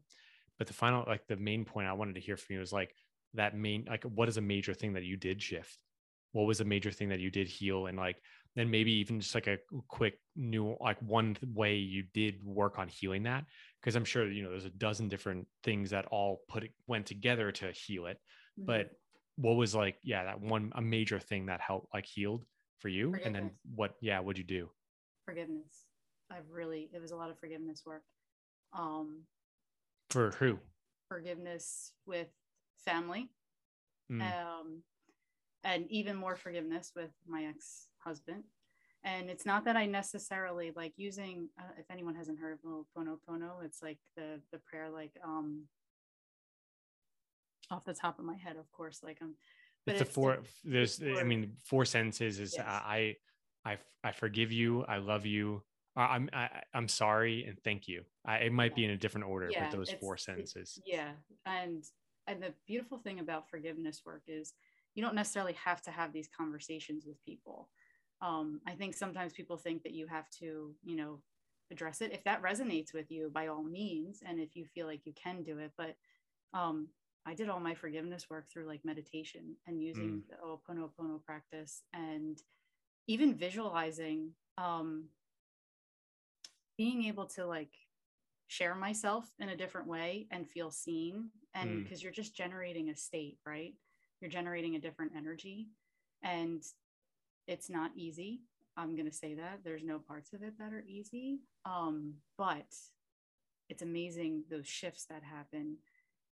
But 0.58 0.66
the 0.66 0.72
final 0.72 1.04
like 1.06 1.26
the 1.26 1.36
main 1.36 1.64
point 1.64 1.86
i 1.86 1.92
wanted 1.92 2.14
to 2.14 2.20
hear 2.20 2.36
from 2.36 2.56
you 2.56 2.62
is 2.62 2.72
like 2.72 2.94
that 3.34 3.56
main 3.56 3.86
like 3.88 4.04
what 4.04 4.28
is 4.28 4.36
a 4.36 4.42
major 4.42 4.74
thing 4.74 4.94
that 4.94 5.04
you 5.04 5.16
did 5.16 5.40
shift? 5.40 5.78
What 6.32 6.46
was 6.46 6.60
a 6.60 6.64
major 6.64 6.90
thing 6.90 7.10
that 7.10 7.20
you 7.20 7.30
did 7.30 7.46
heal 7.46 7.86
and 7.86 7.98
like 7.98 8.20
then 8.56 8.70
maybe 8.70 8.92
even 8.92 9.20
just 9.20 9.34
like 9.34 9.46
a 9.46 9.58
quick 9.88 10.18
new 10.36 10.76
like 10.80 11.00
one 11.02 11.36
way 11.54 11.76
you 11.76 12.04
did 12.14 12.42
work 12.44 12.78
on 12.78 12.88
healing 12.88 13.22
that 13.22 13.44
because 13.80 13.94
i'm 13.94 14.04
sure 14.04 14.30
you 14.30 14.42
know 14.42 14.50
there's 14.50 14.64
a 14.64 14.70
dozen 14.70 15.08
different 15.08 15.46
things 15.62 15.90
that 15.90 16.06
all 16.06 16.40
put 16.48 16.64
it 16.64 16.72
went 16.86 17.06
together 17.06 17.52
to 17.52 17.70
heal 17.72 18.06
it. 18.06 18.18
Mm-hmm. 18.58 18.66
but 18.66 18.90
what 19.36 19.56
was 19.56 19.74
like 19.74 19.96
yeah 20.02 20.24
that 20.24 20.40
one 20.40 20.72
a 20.74 20.82
major 20.82 21.18
thing 21.18 21.46
that 21.46 21.60
helped 21.60 21.88
like 21.94 22.06
healed 22.06 22.44
for 22.80 22.88
you? 22.88 23.14
And 23.24 23.34
then 23.34 23.50
what 23.74 23.94
yeah 24.00 24.20
what'd 24.20 24.38
you 24.38 24.44
do? 24.44 24.70
Forgiveness. 25.24 25.86
I've 26.30 26.50
really 26.50 26.90
it 26.92 27.00
was 27.00 27.10
a 27.10 27.16
lot 27.16 27.30
of 27.30 27.38
forgiveness 27.38 27.82
work. 27.86 28.02
Um 28.76 29.24
for 30.10 30.32
who? 30.32 30.58
forgiveness 31.08 31.92
with 32.06 32.28
family. 32.84 33.30
Mm. 34.10 34.22
um 34.22 34.82
and 35.64 35.86
even 35.90 36.16
more 36.16 36.36
forgiveness 36.36 36.92
with 36.96 37.10
my 37.26 37.42
ex-husband 38.00 38.44
and 39.04 39.30
it's 39.30 39.46
not 39.46 39.64
that 39.64 39.76
i 39.76 39.86
necessarily 39.86 40.72
like 40.76 40.92
using 40.96 41.48
uh, 41.58 41.72
if 41.78 41.86
anyone 41.90 42.14
hasn't 42.14 42.38
heard 42.38 42.52
of 42.52 42.58
Ho'oponopono 42.60 43.64
it's 43.64 43.82
like 43.82 43.98
the 44.16 44.40
the 44.52 44.58
prayer 44.58 44.90
like 44.90 45.12
um 45.24 45.64
off 47.70 47.84
the 47.84 47.94
top 47.94 48.18
of 48.18 48.24
my 48.24 48.36
head 48.36 48.56
of 48.56 48.70
course 48.72 49.00
like 49.02 49.18
i'm 49.20 49.28
um, 49.28 49.34
but 49.86 49.94
it's, 49.94 50.02
it's 50.02 50.10
a 50.10 50.12
four 50.12 50.38
there's 50.64 50.98
four, 50.98 51.20
i 51.20 51.22
mean 51.22 51.52
four 51.64 51.84
sentences 51.84 52.38
is 52.38 52.54
yes. 52.56 52.66
i 52.66 53.16
i 53.64 53.78
i 54.04 54.12
forgive 54.12 54.52
you 54.52 54.84
i 54.84 54.98
love 54.98 55.26
you 55.26 55.62
I'm 55.96 56.30
I, 56.32 56.44
am 56.44 56.50
i 56.74 56.78
am 56.78 56.88
sorry 56.88 57.44
and 57.48 57.58
thank 57.64 57.88
you. 57.88 58.04
I, 58.24 58.36
it 58.36 58.52
might 58.52 58.76
be 58.76 58.84
in 58.84 58.92
a 58.92 58.96
different 58.96 59.26
order, 59.26 59.50
yeah, 59.50 59.68
but 59.68 59.76
those 59.76 59.90
four 60.00 60.16
sentences. 60.16 60.80
Yeah, 60.86 61.10
and 61.46 61.82
and 62.28 62.40
the 62.40 62.54
beautiful 62.64 62.98
thing 62.98 63.18
about 63.18 63.50
forgiveness 63.50 64.02
work 64.06 64.22
is 64.28 64.54
you 64.94 65.02
don't 65.02 65.14
necessarily 65.14 65.54
have 65.54 65.82
to 65.82 65.90
have 65.90 66.12
these 66.12 66.28
conversations 66.36 67.04
with 67.06 67.22
people. 67.24 67.68
Um, 68.22 68.60
I 68.66 68.72
think 68.72 68.94
sometimes 68.94 69.32
people 69.32 69.56
think 69.56 69.82
that 69.82 69.94
you 69.94 70.06
have 70.06 70.28
to, 70.40 70.74
you 70.84 70.96
know, 70.96 71.20
address 71.70 72.00
it. 72.00 72.12
If 72.12 72.24
that 72.24 72.42
resonates 72.42 72.92
with 72.92 73.10
you, 73.10 73.30
by 73.32 73.46
all 73.46 73.62
means, 73.62 74.22
and 74.26 74.40
if 74.40 74.56
you 74.56 74.64
feel 74.66 74.86
like 74.86 75.06
you 75.06 75.12
can 75.12 75.42
do 75.42 75.58
it. 75.58 75.72
But 75.76 75.96
um, 76.52 76.88
I 77.26 77.34
did 77.34 77.48
all 77.48 77.60
my 77.60 77.74
forgiveness 77.74 78.28
work 78.28 78.50
through 78.50 78.66
like 78.66 78.84
meditation 78.84 79.56
and 79.66 79.82
using 79.82 80.22
mm. 80.22 80.28
the 80.28 80.36
Ho'oponopono 80.42 81.22
practice 81.22 81.82
and 81.94 82.38
even 83.06 83.34
visualizing, 83.34 84.30
um, 84.58 85.06
being 86.76 87.04
able 87.04 87.26
to 87.26 87.46
like 87.46 87.72
share 88.48 88.74
myself 88.74 89.26
in 89.38 89.50
a 89.50 89.56
different 89.56 89.86
way 89.86 90.26
and 90.30 90.48
feel 90.48 90.70
seen. 90.70 91.30
And 91.54 91.84
because 91.84 92.00
mm. 92.00 92.04
you're 92.04 92.12
just 92.12 92.36
generating 92.36 92.90
a 92.90 92.96
state, 92.96 93.38
right? 93.46 93.74
you're 94.20 94.30
generating 94.30 94.76
a 94.76 94.80
different 94.80 95.12
energy 95.16 95.68
and 96.22 96.62
it's 97.50 97.68
not 97.68 97.90
easy. 97.96 98.40
I'm 98.76 98.94
going 98.94 99.10
to 99.10 99.14
say 99.14 99.34
that. 99.34 99.60
There's 99.64 99.84
no 99.84 99.98
parts 99.98 100.32
of 100.32 100.42
it 100.42 100.54
that 100.58 100.72
are 100.72 100.84
easy. 100.88 101.40
Um, 101.64 102.14
but 102.38 102.66
it's 103.68 103.82
amazing 103.82 104.44
those 104.48 104.66
shifts 104.66 105.04
that 105.10 105.22
happen. 105.22 105.76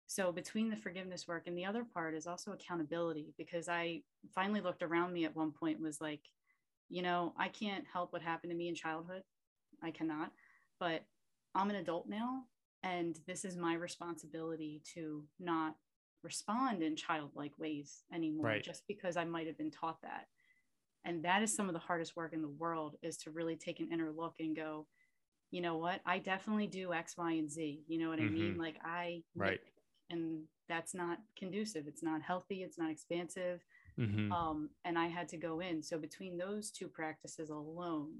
So 0.08 0.32
between 0.32 0.69
the 0.69 0.75
forgiveness 0.75 1.28
work 1.28 1.47
and 1.47 1.58
the 1.58 1.65
other 1.65 1.84
part 1.84 2.13
is 2.13 2.28
also 2.28 2.51
accountability 2.51 3.34
because 3.39 3.67
i 3.67 4.01
finally 4.36 4.62
looked 4.62 4.84
around 4.84 5.12
me 5.12 5.25
at 5.25 5.36
one 5.36 5.51
point 5.51 5.82
was 5.82 5.99
like 5.99 6.21
you 6.89 7.01
know 7.01 7.34
i 7.39 7.47
can't 7.47 7.86
help 7.91 8.13
what 8.13 8.21
happened 8.21 8.51
to 8.51 8.56
me 8.56 8.67
in 8.67 8.75
childhood. 8.75 9.23
I 9.84 9.89
cannot 9.89 10.32
but 10.80 11.04
i'm 11.56 11.71
an 11.71 11.78
adult 11.78 12.08
now 12.08 12.43
and 12.84 13.17
this 13.25 13.45
is 13.45 13.58
my 13.58 13.73
responsibility 13.73 14.84
to 14.93 15.23
not 15.39 15.75
respond 16.25 16.82
in 16.84 16.95
childlike 16.95 17.54
ways 17.58 18.04
anymore 18.13 18.47
right. 18.47 18.63
just 18.63 18.84
because 18.88 19.15
I 19.15 19.23
might 19.23 19.47
have 19.47 19.58
been 19.58 19.71
taught 19.71 20.01
that. 20.01 20.25
And 21.05 21.23
that 21.23 21.43
is 21.43 21.55
some 21.55 21.69
of 21.69 21.73
the 21.73 21.79
hardest 21.79 22.15
work 22.15 22.33
in 22.33 22.41
the 22.41 22.47
world 22.47 22.95
is 23.01 23.17
to 23.17 23.31
really 23.31 23.55
take 23.55 23.79
an 23.79 23.89
inner 23.91 24.11
look 24.11 24.35
and 24.39 24.55
go, 24.55 24.87
you 25.51 25.61
know 25.61 25.77
what? 25.77 26.01
I 26.05 26.19
definitely 26.19 26.67
do 26.67 26.93
X, 26.93 27.15
Y, 27.17 27.33
and 27.33 27.49
Z. 27.49 27.83
You 27.87 27.99
know 27.99 28.09
what 28.09 28.19
mm-hmm. 28.19 28.27
I 28.27 28.31
mean? 28.31 28.51
Mm-hmm. 28.51 28.59
Like 28.59 28.75
I, 28.83 29.21
right. 29.35 29.59
And 30.09 30.43
that's 30.67 30.93
not 30.93 31.19
conducive. 31.37 31.85
It's 31.87 32.03
not 32.03 32.21
healthy. 32.21 32.63
It's 32.63 32.77
not 32.77 32.91
expansive. 32.91 33.61
Mm-hmm. 33.99 34.31
Um, 34.31 34.69
and 34.83 34.97
I 34.97 35.07
had 35.07 35.29
to 35.29 35.37
go 35.37 35.61
in. 35.61 35.81
So 35.81 35.97
between 35.97 36.37
those 36.37 36.71
two 36.71 36.87
practices 36.87 37.49
alone, 37.49 38.13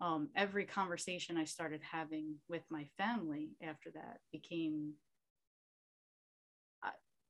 um, 0.00 0.28
every 0.36 0.64
conversation 0.64 1.36
I 1.36 1.44
started 1.44 1.80
having 1.88 2.34
with 2.48 2.62
my 2.70 2.86
family 2.98 3.50
after 3.62 3.90
that 3.94 4.18
became 4.32 4.94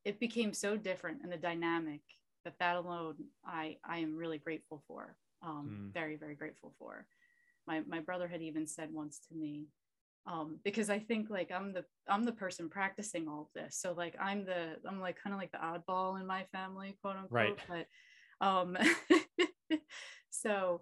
it 0.04 0.20
became 0.20 0.52
so 0.52 0.76
different 0.76 1.20
and 1.22 1.32
the 1.32 1.36
dynamic 1.36 2.02
that 2.44 2.58
that 2.58 2.76
alone 2.76 3.16
I 3.46 3.76
I 3.84 3.98
am 3.98 4.16
really 4.16 4.38
grateful 4.38 4.82
for. 4.86 5.16
Um, 5.42 5.90
mm. 5.90 5.94
Very 5.94 6.16
very 6.16 6.34
grateful 6.34 6.74
for. 6.78 7.06
My 7.66 7.82
my 7.86 8.00
brother 8.00 8.28
had 8.28 8.42
even 8.42 8.66
said 8.66 8.92
once 8.92 9.20
to 9.28 9.34
me, 9.34 9.66
um, 10.26 10.58
because 10.64 10.90
I 10.90 10.98
think 10.98 11.30
like 11.30 11.50
I'm 11.50 11.72
the 11.72 11.84
I'm 12.08 12.24
the 12.24 12.32
person 12.32 12.68
practicing 12.68 13.28
all 13.28 13.42
of 13.42 13.48
this. 13.54 13.76
So 13.76 13.92
like 13.92 14.16
I'm 14.20 14.44
the 14.44 14.76
I'm 14.88 15.00
like 15.00 15.16
kind 15.22 15.34
of 15.34 15.40
like 15.40 15.52
the 15.52 15.58
oddball 15.58 16.20
in 16.20 16.26
my 16.26 16.44
family, 16.52 16.96
quote 17.02 17.16
unquote. 17.16 17.30
Right. 17.30 17.58
But 17.68 18.46
um, 18.46 18.76
so 20.30 20.80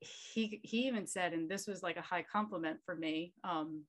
he 0.00 0.60
he 0.62 0.86
even 0.86 1.06
said, 1.06 1.32
and 1.32 1.48
this 1.48 1.66
was 1.66 1.82
like 1.82 1.96
a 1.96 2.02
high 2.02 2.24
compliment 2.30 2.78
for 2.84 2.96
me. 2.96 3.34
Um, 3.44 3.84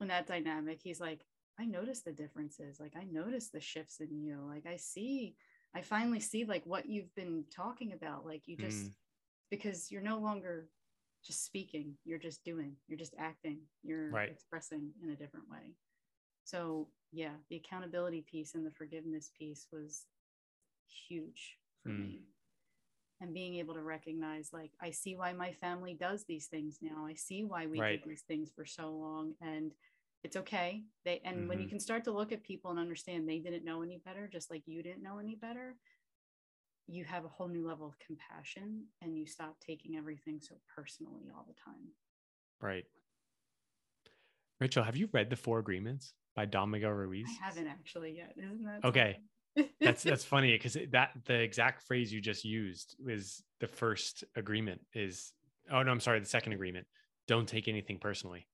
in 0.00 0.08
that 0.08 0.26
dynamic, 0.26 0.80
he's 0.82 1.00
like, 1.00 1.20
I 1.58 1.64
notice 1.64 2.02
the 2.02 2.12
differences. 2.12 2.80
Like 2.80 2.94
I 2.98 3.04
notice 3.04 3.48
the 3.48 3.60
shifts 3.60 4.00
in 4.00 4.20
you. 4.20 4.40
Like 4.46 4.66
I 4.66 4.76
see, 4.76 5.36
I 5.74 5.80
finally 5.80 6.20
see 6.20 6.44
like 6.44 6.64
what 6.64 6.88
you've 6.88 7.14
been 7.14 7.44
talking 7.54 7.92
about. 7.92 8.26
Like 8.26 8.42
you 8.46 8.56
just 8.56 8.86
mm. 8.86 8.92
because 9.50 9.90
you're 9.90 10.02
no 10.02 10.18
longer 10.18 10.68
just 11.24 11.44
speaking, 11.44 11.94
you're 12.04 12.18
just 12.18 12.44
doing, 12.44 12.72
you're 12.88 12.98
just 12.98 13.14
acting, 13.18 13.58
you're 13.82 14.10
right. 14.10 14.28
expressing 14.28 14.90
in 15.02 15.10
a 15.10 15.16
different 15.16 15.48
way. 15.48 15.74
So 16.44 16.88
yeah, 17.12 17.32
the 17.48 17.56
accountability 17.56 18.24
piece 18.28 18.54
and 18.54 18.66
the 18.66 18.70
forgiveness 18.70 19.30
piece 19.38 19.66
was 19.72 20.06
huge 21.08 21.58
for 21.82 21.90
mm. 21.90 22.00
me. 22.00 22.20
And 23.20 23.32
being 23.32 23.54
able 23.56 23.74
to 23.74 23.82
recognize, 23.82 24.48
like, 24.52 24.72
I 24.82 24.90
see 24.90 25.14
why 25.14 25.32
my 25.32 25.52
family 25.52 25.94
does 25.94 26.24
these 26.24 26.46
things 26.46 26.78
now. 26.82 27.06
I 27.06 27.14
see 27.14 27.44
why 27.44 27.68
we 27.68 27.78
right. 27.78 28.02
did 28.02 28.10
these 28.10 28.22
things 28.22 28.50
for 28.56 28.66
so 28.66 28.90
long. 28.90 29.34
And 29.40 29.70
it's 30.24 30.36
okay. 30.36 30.82
They 31.04 31.20
and 31.24 31.36
mm-hmm. 31.36 31.48
when 31.48 31.58
you 31.58 31.64
mm-hmm. 31.64 31.70
can 31.70 31.80
start 31.80 32.04
to 32.04 32.12
look 32.12 32.32
at 32.32 32.42
people 32.42 32.70
and 32.70 32.78
understand 32.78 33.28
they 33.28 33.38
didn't 33.38 33.64
know 33.64 33.82
any 33.82 34.00
better 34.04 34.28
just 34.32 34.50
like 34.50 34.62
you 34.66 34.82
didn't 34.82 35.02
know 35.02 35.18
any 35.18 35.34
better 35.34 35.74
you 36.86 37.04
have 37.04 37.24
a 37.24 37.28
whole 37.28 37.48
new 37.48 37.66
level 37.66 37.86
of 37.86 37.98
compassion 37.98 38.84
and 39.00 39.16
you 39.16 39.26
stop 39.26 39.56
taking 39.60 39.96
everything 39.96 40.40
so 40.40 40.56
personally 40.74 41.30
all 41.34 41.46
the 41.46 41.54
time. 41.54 41.88
Right. 42.60 42.84
Rachel 44.60 44.82
have 44.82 44.96
you 44.96 45.08
read 45.12 45.30
the 45.30 45.36
four 45.36 45.58
agreements 45.58 46.12
by 46.36 46.44
don 46.44 46.70
miguel 46.70 46.90
ruiz? 46.90 47.26
I 47.40 47.46
haven't 47.46 47.66
actually 47.66 48.16
yet. 48.16 48.34
Isn't 48.36 48.64
that 48.64 48.84
okay. 48.84 49.18
that's 49.80 50.02
that's 50.02 50.24
funny 50.24 50.52
because 50.52 50.76
that 50.92 51.10
the 51.26 51.34
exact 51.34 51.82
phrase 51.82 52.12
you 52.12 52.20
just 52.20 52.44
used 52.44 52.96
is 53.06 53.42
the 53.60 53.66
first 53.66 54.24
agreement 54.34 54.80
is 54.94 55.32
oh 55.70 55.82
no 55.82 55.90
i'm 55.90 56.00
sorry 56.00 56.20
the 56.20 56.26
second 56.26 56.52
agreement. 56.52 56.86
Don't 57.28 57.48
take 57.48 57.68
anything 57.68 57.98
personally 57.98 58.46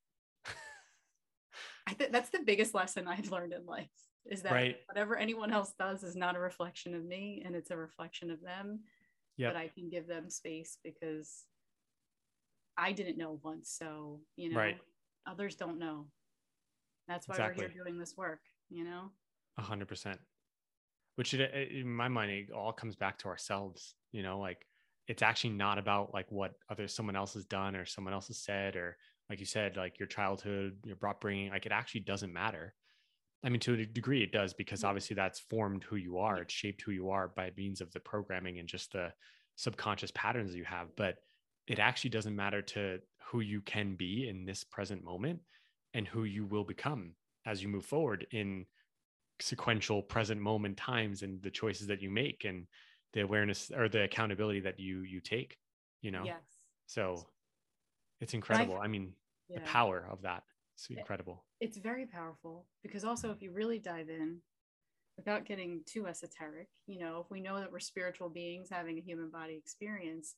I 1.89 1.95
think 1.95 2.13
that's 2.13 2.29
the 2.29 2.41
biggest 2.45 2.75
lesson 2.75 3.09
I've 3.09 3.33
learned 3.33 3.55
in 3.55 3.65
life 3.65 3.89
is 4.31 4.43
that 4.43 4.53
right. 4.53 4.77
whatever 4.87 5.17
anyone 5.17 5.51
else 5.51 5.73
does 5.79 6.03
is 6.03 6.15
not 6.15 6.37
a 6.37 6.39
reflection 6.39 6.95
of 6.95 7.03
me 7.03 7.43
and 7.47 7.57
it's 7.57 7.71
a 7.71 7.77
reflection 7.77 8.31
of 8.31 8.43
them. 8.43 8.81
Yeah. 9.39 9.49
But 9.49 9.57
I 9.57 9.69
can 9.69 9.89
give 9.89 10.07
them 10.07 10.29
space 10.29 10.77
because 10.85 11.45
I 12.77 12.93
didn't 12.93 13.17
know 13.17 13.41
once. 13.43 13.75
So, 13.77 14.21
you 14.37 14.51
know, 14.51 14.59
right. 14.59 14.77
others 15.27 15.55
don't 15.55 15.79
know. 15.79 16.09
That's 17.07 17.27
why 17.27 17.37
exactly. 17.37 17.65
we're 17.65 17.71
here 17.71 17.85
doing 17.85 17.99
this 17.99 18.17
work, 18.19 18.41
you 18.69 18.85
know? 18.85 19.11
A 19.57 19.63
hundred 19.63 19.89
percent. 19.89 20.19
Which 21.17 21.33
it, 21.33 21.73
in 21.73 21.91
my 21.91 22.09
mind, 22.09 22.31
it 22.33 22.53
all 22.53 22.73
comes 22.73 22.97
back 22.97 23.19
to 23.21 23.29
ourselves, 23.29 23.95
you 24.13 24.23
know, 24.23 24.39
like 24.39 24.67
it's 25.07 25.23
actually 25.23 25.55
not 25.55 25.79
about 25.79 26.13
like 26.13 26.31
what 26.31 26.53
other 26.71 26.87
someone 26.87 27.17
else 27.17 27.33
has 27.33 27.47
done 27.47 27.75
or 27.75 27.87
someone 27.87 28.13
else 28.13 28.27
has 28.29 28.39
said 28.39 28.77
or 28.77 28.99
like 29.31 29.41
you 29.41 29.47
said, 29.47 29.77
like 29.77 29.99
your 29.99 30.09
childhood, 30.09 30.79
your 30.85 30.97
upbringing, 31.07 31.51
like 31.51 31.67
it 31.67 31.73
actually 31.73 32.01
doesn't 32.03 32.33
matter. 32.33 32.75
I 33.45 33.51
mean, 33.51 33.61
to 33.61 33.75
a 33.75 33.87
degree, 33.87 34.23
it 34.23 34.33
does 34.33 34.53
because 34.53 34.81
mm-hmm. 34.81 34.89
obviously 34.89 35.15
that's 35.15 35.41
formed 35.41 35.85
who 35.85 35.97
you 35.97 36.19
are. 36.19 36.39
It's 36.39 36.55
shaped 36.55 36.83
who 36.83 36.93
you 36.93 37.11
are 37.11 37.29
by 37.29 37.53
means 37.57 37.81
of 37.81 37.93
the 37.93 38.01
programming 38.01 38.59
and 38.59 38.69
just 38.69 38.93
the 38.93 39.13
subconscious 39.57 40.11
patterns 40.15 40.55
you 40.55 40.65
have. 40.65 40.89
But 40.97 41.17
it 41.67 41.79
actually 41.79 42.11
doesn't 42.11 42.35
matter 42.35 42.63
to 42.63 42.99
who 43.31 43.41
you 43.41 43.61
can 43.61 43.95
be 43.95 44.29
in 44.29 44.45
this 44.45 44.65
present 44.65 45.05
moment 45.05 45.41
and 45.95 46.09
who 46.09 46.25
you 46.25 46.47
will 46.47 46.65
become 46.65 47.13
as 47.47 47.63
you 47.63 47.69
move 47.69 47.85
forward 47.85 48.27
in 48.33 48.65
sequential 49.41 50.03
present 50.03 50.41
moment 50.41 50.77
times 50.77 51.23
and 51.23 51.43
the 51.43 51.51
choices 51.51 51.87
that 51.87 52.03
you 52.03 52.11
make 52.11 52.45
and 52.45 52.67
the 53.13 53.21
awareness 53.21 53.71
or 53.75 53.89
the 53.89 54.03
accountability 54.03 54.61
that 54.61 54.81
you 54.81 55.03
you 55.03 55.21
take 55.21 55.57
you 56.03 56.11
know 56.11 56.25
yes 56.25 56.43
so 56.87 57.25
it's 58.21 58.35
incredible 58.35 58.77
i, 58.77 58.85
I 58.85 58.89
mean 58.89 59.13
yeah. 59.49 59.59
the 59.59 59.65
power 59.65 60.07
of 60.11 60.23
that 60.23 60.43
it's 60.75 60.87
incredible. 60.91 61.45
it's 61.61 61.79
very 61.79 62.07
powerful 62.07 62.67
because 62.83 63.05
also 63.05 63.31
if 63.31 63.43
you 63.43 63.51
really 63.51 63.79
dive 63.79 64.09
in 64.09 64.39
without 65.17 65.45
getting 65.45 65.81
too 65.87 66.07
esoteric 66.07 66.69
you 66.87 66.99
know 66.99 67.21
if 67.25 67.31
we 67.31 67.41
know 67.41 67.59
that 67.59 67.73
we're 67.73 67.81
spiritual 67.81 68.29
beings 68.29 68.69
having 68.71 68.99
a 68.99 69.03
human 69.03 69.31
body 69.31 69.55
experience 69.55 70.37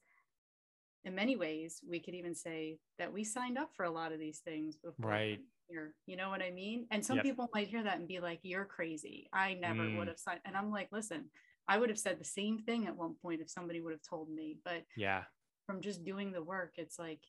in 1.05 1.15
many 1.15 1.37
ways 1.37 1.81
we 1.89 2.01
could 2.01 2.15
even 2.15 2.35
say 2.35 2.79
that 2.99 3.13
we 3.13 3.25
signed 3.25 3.59
up 3.59 3.71
for 3.75 3.85
a 3.85 3.91
lot 3.91 4.13
of 4.13 4.19
these 4.19 4.39
things 4.39 4.77
before 4.77 5.11
right 5.11 5.41
here. 5.69 5.95
You 6.07 6.17
know 6.17 6.31
what 6.31 6.43
i 6.43 6.51
mean? 6.51 6.87
And 6.91 7.05
some 7.05 7.17
yep. 7.17 7.25
people 7.25 7.49
might 7.55 7.69
hear 7.69 7.83
that 7.83 7.99
and 7.99 8.09
be 8.09 8.21
like 8.21 8.41
you're 8.43 8.65
crazy. 8.65 9.29
I 9.33 9.55
never 9.55 9.83
mm. 9.83 9.99
would 9.99 10.09
have 10.09 10.19
signed 10.19 10.41
and 10.45 10.57
i'm 10.57 10.71
like 10.71 10.89
listen 10.93 11.27
i 11.69 11.79
would 11.79 11.89
have 11.89 11.99
said 11.99 12.19
the 12.19 12.25
same 12.25 12.59
thing 12.59 12.87
at 12.87 12.97
one 12.97 13.15
point 13.23 13.41
if 13.41 13.51
somebody 13.51 13.81
would 13.81 13.93
have 13.93 14.03
told 14.03 14.31
me. 14.31 14.59
But 14.65 14.85
yeah. 14.97 15.23
from 15.67 15.81
just 15.81 16.05
doing 16.05 16.33
the 16.33 16.43
work 16.43 16.75
it's 16.77 16.99
like 16.99 17.21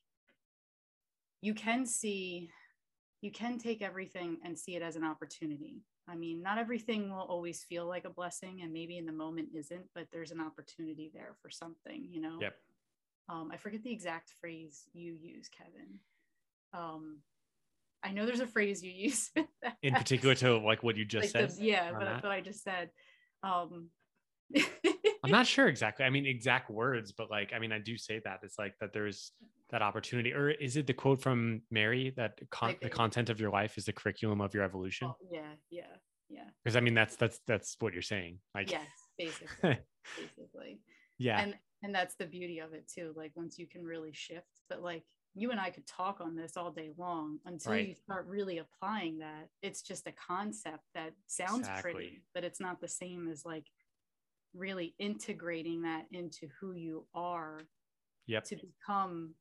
you 1.42 1.54
can 1.54 1.86
see 1.86 2.50
you 3.22 3.32
can 3.32 3.58
take 3.58 3.82
everything 3.82 4.38
and 4.44 4.58
see 4.58 4.76
it 4.76 4.82
as 4.82 4.96
an 4.96 5.04
opportunity 5.04 5.84
i 6.08 6.16
mean 6.16 6.42
not 6.42 6.58
everything 6.58 7.10
will 7.10 7.20
always 7.20 7.64
feel 7.64 7.86
like 7.88 8.06
a 8.06 8.10
blessing 8.10 8.62
and 8.62 8.72
maybe 8.74 8.98
in 8.98 9.06
the 9.06 9.12
moment 9.12 9.50
isn't 9.56 9.86
but 9.94 10.08
there's 10.12 10.32
an 10.32 10.42
opportunity 10.42 11.12
there 11.14 11.36
for 11.42 11.50
something 11.50 12.08
you 12.10 12.22
know 12.22 12.38
yep 12.42 12.56
um, 13.32 13.50
I 13.52 13.58
forget 13.58 13.84
the 13.84 13.92
exact 13.92 14.34
phrase 14.42 14.84
you 14.94 15.16
use, 15.22 15.50
Kevin. 15.50 16.00
Um, 16.74 17.20
I 18.04 18.12
know 18.12 18.26
there's 18.26 18.42
a 18.42 18.48
phrase 18.48 18.84
you 18.84 18.92
use 18.92 19.32
in 19.84 19.94
particular 19.94 20.36
to 20.36 20.58
like 20.58 20.84
what 20.84 20.98
you 20.98 21.06
just 21.06 21.34
like 21.34 21.50
said. 21.50 21.58
The, 21.58 21.64
yeah, 21.64 21.92
but, 21.92 22.22
but 22.22 22.32
I 22.32 22.42
just 22.42 22.64
said. 22.64 22.90
Um, 23.44 23.90
I'm 25.24 25.32
not 25.32 25.48
sure 25.48 25.68
exactly. 25.68 26.06
I 26.06 26.10
mean, 26.10 26.26
exact 26.26 26.70
words, 26.70 27.12
but 27.12 27.30
like, 27.30 27.54
I 27.56 27.60
mean, 27.60 27.72
I 27.72 27.80
do 27.80 27.98
say 27.98 28.20
that 28.26 28.40
it's 28.44 28.58
like 28.60 28.74
that 28.82 28.92
there's 28.92 29.32
that 29.72 29.82
opportunity, 29.82 30.34
or 30.34 30.50
is 30.50 30.78
it 30.78 30.88
the 30.88 30.94
quote 30.94 31.22
from 31.22 31.62
Mary 31.72 32.14
that 32.18 32.40
con- 32.50 32.76
the 32.82 32.90
content 32.90 33.30
of 33.30 33.40
your 33.40 33.52
life 33.52 33.78
is 33.78 33.86
the 33.86 33.94
curriculum 33.94 34.42
of 34.42 34.54
your 34.54 34.64
evolution? 34.64 35.08
Oh, 35.10 35.16
yeah, 35.32 35.54
yeah, 35.70 35.84
yeah. 36.30 36.50
Because 36.64 36.76
I 36.76 36.80
mean, 36.82 36.94
that's 36.94 37.16
that's 37.16 37.40
that's 37.48 37.76
what 37.80 37.94
you're 37.94 38.02
saying. 38.02 38.40
Like, 38.54 38.72
yes, 38.72 38.88
basically, 39.18 39.48
basically. 40.18 40.80
Yeah, 41.18 41.42
and 41.42 41.56
and 41.84 41.94
that's 41.96 42.16
the 42.16 42.26
beauty 42.26 42.60
of 42.60 42.74
it 42.74 42.88
too 42.88 43.12
like 43.16 43.32
once 43.36 43.58
you 43.58 43.66
can 43.66 43.84
really 43.84 44.12
shift 44.14 44.62
but 44.70 44.84
like 44.84 45.04
you 45.34 45.52
and 45.52 45.60
I 45.60 45.70
could 45.70 45.88
talk 45.88 46.20
on 46.20 46.36
this 46.36 46.58
all 46.58 46.72
day 46.72 46.92
long 46.98 47.40
until 47.46 47.74
right. 47.74 47.88
you 47.88 47.96
start 47.96 48.26
really 48.28 48.58
applying 48.58 49.20
that. 49.20 49.48
It's 49.62 49.82
just 49.82 50.08
a 50.08 50.12
concept 50.12 50.84
that 50.94 51.14
sounds 51.28 51.60
exactly. 51.60 51.94
pretty, 51.94 52.22
but 52.34 52.44
it's 52.44 52.60
not 52.60 52.82
the 52.82 52.88
same 52.88 53.30
as 53.32 53.46
like 53.46 53.66
really 54.54 54.94
integrating 55.00 55.84
that 55.84 56.06
into 56.12 56.48
who 56.60 56.74
you 56.74 57.06
are 57.16 57.62
yep. 58.28 58.44
to 58.46 58.58
become 58.58 59.34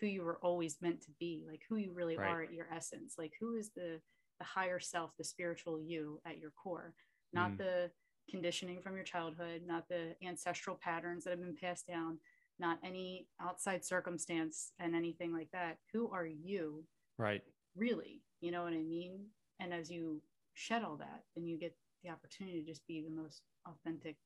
who 0.00 0.06
you 0.06 0.22
were 0.22 0.38
always 0.42 0.78
meant 0.80 1.02
to 1.02 1.10
be, 1.20 1.44
like 1.48 1.60
who 1.68 1.76
you 1.76 1.92
really 1.92 2.16
right. 2.16 2.30
are 2.30 2.42
at 2.42 2.52
your 2.52 2.66
essence. 2.74 3.14
Like 3.18 3.32
who 3.38 3.56
is 3.56 3.70
the 3.76 4.00
the 4.38 4.44
higher 4.44 4.80
self, 4.80 5.10
the 5.18 5.24
spiritual 5.24 5.80
you 5.80 6.20
at 6.26 6.38
your 6.38 6.50
core, 6.50 6.94
not 7.32 7.52
mm. 7.52 7.58
the 7.58 7.90
conditioning 8.30 8.80
from 8.80 8.94
your 8.94 9.04
childhood, 9.04 9.62
not 9.66 9.86
the 9.88 10.14
ancestral 10.26 10.78
patterns 10.82 11.24
that 11.24 11.30
have 11.30 11.40
been 11.40 11.56
passed 11.60 11.86
down, 11.86 12.18
not 12.58 12.78
any 12.82 13.26
outside 13.40 13.84
circumstance 13.84 14.72
and 14.78 14.94
anything 14.94 15.32
like 15.32 15.48
that. 15.52 15.76
Who 15.92 16.10
are 16.10 16.26
you? 16.26 16.84
Right. 17.18 17.42
Really? 17.76 18.22
You 18.40 18.50
know 18.50 18.62
what 18.62 18.72
I 18.72 18.82
mean? 18.82 19.26
And 19.60 19.74
as 19.74 19.90
you 19.90 20.22
shed 20.54 20.82
all 20.82 20.96
that, 20.96 21.24
then 21.36 21.46
you 21.46 21.58
get 21.58 21.76
the 22.02 22.10
opportunity 22.10 22.60
to 22.60 22.66
just 22.66 22.86
be 22.86 23.02
the 23.02 23.14
most 23.14 23.42
authentic 23.68 24.16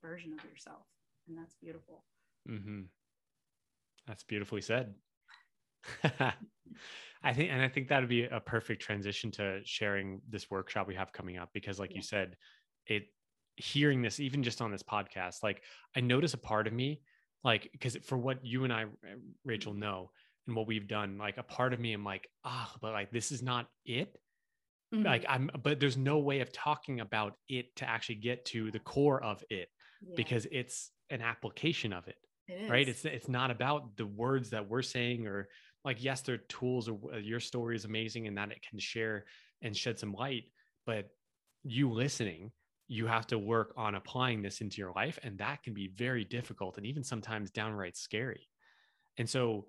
version 0.00 0.32
of 0.32 0.44
yourself. 0.48 0.86
And 1.28 1.36
that's 1.36 1.56
beautiful. 1.60 2.04
Mm-hmm. 2.48 2.82
That's 4.06 4.22
beautifully 4.22 4.60
said. 4.60 4.94
I 7.22 7.32
think, 7.32 7.50
and 7.50 7.60
I 7.60 7.68
think 7.68 7.88
that 7.88 8.00
would 8.00 8.08
be 8.08 8.24
a 8.24 8.40
perfect 8.40 8.82
transition 8.82 9.30
to 9.32 9.60
sharing 9.64 10.20
this 10.28 10.50
workshop 10.50 10.86
we 10.86 10.94
have 10.94 11.12
coming 11.12 11.38
up 11.38 11.50
because, 11.52 11.78
like 11.78 11.90
yeah. 11.90 11.96
you 11.96 12.02
said, 12.02 12.36
it 12.86 13.08
hearing 13.56 14.02
this 14.02 14.20
even 14.20 14.42
just 14.42 14.60
on 14.60 14.70
this 14.70 14.82
podcast 14.82 15.42
like 15.42 15.62
i 15.96 16.00
notice 16.00 16.34
a 16.34 16.38
part 16.38 16.66
of 16.66 16.72
me 16.72 17.00
like 17.42 17.68
because 17.72 17.96
for 18.04 18.18
what 18.18 18.44
you 18.44 18.64
and 18.64 18.72
i 18.72 18.84
rachel 19.44 19.72
mm-hmm. 19.72 19.80
know 19.80 20.10
and 20.46 20.54
what 20.54 20.66
we've 20.66 20.86
done 20.86 21.16
like 21.18 21.38
a 21.38 21.42
part 21.42 21.72
of 21.72 21.80
me 21.80 21.92
i'm 21.92 22.04
like 22.04 22.28
ah 22.44 22.70
oh, 22.70 22.78
but 22.82 22.92
like 22.92 23.10
this 23.10 23.32
is 23.32 23.42
not 23.42 23.66
it 23.86 24.18
mm-hmm. 24.94 25.04
like 25.04 25.24
i'm 25.28 25.50
but 25.62 25.80
there's 25.80 25.96
no 25.96 26.18
way 26.18 26.40
of 26.40 26.52
talking 26.52 27.00
about 27.00 27.34
it 27.48 27.74
to 27.76 27.88
actually 27.88 28.16
get 28.16 28.44
to 28.44 28.70
the 28.70 28.78
core 28.80 29.22
of 29.22 29.42
it 29.48 29.68
yeah. 30.02 30.14
because 30.16 30.46
it's 30.52 30.90
an 31.08 31.22
application 31.22 31.92
of 31.92 32.06
it, 32.08 32.16
it 32.48 32.70
right 32.70 32.88
it's 32.88 33.04
it's 33.06 33.28
not 33.28 33.50
about 33.50 33.96
the 33.96 34.06
words 34.06 34.50
that 34.50 34.68
we're 34.68 34.82
saying 34.82 35.26
or 35.26 35.48
like 35.86 36.04
yes 36.04 36.20
they're 36.20 36.36
tools 36.36 36.88
or 36.88 36.98
uh, 37.14 37.16
your 37.16 37.40
story 37.40 37.74
is 37.74 37.86
amazing 37.86 38.26
and 38.26 38.36
that 38.36 38.50
it 38.50 38.60
can 38.68 38.78
share 38.78 39.24
and 39.62 39.74
shed 39.74 39.98
some 39.98 40.12
light 40.12 40.44
but 40.84 41.08
you 41.62 41.90
listening 41.90 42.50
you 42.88 43.06
have 43.06 43.26
to 43.26 43.38
work 43.38 43.72
on 43.76 43.94
applying 43.94 44.42
this 44.42 44.60
into 44.60 44.78
your 44.78 44.92
life 44.94 45.18
and 45.22 45.38
that 45.38 45.62
can 45.62 45.74
be 45.74 45.88
very 45.96 46.24
difficult 46.24 46.76
and 46.76 46.86
even 46.86 47.02
sometimes 47.02 47.50
downright 47.50 47.96
scary. 47.96 48.48
And 49.18 49.28
so 49.28 49.66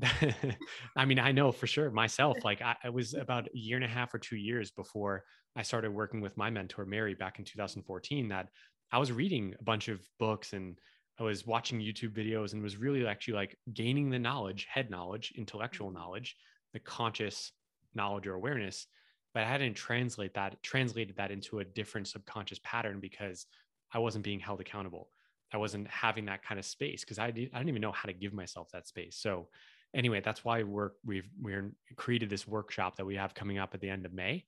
i 0.96 1.04
mean 1.04 1.18
i 1.18 1.32
know 1.32 1.50
for 1.50 1.66
sure 1.66 1.90
myself 1.90 2.36
like 2.44 2.62
I, 2.62 2.76
I, 2.84 2.90
was 2.90 3.12
about 3.14 3.48
a 3.48 3.58
year 3.58 3.74
and 3.74 3.84
a 3.84 3.88
half 3.88 4.14
or 4.14 4.20
two 4.20 4.36
years 4.36 4.70
before 4.70 5.24
i 5.56 5.62
started 5.62 5.90
working 5.90 6.20
with 6.20 6.36
my 6.36 6.48
mentor 6.48 6.86
mary 6.86 7.14
back 7.14 7.40
in 7.40 7.44
2014 7.44 8.28
that 8.28 8.50
i 8.92 8.98
was 8.98 9.10
reading 9.10 9.52
a 9.58 9.64
bunch 9.64 9.88
of 9.88 9.98
books 10.20 10.52
and 10.52 10.78
i 11.20 11.22
was 11.22 11.46
watching 11.46 11.80
youtube 11.80 12.12
videos 12.12 12.52
and 12.52 12.62
was 12.62 12.76
really 12.76 13.06
actually 13.06 13.34
like 13.34 13.56
gaining 13.72 14.10
the 14.10 14.18
knowledge 14.18 14.66
head 14.70 14.90
knowledge 14.90 15.32
intellectual 15.36 15.88
mm-hmm. 15.88 15.98
knowledge 15.98 16.36
the 16.72 16.80
conscious 16.80 17.52
knowledge 17.94 18.26
or 18.26 18.34
awareness 18.34 18.86
but 19.34 19.44
I 19.44 19.46
hadn't 19.46 19.74
translate 19.74 20.34
that 20.34 20.62
translated 20.62 21.16
that 21.16 21.30
into 21.30 21.60
a 21.60 21.64
different 21.64 22.08
subconscious 22.08 22.60
pattern 22.62 23.00
because 23.00 23.46
I 23.92 23.98
wasn't 23.98 24.24
being 24.24 24.40
held 24.40 24.60
accountable. 24.60 25.08
I 25.52 25.56
wasn't 25.56 25.88
having 25.88 26.26
that 26.26 26.44
kind 26.44 26.58
of 26.58 26.64
space 26.64 27.00
because 27.00 27.18
I, 27.18 27.26
I 27.26 27.30
didn't 27.30 27.68
even 27.68 27.82
know 27.82 27.92
how 27.92 28.06
to 28.06 28.12
give 28.12 28.32
myself 28.32 28.68
that 28.72 28.86
space. 28.86 29.16
So 29.16 29.48
anyway, 29.94 30.20
that's 30.24 30.44
why 30.44 30.62
we're 30.62 30.90
we've 31.04 31.28
we're 31.40 31.72
created 31.96 32.30
this 32.30 32.46
workshop 32.46 32.96
that 32.96 33.06
we 33.06 33.16
have 33.16 33.34
coming 33.34 33.58
up 33.58 33.74
at 33.74 33.80
the 33.80 33.90
end 33.90 34.06
of 34.06 34.12
May. 34.12 34.44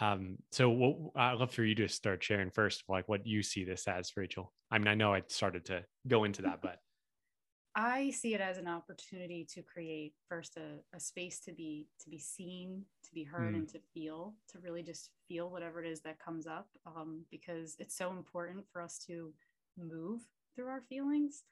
Um, 0.00 0.38
so 0.50 0.70
what 0.70 0.96
I'd 1.16 1.38
love 1.38 1.52
for 1.52 1.64
you 1.64 1.74
to 1.76 1.88
start 1.88 2.22
sharing 2.22 2.50
first, 2.50 2.82
like 2.88 3.08
what 3.08 3.26
you 3.26 3.42
see 3.42 3.64
this 3.64 3.86
as, 3.86 4.12
Rachel. 4.16 4.52
I 4.70 4.78
mean, 4.78 4.88
I 4.88 4.94
know 4.94 5.14
I 5.14 5.22
started 5.28 5.64
to 5.66 5.84
go 6.08 6.24
into 6.24 6.42
that, 6.42 6.60
but 6.62 6.78
I 7.76 8.10
see 8.10 8.34
it 8.34 8.40
as 8.40 8.58
an 8.58 8.68
opportunity 8.68 9.46
to 9.52 9.62
create 9.62 10.14
first 10.28 10.56
a, 10.56 10.96
a 10.96 11.00
space 11.00 11.40
to 11.40 11.52
be 11.52 11.88
to 12.02 12.10
be 12.10 12.18
seen, 12.18 12.82
to 13.04 13.12
be 13.12 13.24
heard, 13.24 13.54
mm. 13.54 13.58
and 13.58 13.68
to 13.70 13.80
feel, 13.92 14.34
to 14.52 14.58
really 14.60 14.82
just 14.82 15.10
feel 15.28 15.50
whatever 15.50 15.82
it 15.82 15.90
is 15.90 16.00
that 16.02 16.18
comes 16.18 16.46
up, 16.46 16.68
um, 16.86 17.24
because 17.30 17.76
it's 17.78 17.96
so 17.96 18.10
important 18.10 18.64
for 18.72 18.80
us 18.80 18.98
to 19.06 19.32
move 19.76 20.20
through 20.54 20.68
our 20.68 20.82
feelings, 20.82 21.42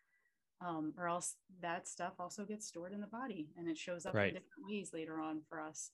um, 0.64 0.94
or 0.96 1.08
else 1.08 1.36
that 1.60 1.88
stuff 1.88 2.14
also 2.18 2.44
gets 2.44 2.66
stored 2.66 2.92
in 2.92 3.00
the 3.00 3.06
body 3.06 3.48
and 3.58 3.68
it 3.68 3.76
shows 3.76 4.06
up 4.06 4.14
right. 4.14 4.28
in 4.28 4.34
different 4.34 4.66
ways 4.68 4.90
later 4.92 5.20
on 5.20 5.40
for 5.48 5.60
us. 5.60 5.90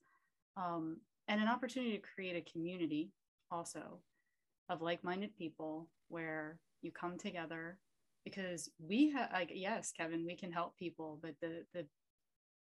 Um, 0.57 0.99
and 1.29 1.41
an 1.41 1.49
opportunity 1.49 1.93
to 1.93 1.99
create 2.15 2.37
a 2.37 2.51
community 2.51 3.13
also 3.51 4.01
of 4.69 4.83
like-minded 4.83 5.37
people 5.37 5.89
where 6.09 6.59
you 6.83 6.91
come 6.91 7.17
together 7.17 7.79
because 8.25 8.71
we 8.79 9.11
have 9.11 9.31
like 9.33 9.51
yes 9.55 9.93
kevin 9.97 10.27
we 10.27 10.37
can 10.37 10.53
help 10.53 10.77
people 10.77 11.19
but 11.23 11.35
the 11.41 11.65
the 11.73 11.87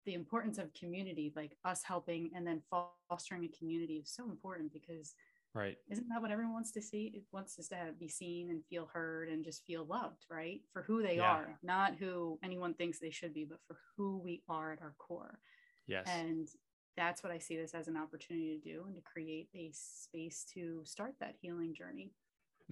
the 0.09 0.15
importance 0.15 0.57
of 0.57 0.73
community 0.73 1.35
like 1.37 1.55
us 1.67 1.83
helping 1.85 2.31
and 2.35 2.47
then 2.47 2.63
fostering 3.11 3.45
a 3.45 3.59
community 3.59 3.97
is 3.97 4.11
so 4.11 4.25
important 4.25 4.73
because 4.73 5.15
right. 5.55 5.77
isn't 5.91 6.09
that 6.09 6.23
what 6.23 6.31
everyone 6.31 6.55
wants 6.55 6.73
to 6.73 6.81
see? 6.81 7.13
It 7.15 7.25
wants 7.31 7.59
us 7.59 7.69
to 7.69 7.75
have, 7.75 8.01
be 8.01 8.09
seen 8.09 8.49
and 8.49 8.65
feel 8.71 8.89
heard 8.91 9.29
and 9.29 9.45
just 9.45 9.67
feel 9.67 9.85
loved 9.85 10.25
right? 10.31 10.63
For 10.73 10.83
who 10.83 11.03
they 11.03 11.17
yeah. 11.17 11.31
are 11.31 11.59
not 11.63 11.97
who 11.97 12.39
anyone 12.43 12.73
thinks 12.73 12.99
they 12.99 13.11
should 13.11 13.35
be 13.35 13.45
but 13.45 13.59
for 13.67 13.77
who 13.99 14.19
we 14.25 14.43
are 14.49 14.73
at 14.73 14.81
our 14.81 14.95
core. 14.97 15.41
Yes. 15.87 16.07
And 16.09 16.49
that's 16.97 17.23
what 17.23 17.33
i 17.33 17.39
see 17.39 17.57
this 17.57 17.75
as 17.75 17.89
an 17.89 17.97
opportunity 17.97 18.59
to 18.59 18.73
do 18.73 18.85
and 18.87 18.97
to 18.97 19.03
create 19.03 19.49
a 19.55 19.71
space 19.73 20.45
to 20.53 20.81
start 20.85 21.15
that 21.21 21.35
healing 21.41 21.75
journey 21.75 22.13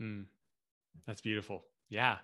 mm, 0.01 0.25
that's 1.07 1.21
beautiful 1.21 1.65
yeah 1.89 2.19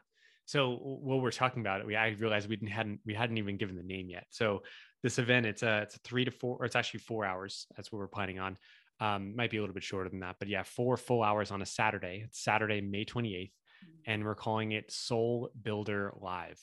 so 0.44 0.76
what 0.76 1.22
we're 1.22 1.30
talking 1.30 1.60
about, 1.60 1.80
it, 1.80 1.86
we 1.86 1.96
I 1.96 2.08
realized 2.18 2.48
we 2.48 2.58
hadn't 2.68 3.00
we 3.06 3.14
hadn't 3.14 3.38
even 3.38 3.56
given 3.56 3.76
the 3.76 3.82
name 3.82 4.08
yet. 4.08 4.26
So 4.30 4.62
this 5.02 5.18
event, 5.18 5.46
it's 5.46 5.62
a 5.62 5.82
it's 5.82 5.96
a 5.96 5.98
three 6.00 6.24
to 6.24 6.30
four, 6.30 6.56
or 6.58 6.64
it's 6.64 6.76
actually 6.76 7.00
four 7.00 7.24
hours. 7.24 7.66
That's 7.76 7.92
what 7.92 7.98
we're 7.98 8.08
planning 8.08 8.38
on. 8.38 8.58
Um, 9.00 9.34
might 9.34 9.50
be 9.50 9.56
a 9.56 9.60
little 9.60 9.74
bit 9.74 9.82
shorter 9.82 10.08
than 10.08 10.20
that, 10.20 10.36
but 10.38 10.48
yeah, 10.48 10.62
four 10.62 10.96
full 10.96 11.22
hours 11.22 11.50
on 11.50 11.62
a 11.62 11.66
Saturday. 11.66 12.22
It's 12.24 12.42
Saturday, 12.42 12.80
May 12.80 13.04
28th, 13.04 13.24
mm-hmm. 13.24 13.90
and 14.06 14.24
we're 14.24 14.34
calling 14.34 14.72
it 14.72 14.92
Soul 14.92 15.50
Builder 15.60 16.12
Live. 16.20 16.60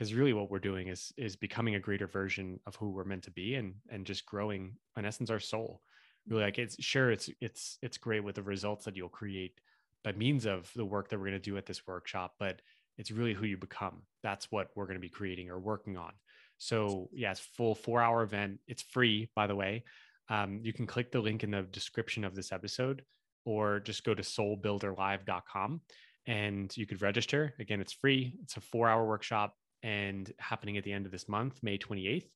Because 0.00 0.14
really, 0.14 0.32
what 0.32 0.50
we're 0.50 0.60
doing 0.60 0.88
is 0.88 1.12
is 1.18 1.36
becoming 1.36 1.74
a 1.74 1.78
greater 1.78 2.06
version 2.06 2.58
of 2.64 2.74
who 2.74 2.88
we're 2.88 3.04
meant 3.04 3.24
to 3.24 3.30
be, 3.30 3.56
and 3.56 3.74
and 3.90 4.06
just 4.06 4.24
growing, 4.24 4.72
in 4.96 5.04
essence, 5.04 5.28
our 5.28 5.38
soul. 5.38 5.82
really 6.26 6.42
like 6.42 6.58
it's 6.58 6.82
sure 6.82 7.10
it's 7.10 7.28
it's 7.42 7.76
it's 7.82 7.98
great 7.98 8.24
with 8.24 8.36
the 8.36 8.42
results 8.42 8.86
that 8.86 8.96
you'll 8.96 9.10
create 9.10 9.60
by 10.02 10.12
means 10.12 10.46
of 10.46 10.72
the 10.74 10.86
work 10.86 11.10
that 11.10 11.18
we're 11.18 11.26
going 11.26 11.32
to 11.42 11.50
do 11.50 11.58
at 11.58 11.66
this 11.66 11.86
workshop 11.86 12.34
but 12.38 12.62
it's 12.96 13.10
really 13.10 13.34
who 13.34 13.44
you 13.44 13.58
become. 13.58 14.00
That's 14.22 14.50
what 14.50 14.68
we're 14.74 14.86
going 14.86 14.96
to 14.96 15.00
be 15.00 15.10
creating 15.10 15.50
or 15.50 15.58
working 15.58 15.98
on. 15.98 16.12
So 16.56 17.10
yeah 17.12 17.32
it's 17.32 17.40
full 17.40 17.74
four 17.74 18.00
hour 18.00 18.22
event. 18.22 18.60
It's 18.66 18.82
free 18.82 19.28
by 19.36 19.46
the 19.46 19.56
way. 19.56 19.84
Um, 20.30 20.60
you 20.62 20.72
can 20.72 20.86
click 20.86 21.12
the 21.12 21.20
link 21.20 21.44
in 21.44 21.50
the 21.50 21.62
description 21.62 22.24
of 22.24 22.34
this 22.34 22.52
episode 22.52 23.02
or 23.44 23.80
just 23.80 24.04
go 24.04 24.14
to 24.14 24.22
soulbuilderlive.com 24.22 25.82
and 26.26 26.74
you 26.74 26.86
could 26.86 27.02
register. 27.02 27.54
Again 27.60 27.82
it's 27.82 27.92
free. 27.92 28.32
It's 28.42 28.56
a 28.56 28.62
four 28.62 28.88
hour 28.88 29.06
workshop 29.06 29.54
and 29.82 30.32
happening 30.38 30.76
at 30.76 30.84
the 30.84 30.92
end 30.92 31.06
of 31.06 31.12
this 31.12 31.28
month 31.28 31.58
may 31.62 31.78
28th 31.78 32.28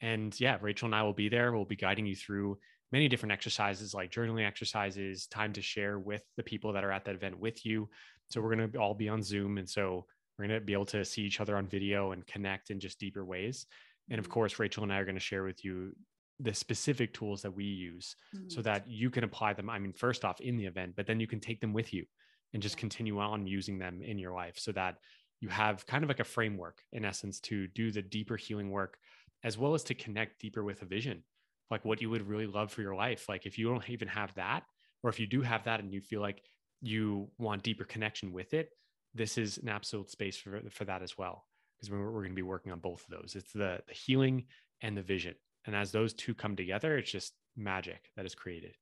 and 0.00 0.38
yeah 0.40 0.58
rachel 0.60 0.86
and 0.86 0.94
i 0.94 1.02
will 1.02 1.12
be 1.12 1.28
there 1.28 1.52
we'll 1.52 1.64
be 1.64 1.76
guiding 1.76 2.06
you 2.06 2.16
through 2.16 2.58
many 2.94 3.08
different 3.08 3.32
exercises 3.32 3.92
like 3.92 4.12
journaling 4.12 4.46
exercises, 4.46 5.26
time 5.26 5.52
to 5.52 5.60
share 5.60 5.98
with 5.98 6.22
the 6.36 6.44
people 6.44 6.72
that 6.72 6.84
are 6.84 6.92
at 6.92 7.04
that 7.04 7.16
event 7.16 7.36
with 7.36 7.66
you. 7.66 7.88
So 8.28 8.40
we're 8.40 8.54
going 8.54 8.70
to 8.70 8.78
all 8.78 8.94
be 8.94 9.08
on 9.08 9.20
Zoom. 9.20 9.58
And 9.58 9.68
so 9.68 10.06
we're 10.38 10.46
going 10.46 10.60
to 10.60 10.64
be 10.64 10.74
able 10.74 10.86
to 10.86 11.04
see 11.04 11.22
each 11.22 11.40
other 11.40 11.56
on 11.56 11.66
video 11.66 12.12
and 12.12 12.24
connect 12.24 12.70
in 12.70 12.78
just 12.78 13.00
deeper 13.00 13.24
ways. 13.24 13.66
And 14.10 14.20
of 14.20 14.26
mm-hmm. 14.26 14.32
course, 14.32 14.60
Rachel 14.60 14.84
and 14.84 14.92
I 14.92 14.98
are 14.98 15.04
going 15.04 15.16
to 15.16 15.20
share 15.20 15.42
with 15.42 15.64
you 15.64 15.92
the 16.38 16.54
specific 16.54 17.12
tools 17.12 17.42
that 17.42 17.50
we 17.50 17.64
use 17.64 18.14
mm-hmm. 18.32 18.48
so 18.48 18.62
that 18.62 18.88
you 18.88 19.10
can 19.10 19.24
apply 19.24 19.54
them. 19.54 19.68
I 19.68 19.80
mean, 19.80 19.92
first 19.92 20.24
off 20.24 20.40
in 20.40 20.56
the 20.56 20.66
event, 20.66 20.94
but 20.96 21.08
then 21.08 21.18
you 21.18 21.26
can 21.26 21.40
take 21.40 21.60
them 21.60 21.72
with 21.72 21.92
you 21.92 22.04
and 22.52 22.62
just 22.62 22.76
continue 22.76 23.18
on 23.18 23.44
using 23.48 23.76
them 23.76 24.02
in 24.02 24.20
your 24.20 24.32
life 24.32 24.54
so 24.56 24.70
that 24.70 24.98
you 25.44 25.50
have 25.50 25.86
kind 25.86 26.02
of 26.02 26.08
like 26.08 26.20
a 26.20 26.24
framework 26.24 26.82
in 26.92 27.04
essence 27.04 27.38
to 27.40 27.66
do 27.68 27.92
the 27.92 28.02
deeper 28.02 28.36
healing 28.36 28.70
work 28.70 28.98
as 29.44 29.56
well 29.58 29.74
as 29.74 29.84
to 29.84 29.94
connect 29.94 30.40
deeper 30.40 30.64
with 30.64 30.82
a 30.82 30.86
vision 30.86 31.22
like 31.70 31.84
what 31.84 32.00
you 32.00 32.10
would 32.10 32.28
really 32.28 32.46
love 32.46 32.72
for 32.72 32.82
your 32.82 32.94
life. 32.94 33.28
Like 33.28 33.46
if 33.46 33.58
you 33.58 33.68
don't 33.68 33.88
even 33.88 34.08
have 34.08 34.34
that, 34.34 34.62
or 35.02 35.10
if 35.10 35.18
you 35.18 35.26
do 35.26 35.42
have 35.42 35.64
that 35.64 35.80
and 35.80 35.92
you 35.92 36.00
feel 36.00 36.20
like 36.20 36.42
you 36.80 37.28
want 37.38 37.62
deeper 37.62 37.84
connection 37.84 38.32
with 38.32 38.54
it, 38.54 38.70
this 39.14 39.38
is 39.38 39.58
an 39.58 39.68
absolute 39.68 40.10
space 40.10 40.36
for, 40.36 40.60
for 40.70 40.84
that 40.84 41.02
as 41.02 41.16
well. 41.16 41.44
Because 41.76 41.90
we're, 41.90 42.10
we're 42.10 42.20
going 42.20 42.30
to 42.30 42.36
be 42.36 42.42
working 42.42 42.72
on 42.72 42.78
both 42.78 43.04
of 43.04 43.18
those. 43.18 43.34
It's 43.36 43.52
the, 43.52 43.80
the 43.86 43.94
healing 43.94 44.44
and 44.82 44.96
the 44.96 45.02
vision. 45.02 45.34
And 45.66 45.74
as 45.74 45.92
those 45.92 46.12
two 46.12 46.34
come 46.34 46.56
together, 46.56 46.98
it's 46.98 47.10
just 47.10 47.32
magic 47.56 48.10
that 48.16 48.26
is 48.26 48.34
created. 48.34 48.76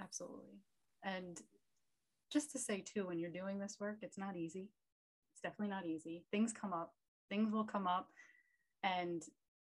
Absolutely. 0.00 0.58
And 1.04 1.40
just 2.32 2.50
to 2.52 2.58
say 2.58 2.80
too, 2.80 3.06
when 3.06 3.18
you're 3.18 3.30
doing 3.30 3.58
this 3.58 3.76
work, 3.78 3.98
it's 4.02 4.18
not 4.18 4.36
easy. 4.36 4.70
Definitely 5.42 5.68
not 5.68 5.86
easy. 5.86 6.24
Things 6.30 6.52
come 6.52 6.72
up, 6.72 6.94
things 7.28 7.52
will 7.52 7.64
come 7.64 7.86
up. 7.86 8.08
And 8.82 9.22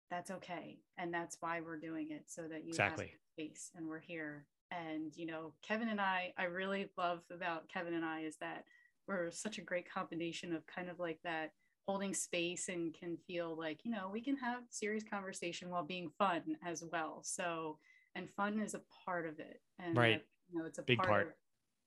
that's 0.09 0.31
okay 0.31 0.77
and 0.97 1.13
that's 1.13 1.37
why 1.39 1.61
we're 1.61 1.77
doing 1.77 2.11
it 2.11 2.23
so 2.27 2.43
that 2.43 2.63
you 2.63 2.69
exactly. 2.69 3.05
have 3.05 3.47
space 3.47 3.71
and 3.75 3.87
we're 3.87 3.99
here 3.99 4.45
and 4.71 5.15
you 5.15 5.25
know 5.25 5.53
kevin 5.61 5.89
and 5.89 6.01
i 6.01 6.33
i 6.37 6.43
really 6.43 6.89
love 6.97 7.21
about 7.31 7.67
kevin 7.69 7.93
and 7.93 8.05
i 8.05 8.21
is 8.21 8.35
that 8.37 8.65
we're 9.07 9.29
such 9.31 9.57
a 9.57 9.61
great 9.61 9.89
combination 9.89 10.53
of 10.53 10.65
kind 10.67 10.89
of 10.89 10.99
like 10.99 11.19
that 11.23 11.51
holding 11.87 12.13
space 12.13 12.69
and 12.69 12.93
can 12.93 13.17
feel 13.27 13.55
like 13.57 13.79
you 13.83 13.91
know 13.91 14.09
we 14.11 14.21
can 14.21 14.35
have 14.35 14.61
serious 14.69 15.03
conversation 15.03 15.69
while 15.69 15.83
being 15.83 16.09
fun 16.17 16.41
as 16.65 16.83
well 16.91 17.19
so 17.23 17.77
and 18.15 18.29
fun 18.29 18.59
is 18.59 18.73
a 18.73 18.81
part 19.05 19.27
of 19.27 19.39
it 19.39 19.61
and 19.79 19.97
right 19.97 20.23
you 20.51 20.57
know 20.57 20.65
it's 20.65 20.79
a 20.79 20.83
big 20.83 20.97
part, 20.97 21.09
part. 21.09 21.35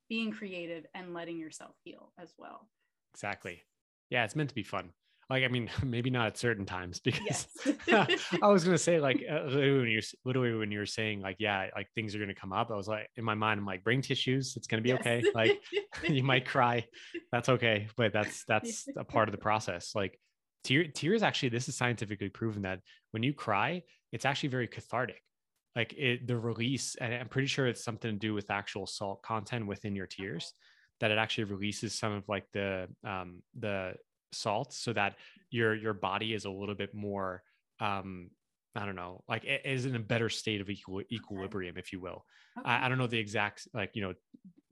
being 0.09 0.31
creative 0.31 0.85
and 0.95 1.14
letting 1.14 1.39
yourself 1.39 1.74
heal 1.83 2.12
as 2.18 2.35
well 2.39 2.68
exactly. 3.15 3.63
Yeah 4.11 4.25
it's 4.25 4.37
meant 4.37 4.49
to 4.51 4.55
be 4.55 4.63
fun. 4.63 4.93
Like 5.31 5.45
i 5.45 5.49
mean 5.49 5.69
maybe 5.85 6.11
not 6.11 6.27
at 6.27 6.39
certain 6.39 6.65
times 6.65 7.01
because 7.05 7.47
yes. 7.87 8.25
i 8.43 8.49
was 8.49 8.65
gonna 8.65 8.79
say 8.79 8.99
like 8.99 9.23
uh, 9.31 9.45
literally, 9.45 9.79
when 9.79 9.89
you 9.89 10.01
literally 10.25 10.55
when 10.55 10.71
you 10.71 10.79
were 10.79 10.87
saying 10.87 11.21
like 11.21 11.37
yeah 11.39 11.69
like 11.75 11.89
things 11.95 12.15
are 12.15 12.19
gonna 12.19 12.35
come 12.35 12.53
up 12.53 12.71
i 12.71 12.75
was 12.75 12.89
like 12.89 13.09
in 13.17 13.25
my 13.25 13.35
mind 13.35 13.61
i'm 13.61 13.67
like 13.67 13.85
bring 13.85 14.01
tissues 14.01 14.57
it's 14.57 14.67
gonna 14.67 14.83
be 14.83 14.91
yes. 14.91 15.01
okay. 15.01 15.23
Like 15.35 15.61
you 16.09 16.23
might 16.23 16.47
cry. 16.47 16.87
That's 17.33 17.49
okay 17.49 17.89
but 17.97 18.13
that's 18.13 18.45
that's 18.47 18.87
a 18.97 19.05
part 19.05 19.29
of 19.29 19.33
the 19.33 19.39
process. 19.39 19.93
Like 19.95 20.19
tear, 20.65 20.85
tears 20.85 21.23
actually 21.23 21.51
this 21.51 21.69
is 21.69 21.77
scientifically 21.77 22.31
proven 22.31 22.63
that 22.63 22.81
when 23.11 23.23
you 23.23 23.35
cry 23.35 23.83
it's 24.13 24.25
actually 24.25 24.49
very 24.49 24.69
cathartic. 24.69 25.23
Like 25.77 25.93
it 25.93 26.27
the 26.27 26.37
release 26.37 26.97
and 26.97 27.13
i'm 27.15 27.29
pretty 27.29 27.49
sure 27.49 27.67
it's 27.67 27.85
something 27.85 28.11
to 28.11 28.19
do 28.19 28.35
with 28.35 28.51
actual 28.51 28.87
salt 28.87 29.23
content 29.23 29.67
within 29.67 29.95
your 29.95 30.07
tears 30.07 30.53
that 31.01 31.11
it 31.11 31.19
actually 31.19 31.45
releases 31.45 31.95
some 31.95 32.13
of 32.13 32.29
like 32.29 32.47
the 32.53 32.89
um 33.05 33.43
the 33.59 33.95
salts 34.33 34.79
so 34.79 34.93
that 34.93 35.17
your 35.51 35.75
your 35.75 35.95
body 35.95 36.35
is 36.35 36.45
a 36.45 36.51
little 36.51 36.75
bit 36.75 36.95
more 36.95 37.43
um 37.81 38.31
I 38.75 38.87
don't 38.87 38.97
know, 38.97 39.25
like 39.29 39.45
it 39.45 39.63
is 39.65 39.87
in 39.87 39.97
a 39.97 40.01
better 40.01 40.29
state 40.29 40.61
of 40.61 40.71
equal, 40.71 41.03
equilibrium, 41.11 41.77
if 41.77 41.93
you 41.93 42.01
will. 42.01 42.25
Okay. 42.57 42.69
I, 42.69 42.87
I, 42.87 42.89
don't 42.89 42.99
know 42.99 43.09
the 43.09 43.19
exact, 43.19 43.67
like, 43.75 43.91
you 43.95 44.03
know, 44.03 44.15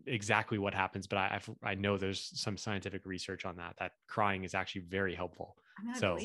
exactly 0.07 0.59
what 0.59 0.75
happens, 0.75 1.07
but 1.07 1.17
I, 1.17 1.33
I've, 1.35 1.51
i 1.65 1.75
know 1.75 1.97
there's 1.97 2.31
some 2.41 2.57
scientific 2.57 3.05
research 3.05 3.45
on 3.45 3.57
that, 3.57 3.75
that 3.79 3.93
crying 4.07 4.45
is 4.45 4.55
actually 4.55 4.83
very 4.83 5.15
helpful. 5.15 5.57
so 5.95 6.19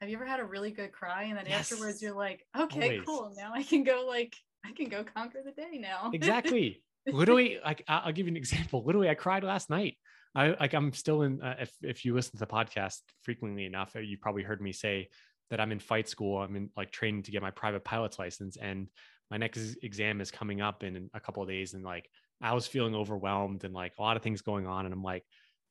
have 0.00 0.08
you 0.08 0.16
ever 0.16 0.26
had 0.26 0.40
a 0.40 0.44
really 0.44 0.70
good 0.70 0.92
cry 0.92 1.24
and 1.24 1.38
then 1.38 1.46
yes. 1.46 1.72
afterwards 1.72 2.02
you're 2.02 2.12
like, 2.12 2.46
okay, 2.58 2.82
Always. 2.82 3.00
cool. 3.06 3.32
Now 3.36 3.52
I 3.54 3.62
can 3.62 3.82
go 3.82 4.04
like, 4.06 4.36
I 4.64 4.72
can 4.72 4.88
go 4.88 5.02
conquer 5.02 5.38
the 5.44 5.52
day 5.52 5.78
now. 5.78 6.10
exactly. 6.12 6.82
Literally, 7.06 7.58
like 7.64 7.82
I'll 7.88 8.12
give 8.12 8.26
you 8.26 8.32
an 8.32 8.36
example. 8.36 8.82
Literally, 8.86 9.08
I 9.08 9.14
cried 9.14 9.44
last 9.44 9.70
night. 9.70 9.96
I 10.34 10.56
like 10.58 10.72
I'm 10.72 10.92
still 10.92 11.22
in. 11.22 11.42
Uh, 11.42 11.56
if 11.60 11.72
if 11.82 12.04
you 12.04 12.14
listen 12.14 12.32
to 12.32 12.38
the 12.38 12.46
podcast 12.46 13.00
frequently 13.22 13.66
enough, 13.66 13.94
uh, 13.96 14.00
you 14.00 14.18
probably 14.18 14.42
heard 14.42 14.60
me 14.60 14.72
say 14.72 15.08
that 15.50 15.60
I'm 15.60 15.72
in 15.72 15.80
fight 15.80 16.08
school. 16.08 16.38
I'm 16.38 16.56
in 16.56 16.70
like 16.76 16.90
training 16.90 17.24
to 17.24 17.30
get 17.30 17.42
my 17.42 17.50
private 17.50 17.84
pilot's 17.84 18.18
license, 18.18 18.56
and 18.56 18.88
my 19.30 19.36
next 19.36 19.76
exam 19.82 20.20
is 20.20 20.30
coming 20.30 20.60
up 20.60 20.84
in 20.84 21.10
a 21.12 21.20
couple 21.20 21.42
of 21.42 21.48
days. 21.48 21.74
And 21.74 21.84
like 21.84 22.08
I 22.40 22.54
was 22.54 22.66
feeling 22.66 22.94
overwhelmed 22.94 23.64
and 23.64 23.74
like 23.74 23.92
a 23.98 24.02
lot 24.02 24.16
of 24.16 24.22
things 24.22 24.42
going 24.42 24.66
on, 24.66 24.86
and 24.86 24.94
I'm 24.94 25.02
like, 25.02 25.24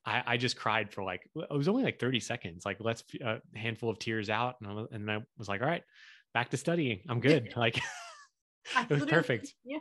I, 0.04 0.22
I 0.26 0.36
just 0.36 0.56
cried 0.56 0.92
for 0.92 1.02
like 1.02 1.28
it 1.34 1.56
was 1.56 1.68
only 1.68 1.82
like 1.82 1.98
30 1.98 2.20
seconds, 2.20 2.64
like 2.64 2.78
let's 2.80 3.02
a 3.24 3.38
handful 3.54 3.90
of 3.90 3.98
tears 3.98 4.30
out, 4.30 4.56
and 4.60 4.70
I, 4.70 4.84
and 4.94 5.10
I 5.10 5.18
was 5.38 5.48
like, 5.48 5.60
all 5.60 5.68
right, 5.68 5.82
back 6.34 6.50
to 6.50 6.56
studying. 6.56 7.00
I'm 7.08 7.20
good. 7.20 7.52
like 7.56 7.78
it 8.76 8.90
was 8.90 9.04
perfect. 9.06 9.54
Yeah. 9.64 9.78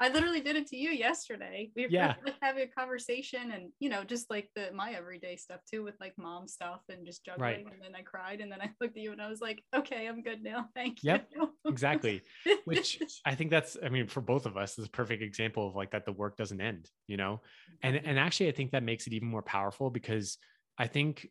I 0.00 0.08
literally 0.08 0.40
did 0.40 0.56
it 0.56 0.66
to 0.68 0.76
you 0.76 0.90
yesterday. 0.90 1.70
We 1.76 1.82
were 1.82 1.90
yeah. 1.90 2.14
like 2.24 2.36
having 2.40 2.62
a 2.62 2.66
conversation 2.66 3.52
and 3.52 3.70
you 3.80 3.90
know, 3.90 4.02
just 4.02 4.30
like 4.30 4.48
the 4.56 4.70
my 4.74 4.92
everyday 4.92 5.36
stuff 5.36 5.60
too 5.70 5.84
with 5.84 5.94
like 6.00 6.14
mom 6.16 6.48
stuff 6.48 6.80
and 6.88 7.04
just 7.04 7.24
juggling. 7.24 7.64
Right. 7.64 7.66
And 7.66 7.82
then 7.82 7.94
I 7.94 8.02
cried 8.02 8.40
and 8.40 8.50
then 8.50 8.62
I 8.62 8.70
looked 8.80 8.96
at 8.96 9.02
you 9.02 9.12
and 9.12 9.20
I 9.20 9.28
was 9.28 9.42
like, 9.42 9.62
okay, 9.76 10.08
I'm 10.08 10.22
good 10.22 10.42
now. 10.42 10.68
Thank 10.74 11.02
you. 11.02 11.10
Yep. 11.10 11.30
exactly. 11.66 12.22
Which 12.64 12.98
I 13.26 13.34
think 13.34 13.50
that's 13.50 13.76
I 13.84 13.90
mean, 13.90 14.06
for 14.06 14.22
both 14.22 14.46
of 14.46 14.56
us, 14.56 14.78
is 14.78 14.86
a 14.86 14.90
perfect 14.90 15.22
example 15.22 15.68
of 15.68 15.76
like 15.76 15.90
that 15.90 16.06
the 16.06 16.12
work 16.12 16.36
doesn't 16.36 16.60
end, 16.60 16.88
you 17.06 17.18
know? 17.18 17.42
And 17.82 17.96
and 17.96 18.18
actually 18.18 18.48
I 18.48 18.52
think 18.52 18.70
that 18.70 18.82
makes 18.82 19.06
it 19.06 19.12
even 19.12 19.28
more 19.28 19.42
powerful 19.42 19.90
because 19.90 20.38
I 20.78 20.86
think 20.86 21.28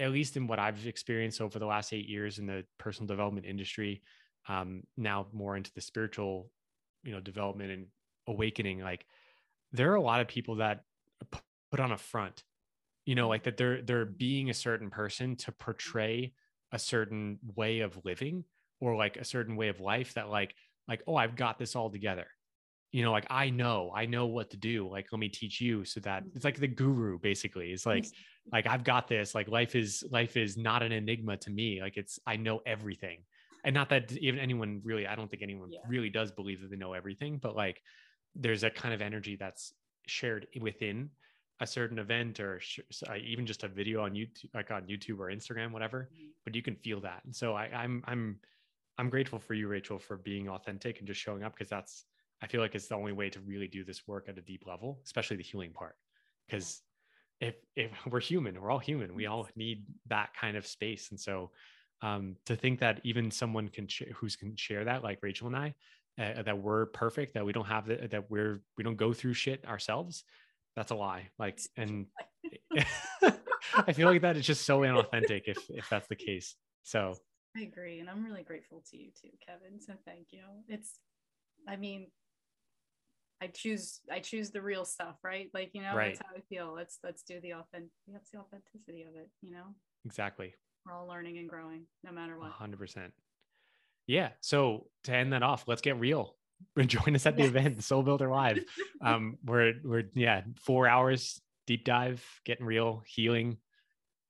at 0.00 0.10
least 0.10 0.36
in 0.36 0.46
what 0.46 0.58
I've 0.58 0.86
experienced 0.86 1.40
over 1.40 1.58
the 1.58 1.66
last 1.66 1.92
eight 1.92 2.08
years 2.08 2.38
in 2.38 2.46
the 2.46 2.64
personal 2.78 3.06
development 3.06 3.46
industry, 3.46 4.02
um, 4.48 4.82
now 4.96 5.26
more 5.32 5.56
into 5.56 5.72
the 5.74 5.80
spiritual, 5.80 6.50
you 7.04 7.12
know, 7.12 7.20
development 7.20 7.70
and 7.70 7.86
awakening 8.28 8.80
like 8.80 9.04
there 9.72 9.90
are 9.90 9.96
a 9.96 10.02
lot 10.02 10.20
of 10.20 10.28
people 10.28 10.56
that 10.56 10.82
put 11.70 11.80
on 11.80 11.92
a 11.92 11.98
front 11.98 12.44
you 13.04 13.14
know 13.14 13.28
like 13.28 13.44
that 13.44 13.56
they're 13.56 13.82
they're 13.82 14.04
being 14.04 14.50
a 14.50 14.54
certain 14.54 14.90
person 14.90 15.34
to 15.34 15.50
portray 15.52 16.32
a 16.72 16.78
certain 16.78 17.38
way 17.56 17.80
of 17.80 17.98
living 18.04 18.44
or 18.80 18.96
like 18.96 19.16
a 19.16 19.24
certain 19.24 19.56
way 19.56 19.68
of 19.68 19.80
life 19.80 20.14
that 20.14 20.28
like 20.28 20.54
like 20.86 21.02
oh 21.06 21.16
i've 21.16 21.36
got 21.36 21.58
this 21.58 21.74
all 21.74 21.90
together. 21.90 22.26
You 22.92 23.02
know 23.02 23.12
like 23.12 23.26
i 23.28 23.50
know 23.50 23.92
i 23.94 24.06
know 24.06 24.26
what 24.26 24.50
to 24.50 24.56
do 24.56 24.88
like 24.88 25.08
let 25.12 25.18
me 25.18 25.28
teach 25.28 25.60
you 25.60 25.84
so 25.84 26.00
that 26.00 26.22
it's 26.34 26.44
like 26.44 26.58
the 26.58 26.68
guru 26.68 27.18
basically. 27.18 27.70
It's 27.70 27.84
like 27.84 28.06
like 28.50 28.66
i've 28.66 28.82
got 28.82 29.08
this 29.08 29.34
like 29.34 29.46
life 29.48 29.74
is 29.74 30.04
life 30.10 30.38
is 30.38 30.56
not 30.56 30.82
an 30.82 30.92
enigma 30.92 31.36
to 31.38 31.50
me 31.50 31.80
like 31.82 31.98
it's 31.98 32.18
i 32.26 32.36
know 32.36 32.60
everything. 32.64 33.18
And 33.64 33.74
not 33.74 33.90
that 33.90 34.12
even 34.12 34.40
anyone 34.40 34.80
really 34.84 35.06
i 35.06 35.14
don't 35.14 35.30
think 35.30 35.42
anyone 35.42 35.70
yeah. 35.70 35.80
really 35.86 36.08
does 36.08 36.32
believe 36.32 36.62
that 36.62 36.70
they 36.70 36.76
know 36.76 36.94
everything 36.94 37.38
but 37.38 37.54
like 37.54 37.82
there's 38.34 38.64
a 38.64 38.70
kind 38.70 38.94
of 38.94 39.00
energy 39.00 39.36
that's 39.36 39.72
shared 40.06 40.46
within 40.60 41.10
a 41.60 41.66
certain 41.66 41.98
event 41.98 42.40
or 42.40 42.60
sh- 42.60 42.80
uh, 43.08 43.16
even 43.16 43.44
just 43.44 43.64
a 43.64 43.68
video 43.68 44.02
on 44.02 44.12
YouTube, 44.12 44.54
like 44.54 44.70
on 44.70 44.82
YouTube 44.82 45.18
or 45.18 45.26
Instagram, 45.26 45.72
whatever. 45.72 46.08
Mm-hmm. 46.12 46.28
But 46.44 46.54
you 46.54 46.62
can 46.62 46.76
feel 46.76 47.00
that, 47.00 47.22
and 47.24 47.34
so 47.34 47.54
I, 47.54 47.64
I'm 47.74 48.02
I'm 48.06 48.38
I'm 48.96 49.10
grateful 49.10 49.38
for 49.38 49.54
you, 49.54 49.68
Rachel, 49.68 49.98
for 49.98 50.16
being 50.16 50.48
authentic 50.48 50.98
and 50.98 51.06
just 51.06 51.20
showing 51.20 51.42
up 51.42 51.54
because 51.54 51.68
that's 51.68 52.04
I 52.42 52.46
feel 52.46 52.60
like 52.60 52.74
it's 52.74 52.88
the 52.88 52.94
only 52.94 53.12
way 53.12 53.30
to 53.30 53.40
really 53.40 53.68
do 53.68 53.84
this 53.84 54.06
work 54.06 54.28
at 54.28 54.38
a 54.38 54.42
deep 54.42 54.66
level, 54.66 55.00
especially 55.04 55.36
the 55.36 55.42
healing 55.42 55.72
part. 55.72 55.96
Because 56.46 56.82
if 57.40 57.54
if 57.76 57.90
we're 58.06 58.20
human, 58.20 58.60
we're 58.60 58.70
all 58.70 58.78
human. 58.78 59.14
We 59.14 59.26
all 59.26 59.48
need 59.56 59.84
that 60.08 60.30
kind 60.40 60.56
of 60.56 60.66
space, 60.66 61.10
and 61.10 61.18
so 61.20 61.50
um, 62.02 62.36
to 62.46 62.56
think 62.56 62.80
that 62.80 63.00
even 63.04 63.30
someone 63.30 63.68
can 63.68 63.88
sh- 63.88 64.02
who's 64.14 64.36
can 64.36 64.56
share 64.56 64.84
that, 64.84 65.02
like 65.02 65.18
Rachel 65.22 65.48
and 65.48 65.56
I, 65.56 65.74
uh, 66.18 66.42
that 66.42 66.58
we're 66.58 66.86
perfect, 66.86 67.34
that 67.34 67.44
we 67.44 67.52
don't 67.52 67.66
have 67.66 67.86
the, 67.86 68.08
that 68.10 68.30
we're 68.30 68.60
we 68.76 68.84
don't 68.84 68.96
go 68.96 69.12
through 69.12 69.34
shit 69.34 69.64
ourselves. 69.66 70.24
That's 70.76 70.90
a 70.90 70.94
lie. 70.94 71.28
Like, 71.38 71.60
and 71.76 72.06
I 73.74 73.92
feel 73.92 74.08
like 74.08 74.22
that 74.22 74.36
is 74.36 74.46
just 74.46 74.64
so 74.64 74.80
inauthentic 74.80 75.42
if 75.46 75.58
if 75.70 75.88
that's 75.88 76.08
the 76.08 76.16
case. 76.16 76.56
So 76.82 77.14
I 77.56 77.62
agree, 77.62 78.00
and 78.00 78.08
I'm 78.08 78.24
really 78.24 78.42
grateful 78.42 78.82
to 78.90 78.96
you 78.96 79.10
too, 79.20 79.30
Kevin. 79.46 79.80
So 79.80 79.94
thank 80.04 80.28
you. 80.30 80.42
It's, 80.68 80.98
I 81.66 81.76
mean, 81.76 82.08
I 83.40 83.48
choose 83.48 84.00
I 84.10 84.20
choose 84.20 84.50
the 84.50 84.62
real 84.62 84.84
stuff, 84.84 85.16
right? 85.22 85.48
Like, 85.54 85.70
you 85.72 85.82
know, 85.82 85.94
right. 85.94 86.14
that's 86.14 86.26
how 86.26 86.36
I 86.36 86.40
feel. 86.48 86.72
Let's 86.74 86.98
let's 87.04 87.22
do 87.22 87.40
the 87.40 87.54
authentic 87.54 87.90
that's 88.08 88.30
the 88.30 88.38
authenticity 88.38 89.02
of 89.02 89.14
it, 89.14 89.30
you 89.42 89.52
know? 89.52 89.74
Exactly. 90.04 90.54
We're 90.84 90.94
all 90.94 91.06
learning 91.06 91.38
and 91.38 91.48
growing 91.48 91.82
no 92.04 92.12
matter 92.12 92.38
what. 92.38 92.50
hundred 92.50 92.78
percent. 92.78 93.12
Yeah. 94.08 94.30
So 94.40 94.86
to 95.04 95.14
end 95.14 95.32
that 95.32 95.44
off, 95.44 95.68
let's 95.68 95.82
get 95.82 96.00
real. 96.00 96.34
And 96.76 96.88
join 96.88 97.14
us 97.14 97.26
at 97.26 97.36
the 97.36 97.42
yes. 97.42 97.50
event, 97.50 97.84
Soul 97.84 98.02
Builder 98.02 98.28
Live. 98.28 98.64
Um, 99.00 99.38
we're 99.44 99.74
we're 99.84 100.10
yeah, 100.14 100.42
four 100.56 100.88
hours 100.88 101.40
deep 101.68 101.84
dive, 101.84 102.24
getting 102.44 102.66
real, 102.66 103.04
healing, 103.06 103.58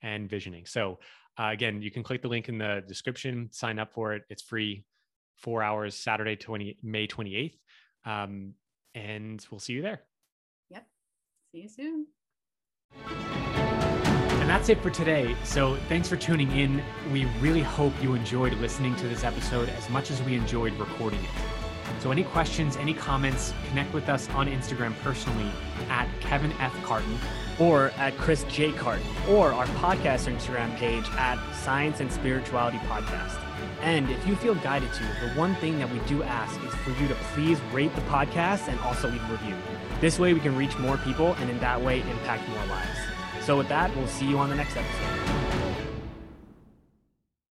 and 0.02 0.28
visioning. 0.28 0.66
So 0.66 0.98
uh, 1.38 1.50
again, 1.52 1.80
you 1.80 1.90
can 1.90 2.02
click 2.02 2.20
the 2.20 2.28
link 2.28 2.48
in 2.48 2.58
the 2.58 2.82
description, 2.86 3.48
sign 3.52 3.78
up 3.78 3.92
for 3.92 4.14
it. 4.14 4.24
It's 4.28 4.42
free, 4.42 4.84
four 5.36 5.62
hours, 5.62 5.94
Saturday, 5.94 6.34
20, 6.34 6.78
May 6.82 7.06
28th. 7.06 7.54
Um, 8.04 8.54
and 8.94 9.44
we'll 9.50 9.60
see 9.60 9.74
you 9.74 9.82
there. 9.82 10.02
Yep. 10.70 10.86
See 11.52 11.60
you 11.60 11.68
soon. 11.68 12.06
And 14.48 14.56
that's 14.56 14.70
it 14.70 14.80
for 14.80 14.88
today. 14.88 15.36
So 15.44 15.76
thanks 15.90 16.08
for 16.08 16.16
tuning 16.16 16.50
in. 16.52 16.82
We 17.12 17.26
really 17.38 17.60
hope 17.60 17.92
you 18.02 18.14
enjoyed 18.14 18.54
listening 18.54 18.96
to 18.96 19.06
this 19.06 19.22
episode 19.22 19.68
as 19.68 19.90
much 19.90 20.10
as 20.10 20.22
we 20.22 20.36
enjoyed 20.36 20.72
recording 20.78 21.18
it. 21.18 22.00
So, 22.00 22.10
any 22.12 22.24
questions, 22.24 22.78
any 22.78 22.94
comments, 22.94 23.52
connect 23.68 23.92
with 23.92 24.08
us 24.08 24.26
on 24.30 24.46
Instagram 24.46 24.98
personally 25.00 25.50
at 25.90 26.08
Kevin 26.20 26.52
F. 26.60 26.74
Carton 26.82 27.18
or 27.58 27.90
at 27.98 28.16
Chris 28.16 28.44
J. 28.44 28.72
Carton 28.72 29.06
or 29.28 29.52
our 29.52 29.66
podcast 29.66 30.34
Instagram 30.34 30.74
page 30.76 31.04
at 31.18 31.38
Science 31.54 32.00
and 32.00 32.10
Spirituality 32.10 32.78
Podcast. 32.78 33.38
And 33.82 34.08
if 34.08 34.26
you 34.26 34.34
feel 34.34 34.54
guided 34.54 34.90
to, 34.94 35.02
the 35.26 35.30
one 35.34 35.56
thing 35.56 35.78
that 35.78 35.92
we 35.92 35.98
do 36.08 36.22
ask 36.22 36.58
is 36.64 36.74
for 36.76 36.92
you 36.92 37.06
to 37.08 37.14
please 37.34 37.60
rate 37.70 37.94
the 37.94 38.00
podcast 38.02 38.68
and 38.68 38.80
also 38.80 39.10
leave 39.10 39.22
a 39.28 39.32
review. 39.32 39.56
This 40.00 40.18
way 40.18 40.32
we 40.32 40.40
can 40.40 40.56
reach 40.56 40.78
more 40.78 40.96
people 40.96 41.34
and 41.34 41.50
in 41.50 41.58
that 41.58 41.78
way 41.82 42.00
impact 42.00 42.48
more 42.48 42.64
lives. 42.64 42.98
So, 43.48 43.56
with 43.56 43.68
that, 43.68 43.96
we'll 43.96 44.06
see 44.06 44.26
you 44.26 44.36
on 44.36 44.50
the 44.50 44.56
next 44.56 44.76
episode. 44.76 45.37